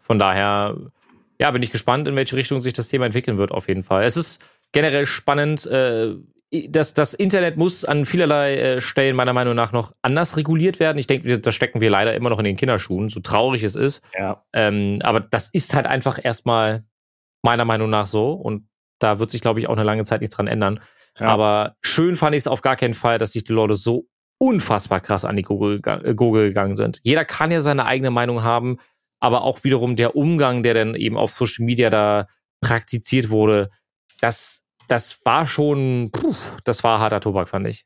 [0.00, 0.76] Von daher,
[1.38, 4.04] ja, bin ich gespannt, in welche Richtung sich das Thema entwickeln wird, auf jeden Fall.
[4.04, 5.66] Es ist generell spannend.
[5.66, 6.14] Äh,
[6.68, 10.98] das, das Internet muss an vielerlei äh, Stellen meiner Meinung nach noch anders reguliert werden.
[10.98, 14.02] Ich denke, da stecken wir leider immer noch in den Kinderschuhen, so traurig es ist.
[14.16, 14.44] Ja.
[14.52, 16.84] Ähm, aber das ist halt einfach erstmal
[17.42, 18.32] meiner Meinung nach so.
[18.32, 18.68] Und
[19.00, 20.80] da wird sich, glaube ich, auch eine lange Zeit nichts dran ändern.
[21.18, 21.26] Ja.
[21.26, 24.06] Aber schön fand ich es auf gar keinen Fall, dass sich die Leute so
[24.38, 27.00] unfassbar krass an die Gurgel, äh, Gurgel gegangen sind.
[27.02, 28.78] Jeder kann ja seine eigene Meinung haben,
[29.20, 32.26] aber auch wiederum der Umgang, der dann eben auf Social Media da
[32.60, 33.70] praktiziert wurde,
[34.20, 36.34] das, das war schon, puh,
[36.64, 37.84] das war harter Tobak, fand ich.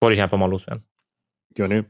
[0.00, 0.84] Wollte ich einfach mal loswerden.
[1.56, 1.84] Ja, nee.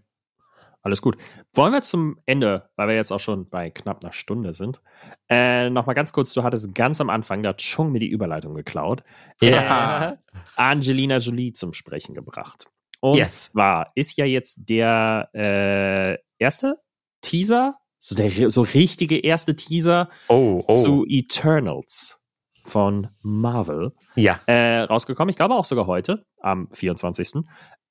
[0.83, 1.19] Alles gut.
[1.53, 4.81] Wollen wir zum Ende, weil wir jetzt auch schon bei knapp einer Stunde sind,
[5.29, 8.55] äh, nochmal ganz kurz, du hattest ganz am Anfang, da hat Chung mir die Überleitung
[8.55, 9.03] geklaut,
[9.43, 10.17] Ja.
[10.57, 12.65] Angelina Jolie zum Sprechen gebracht.
[13.01, 13.53] Und Yes.
[13.53, 16.77] zwar ist ja jetzt der äh, erste
[17.21, 20.75] Teaser, so der so richtige erste Teaser Oh, oh.
[20.75, 22.21] zu Eternals
[22.65, 24.39] von Marvel ja.
[24.47, 25.31] äh, rausgekommen.
[25.31, 27.43] Ich glaube auch sogar heute, am 24.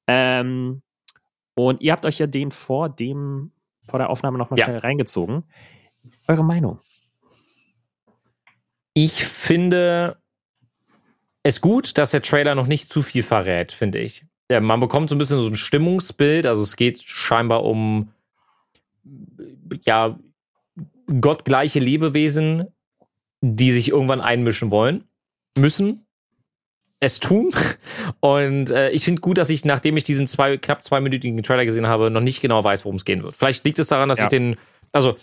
[0.07, 0.82] Ähm,
[1.55, 3.51] und ihr habt euch ja den vor dem,
[3.88, 4.65] vor der Aufnahme nochmal Ja.
[4.65, 5.43] schnell reingezogen.
[6.27, 6.80] Eure Meinung?
[8.93, 10.17] Ich finde
[11.43, 14.25] es gut, dass der Trailer noch nicht zu viel verrät, finde ich.
[14.51, 16.45] Ja, man bekommt so ein bisschen so ein Stimmungsbild.
[16.47, 18.11] Also es geht scheinbar um
[19.85, 20.17] ja
[21.21, 22.67] gottgleiche Lebewesen,
[23.41, 25.05] die sich irgendwann einmischen wollen,
[25.57, 26.05] müssen,
[26.99, 27.51] es tun.
[28.19, 31.87] Und äh, ich finde gut, dass ich, nachdem ich diesen zwei, knapp zweiminütigen Trailer gesehen
[31.87, 33.35] habe, noch nicht genau weiß, worum es gehen wird.
[33.35, 34.25] Vielleicht liegt es daran, dass Ja.
[34.25, 34.57] ich den,
[34.91, 35.17] also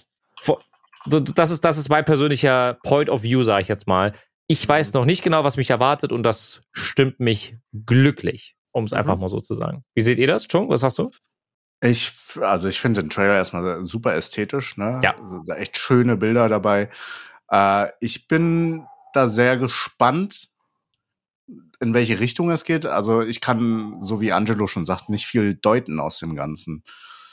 [1.08, 4.12] das ist, das ist mein persönlicher Point of View, sage ich jetzt mal.
[4.48, 8.92] Ich weiß noch nicht genau, was mich erwartet und das stimmt mich glücklich, um es
[8.92, 9.84] einfach mal so zu sagen.
[9.94, 10.68] Wie seht ihr das, Chung?
[10.68, 11.10] Was hast du?
[11.80, 15.00] Ich, also ich finde den Trailer erstmal super ästhetisch, ne?
[15.04, 15.14] Ja.
[15.16, 16.88] Also, echt schöne Bilder dabei.
[17.50, 20.48] Äh, ich bin da sehr gespannt,
[21.80, 22.86] in welche Richtung es geht.
[22.86, 26.82] Also ich kann, so wie Angelo schon sagt, nicht viel deuten aus dem Ganzen.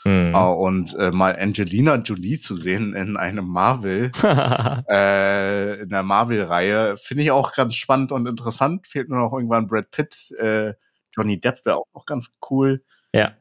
[0.03, 0.35] Hm.
[0.35, 4.11] Äh, und äh, mal Angelina Jolie zu sehen in einem Marvel,
[4.89, 8.85] äh, in der Marvel-Reihe, finde ich auch ganz spannend und interessant.
[8.87, 10.31] Fehlt nur noch irgendwann Brad Pitt.
[10.37, 10.73] Äh,
[11.15, 12.83] Johnny Depp wäre auch noch ganz cool.
[13.13, 13.31] ja.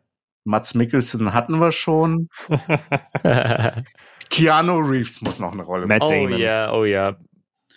[0.45, 2.29] Mats Mikkelsen hatten wir schon.
[4.31, 6.15] Keanu Reeves muss noch eine Rolle Matt machen.
[6.15, 7.17] oh ja, oh ja.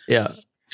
[0.08, 0.32] Ja.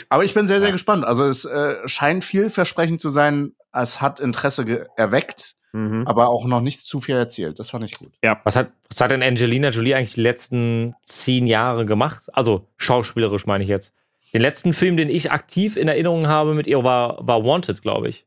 [0.10, 0.74] Aber ich bin sehr, sehr Ja.
[0.74, 1.06] gespannt.
[1.06, 3.54] Also es äh, scheint vielversprechend zu sein.
[3.74, 5.56] Es hat Interesse erweckt.
[5.74, 6.04] Mhm.
[6.06, 7.58] aber auch noch nicht zu viel erzählt.
[7.58, 8.12] Das fand ich gut.
[8.44, 12.28] Was hat, was hat denn Angelina Jolie eigentlich die letzten zehn Jahre gemacht?
[12.34, 13.94] Also schauspielerisch meine ich jetzt.
[14.34, 18.10] Den letzten Film, den ich aktiv in Erinnerung habe mit ihr, war, war Wanted, glaube
[18.10, 18.26] ich.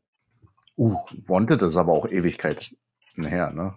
[0.75, 0.95] Uh,
[1.27, 2.71] Wanted ist aber auch Ewigkeit
[3.23, 3.73] her, ne?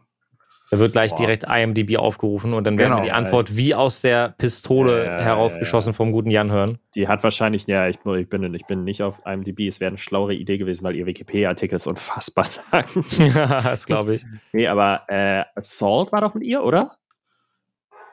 [0.71, 1.17] Da wird gleich Boah.
[1.21, 3.03] direkt IMDb aufgerufen und dann werden Genau.
[3.03, 6.79] wir die Antwort wie aus der Pistole Ja, ja, herausgeschossen vom guten Jan hören.
[6.95, 9.97] Die hat wahrscheinlich, ja, ich, ich, bin, ich bin nicht auf IMDb, es wäre eine
[9.97, 12.85] schlauere Idee gewesen, weil ihr Wikipedia-Artikel ist unfassbar lang.
[13.65, 14.27] das glaube ich.
[14.53, 16.91] nee, aber äh, Salt war doch mit ihr, oder?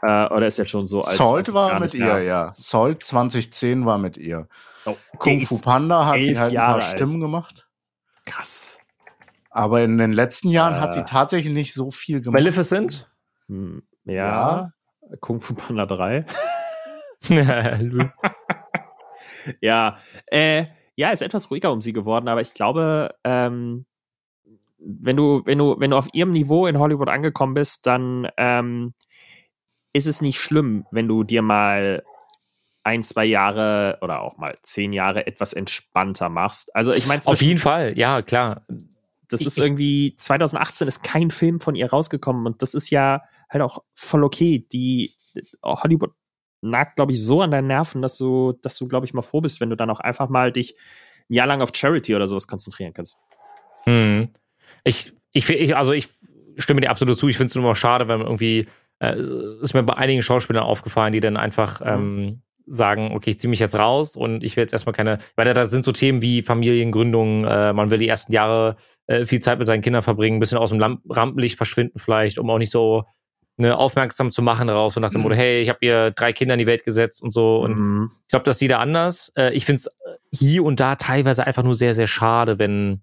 [0.02, 1.18] Äh, oder ist jetzt schon so alt?
[1.18, 2.54] Salt war mit ihr, mehr- ja.
[2.56, 4.48] Salt 2010 war mit ihr.
[4.86, 6.96] Oh, Kung Fu Panda hat sie halt ein Jahre paar alt.
[6.98, 7.68] Stimmen gemacht.
[8.26, 8.80] Krass.
[9.56, 10.94] Aber in den letzten Jahren hat Äh.
[11.00, 12.42] sie tatsächlich nicht so viel gemacht.
[12.42, 13.10] Maleficent?
[13.48, 14.74] Hm, ja.
[15.22, 16.26] Kung Fu Panda 3.
[19.62, 19.98] Ja,
[20.28, 23.86] äh, ja, ist etwas ruhiger um sie geworden, aber ich glaube, ähm,
[24.80, 28.94] wenn du, wenn du, wenn du auf ihrem Niveau in Hollywood angekommen bist, dann ähm,
[29.94, 32.04] ist es nicht schlimm, wenn du dir mal
[32.84, 36.76] ein, zwei Jahre oder auch mal zehn Jahre etwas entspannter machst.
[36.76, 38.64] Also ich meine, Auf jeden Fall, ja, klar.
[39.30, 43.22] Das ich- ist irgendwie 2018 ist kein Film von ihr rausgekommen und das ist ja
[43.50, 44.66] halt auch voll okay.
[44.72, 45.12] Die
[45.64, 46.12] Hollywood
[46.62, 49.42] nagt, glaube ich, so an deinen Nerven, dass du, dass du, glaube ich, mal froh
[49.42, 50.76] bist, wenn du dann auch einfach mal dich
[51.30, 53.18] ein Jahr lang auf Charity oder sowas konzentrieren kannst.
[53.84, 54.30] Hm.
[54.84, 56.08] Ich, ich, ich, also ich
[56.58, 57.28] stimme dir absolut zu.
[57.28, 58.66] Ich finde es nur mal schade, wenn man irgendwie,
[59.00, 59.20] äh,
[59.62, 63.60] ist mir bei einigen Schauspielern aufgefallen, die dann einfach ähm, sagen, okay, ich ziehe mich
[63.60, 67.46] jetzt raus und ich will jetzt erstmal keine, weil da, sind so Themen wie Familiengründung,
[67.46, 68.76] äh, man will die ersten Jahre
[69.08, 72.40] äh, viel Zeit mit seinen Kindern verbringen, ein bisschen aus dem Lamp Rampenlicht verschwinden vielleicht,
[72.40, 73.04] um auch nicht so
[73.58, 76.56] ne, aufmerksam zu machen raus und nach dem Motto, hey, ich habe hier drei Kinder
[76.56, 78.12] in die Welt gesetzt und so und Mhm.
[78.22, 79.32] ich glaube, das sieht da anders.
[79.36, 79.90] Äh, ich finde es
[80.34, 83.02] hier und da teilweise einfach nur sehr, sehr schade, wenn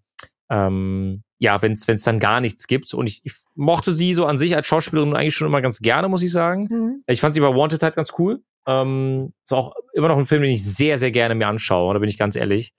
[0.50, 2.94] ähm, ja, wenn es dann gar nichts gibt.
[2.94, 6.08] Und ich, ich mochte sie so an sich als Schauspielerin eigentlich schon immer ganz gerne,
[6.08, 6.68] muss ich sagen.
[7.08, 8.44] Ich fand sie bei Wanted halt ganz cool.
[8.66, 11.98] Ähm, ist auch immer noch ein Film, den ich sehr, sehr gerne mir anschaue, da
[11.98, 12.72] bin ich ganz ehrlich.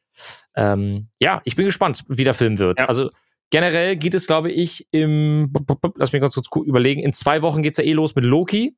[0.55, 2.79] Ähm, ja, ich bin gespannt, wie der Film wird.
[2.79, 2.87] Ja.
[2.87, 3.09] Also
[3.49, 5.51] generell geht es, glaube ich, im,
[5.95, 8.75] lass mich ganz kurz überlegen, in zwei Wochen geht's ja eh los mit Loki.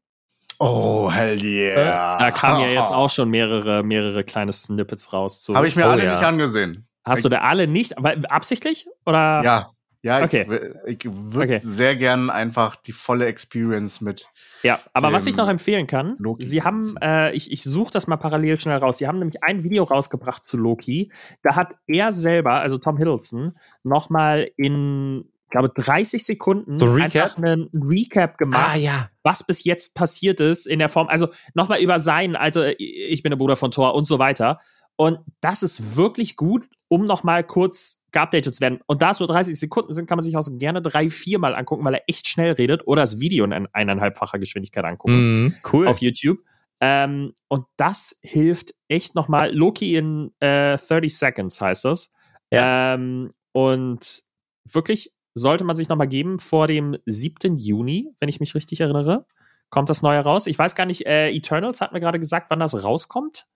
[0.60, 2.18] Oh, hell yeah.
[2.18, 5.46] Da kamen ja jetzt auch schon mehrere, mehrere kleine Snippets raus.
[5.54, 6.14] Habe ich mir Oh, alle ja.
[6.16, 6.88] nicht angesehen.
[7.04, 7.98] Hast du da alle nicht?
[7.98, 8.88] Aber absichtlich?
[9.06, 9.42] Oder?
[9.44, 9.72] Ja.
[10.06, 10.46] Ja, Okay.
[10.86, 11.60] ich, ich würde Okay.
[11.64, 14.30] sehr gern einfach die volle Experience mit.
[14.62, 16.44] Ja, aber was ich noch empfehlen kann, Loki.
[16.44, 19.64] sie haben, äh, ich, ich suche das mal parallel schnell raus, sie haben nämlich ein
[19.64, 21.12] Video rausgebracht zu Loki.
[21.42, 26.92] Da hat er selber, also Tom Hiddleston, nochmal in, ich glaube, 30 Sekunden So ein
[26.94, 27.24] Recap?
[27.24, 29.10] einfach einen Recap gemacht, Ah, ja.
[29.24, 33.24] was bis jetzt passiert ist in der Form, also nochmal über sein, also äh, ich
[33.24, 34.60] bin der Bruder von Thor und so weiter.
[34.98, 38.80] Und das ist wirklich gut, um nochmal kurz geupdatet zu werden.
[38.86, 41.84] Und da es nur 30 Sekunden sind, kann man sich auch gerne drei, viermal angucken,
[41.84, 45.88] weil er echt schnell redet oder das Video in ein- eineinhalbfacher Geschwindigkeit angucken Mhm, cool.
[45.88, 46.40] auf YouTube.
[46.82, 49.54] Ähm, und das hilft echt nochmal.
[49.54, 52.14] Loki in äh, 30 Seconds heißt das.
[52.52, 54.24] Ähm, und
[54.66, 57.58] wirklich sollte man sich nochmal geben vor dem 7.
[57.58, 59.26] Juni, wenn ich mich richtig erinnere.
[59.70, 60.48] Kommt das neue raus?
[60.48, 63.48] Ich weiß gar nicht, äh, Eternals hat mir gerade gesagt, wann das rauskommt.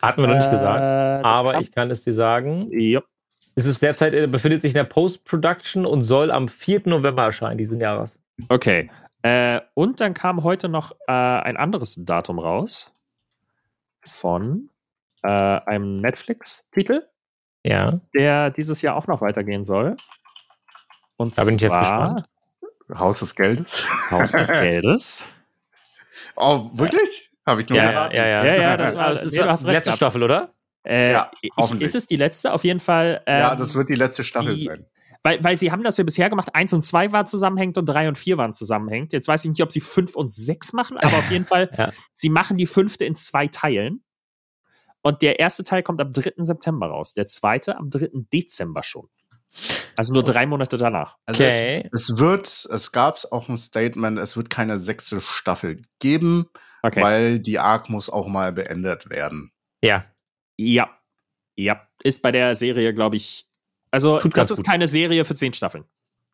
[0.00, 0.84] Hatten wir noch nicht gesagt.
[0.86, 2.68] Äh, Aber kam- ich kann es dir sagen.
[2.72, 3.00] Ja.
[3.56, 6.82] Es ist derzeit, äh, befindet sich in der Post-Production und soll am 4.
[6.86, 8.18] November erscheinen diesen Jahres.
[8.48, 8.90] Okay.
[9.22, 12.94] Äh, und dann kam heute noch äh, ein anderes Datum raus
[14.04, 14.70] von
[15.24, 17.02] äh, einem Netflix-Titel.
[17.64, 18.00] Ja.
[18.14, 19.96] der dieses Jahr auch noch weitergehen soll.
[21.16, 22.24] Und Da bin ich jetzt gespannt.
[22.94, 23.84] Haus des Geldes.
[24.12, 25.26] Haus des Geldes.
[26.36, 27.27] Oh, wirklich?
[27.48, 28.16] Habe ich nur Ja, ja, geraten.
[28.16, 28.44] ja, ja.
[28.44, 29.96] Ja, ja, das war- es ist nee, du hast recht letzte gehabt.
[29.96, 30.54] Staffel, oder?
[30.84, 31.86] Äh, Ja, ich, hoffentlich.
[31.86, 32.52] ist es die letzte?
[32.52, 33.22] Auf jeden Fall.
[33.26, 34.86] Ähm, ja, das wird die letzte Staffel die- sein.
[35.24, 38.08] weil, weil sie haben das ja bisher gemacht, eins und zwei war zusammenhängend und drei
[38.08, 39.12] und vier waren zusammenhängend.
[39.12, 41.90] Jetzt weiß ich nicht, ob sie fünf und sechs machen, aber auf jeden Fall, Ja.
[42.14, 44.04] sie machen die fünfte in zwei Teilen.
[45.02, 46.32] Und der erste Teil kommt am 3.
[46.38, 48.08] September raus, der zweite am 3.
[48.32, 49.08] Dezember schon.
[49.96, 51.16] Also nur drei Monate danach.
[51.24, 51.88] Also Okay.
[51.92, 56.46] es, es wird, es gab auch ein Statement, es wird keine sechste Staffel geben,
[56.82, 57.02] Okay.
[57.02, 59.52] weil die Arc muss auch mal beendet werden.
[59.82, 60.04] Ja.
[60.56, 60.88] Ja.
[61.56, 61.88] Ja.
[62.02, 63.46] Ist bei der Serie, glaube ich.
[63.90, 64.66] Also, Tut das ist gut.
[64.66, 65.84] keine Serie für zehn Staffeln.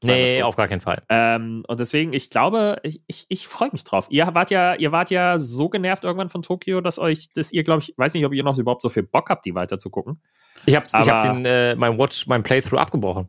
[0.05, 0.47] Nee, so.
[0.47, 1.03] auf gar keinen Fall.
[1.09, 4.07] Ähm, und deswegen, ich glaube, ich, ich, ich freue mich drauf.
[4.11, 7.65] Ihr wart ja, ihr wart ja so genervt irgendwann von Tokio, dass euch, dass ihr,
[7.65, 9.89] glaube ich, weiß nicht, ob ihr noch überhaupt so viel Bock habt, die weiter zu
[9.91, 10.21] gucken.
[10.66, 13.29] Ich habe ich hab den, äh, mein Watch, mein Playthrough abgebrochen.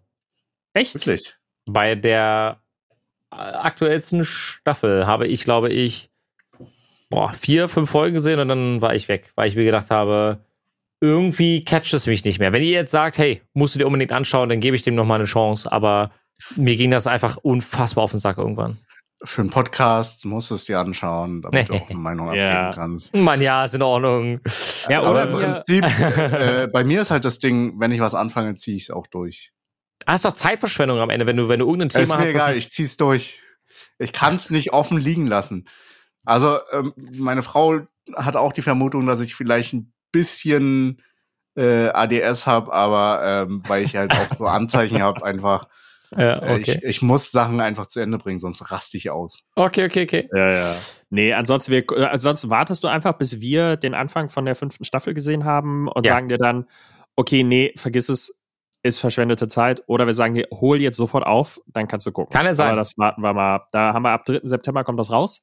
[0.73, 0.95] Echt?
[0.95, 1.37] Wirklich?
[1.65, 2.61] Bei der
[3.31, 6.09] äh, aktuellsten Staffel habe ich, glaube ich,
[7.15, 10.39] boah, vier, fünf Folgen gesehen und dann war ich weg, weil ich mir gedacht habe,
[10.99, 12.51] irgendwie catcht es mich nicht mehr.
[12.51, 15.15] Wenn ihr jetzt sagt, hey, musst du dir unbedingt anschauen, dann gebe ich dem nochmal
[15.19, 16.11] eine Chance, aber
[16.57, 18.77] mir ging das einfach unfassbar auf den Sack irgendwann.
[19.23, 22.49] Für einen Podcast musst du es dir anschauen, damit du auch eine Meinung Ja.
[22.69, 23.15] abgeben kannst.
[23.15, 24.41] Mann, ja, ist in Ordnung.
[24.89, 25.85] Ja, Aber oder im wir, Prinzip,
[26.33, 29.07] äh, bei mir ist halt das Ding, wenn ich was anfange, ziehe ich es auch
[29.07, 29.53] durch.
[30.05, 32.29] Ah, ist doch Zeitverschwendung am Ende, wenn du, wenn du irgendein ist Thema mir hast.
[32.31, 33.41] egal, das ich zieh's durch.
[33.99, 35.65] Ich kann es nicht offen liegen lassen.
[36.25, 37.79] Also ähm, meine Frau
[38.15, 41.01] hat auch die Vermutung, dass ich vielleicht ein bisschen
[41.55, 45.67] äh, ADS habe, aber ähm, weil ich halt auch so Anzeichen habe, einfach.
[46.11, 46.79] ja, Äh, okay.
[46.81, 49.39] ich, ich muss Sachen einfach zu Ende bringen, sonst raste ich aus.
[49.55, 50.29] okay, okay, okay.
[50.33, 50.73] ja, ja.
[51.09, 55.13] Nee, ansonsten, wir, ansonsten wartest du einfach, bis wir den Anfang von der fünften Staffel
[55.13, 56.13] gesehen haben und Ja.
[56.13, 56.67] sagen dir dann,
[57.15, 58.41] okay, nee, vergiss es,
[58.83, 59.81] ist verschwendete Zeit.
[59.87, 62.31] Oder wir sagen dir, hol jetzt sofort auf, dann kannst du gucken.
[62.31, 62.67] Kann ja sein.
[62.67, 63.55] Aber das warten wir mal.
[63.55, 63.69] ab.
[63.71, 64.41] Da haben wir ab 3.
[64.43, 65.41] September kommt das raus.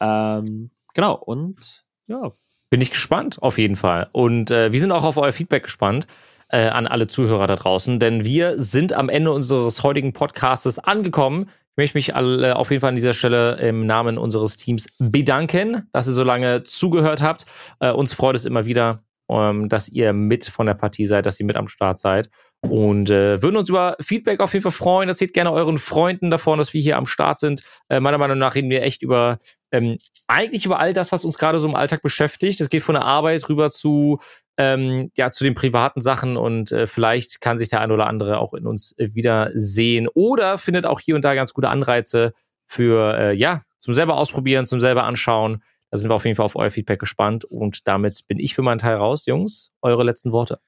[0.00, 2.32] Ähm, genau, und ja.
[2.70, 4.08] Bin ich gespannt, auf jeden Fall.
[4.12, 6.06] Und äh, wir sind auch auf euer Feedback gespannt
[6.50, 11.48] äh, an alle Zuhörer da draußen, denn wir sind am Ende unseres heutigen Podcastes angekommen.
[11.72, 15.88] Ich möchte mich alle, auf jeden Fall an dieser Stelle im Namen unseres Teams bedanken,
[15.92, 17.46] dass ihr so lange zugehört habt.
[17.80, 21.38] Äh, uns freut es immer wieder, ähm, dass ihr mit von der Partie seid, dass
[21.38, 22.28] ihr mit am Start seid.
[22.60, 25.08] Und äh, würden uns über Feedback auf jeden Fall freuen.
[25.08, 27.62] Erzählt gerne euren Freunden davon, dass wir hier am Start sind.
[27.88, 29.38] Äh, meiner Meinung nach reden wir echt über
[29.72, 32.60] ähm, eigentlich über all das, was uns gerade so im Alltag beschäftigt.
[32.60, 34.18] Das geht von der Arbeit rüber zu
[34.56, 38.38] ähm, ja zu den privaten Sachen und äh, vielleicht kann sich der ein oder andere
[38.38, 42.32] auch in uns äh, wieder sehen oder findet auch hier und da ganz gute Anreize
[42.66, 45.62] für äh, ja zum selber ausprobieren, zum selber anschauen.
[45.90, 48.62] Da sind wir auf jeden Fall auf euer Feedback gespannt und damit bin ich für
[48.62, 49.70] meinen Teil raus, Jungs.
[49.80, 50.58] Eure letzten Worte.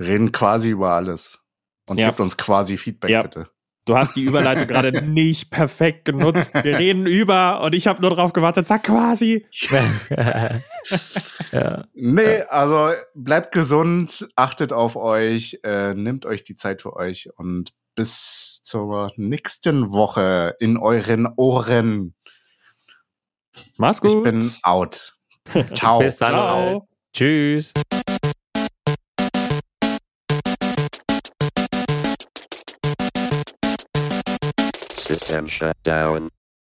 [0.00, 1.38] Reden quasi über alles.
[1.88, 2.08] Und Ja.
[2.08, 3.22] gibt uns quasi Feedback, Ja.
[3.22, 3.48] bitte.
[3.84, 6.54] Du hast die Überleitung gerade nicht perfekt genutzt.
[6.54, 9.46] Wir reden über und ich habe nur drauf gewartet, sag quasi.
[11.52, 11.84] ja.
[11.92, 17.72] Nee, also bleibt gesund, achtet auf euch, äh, nehmt euch die Zeit für euch und
[17.94, 22.14] bis zur nächsten Woche in euren Ohren.
[23.76, 24.16] Macht's gut.
[24.16, 25.18] Ich bin out.
[25.74, 25.98] Ciao.
[25.98, 26.30] Bis dann.
[26.30, 26.88] Ciao.
[27.12, 27.72] Tschüss.
[35.12, 36.30] System shut down.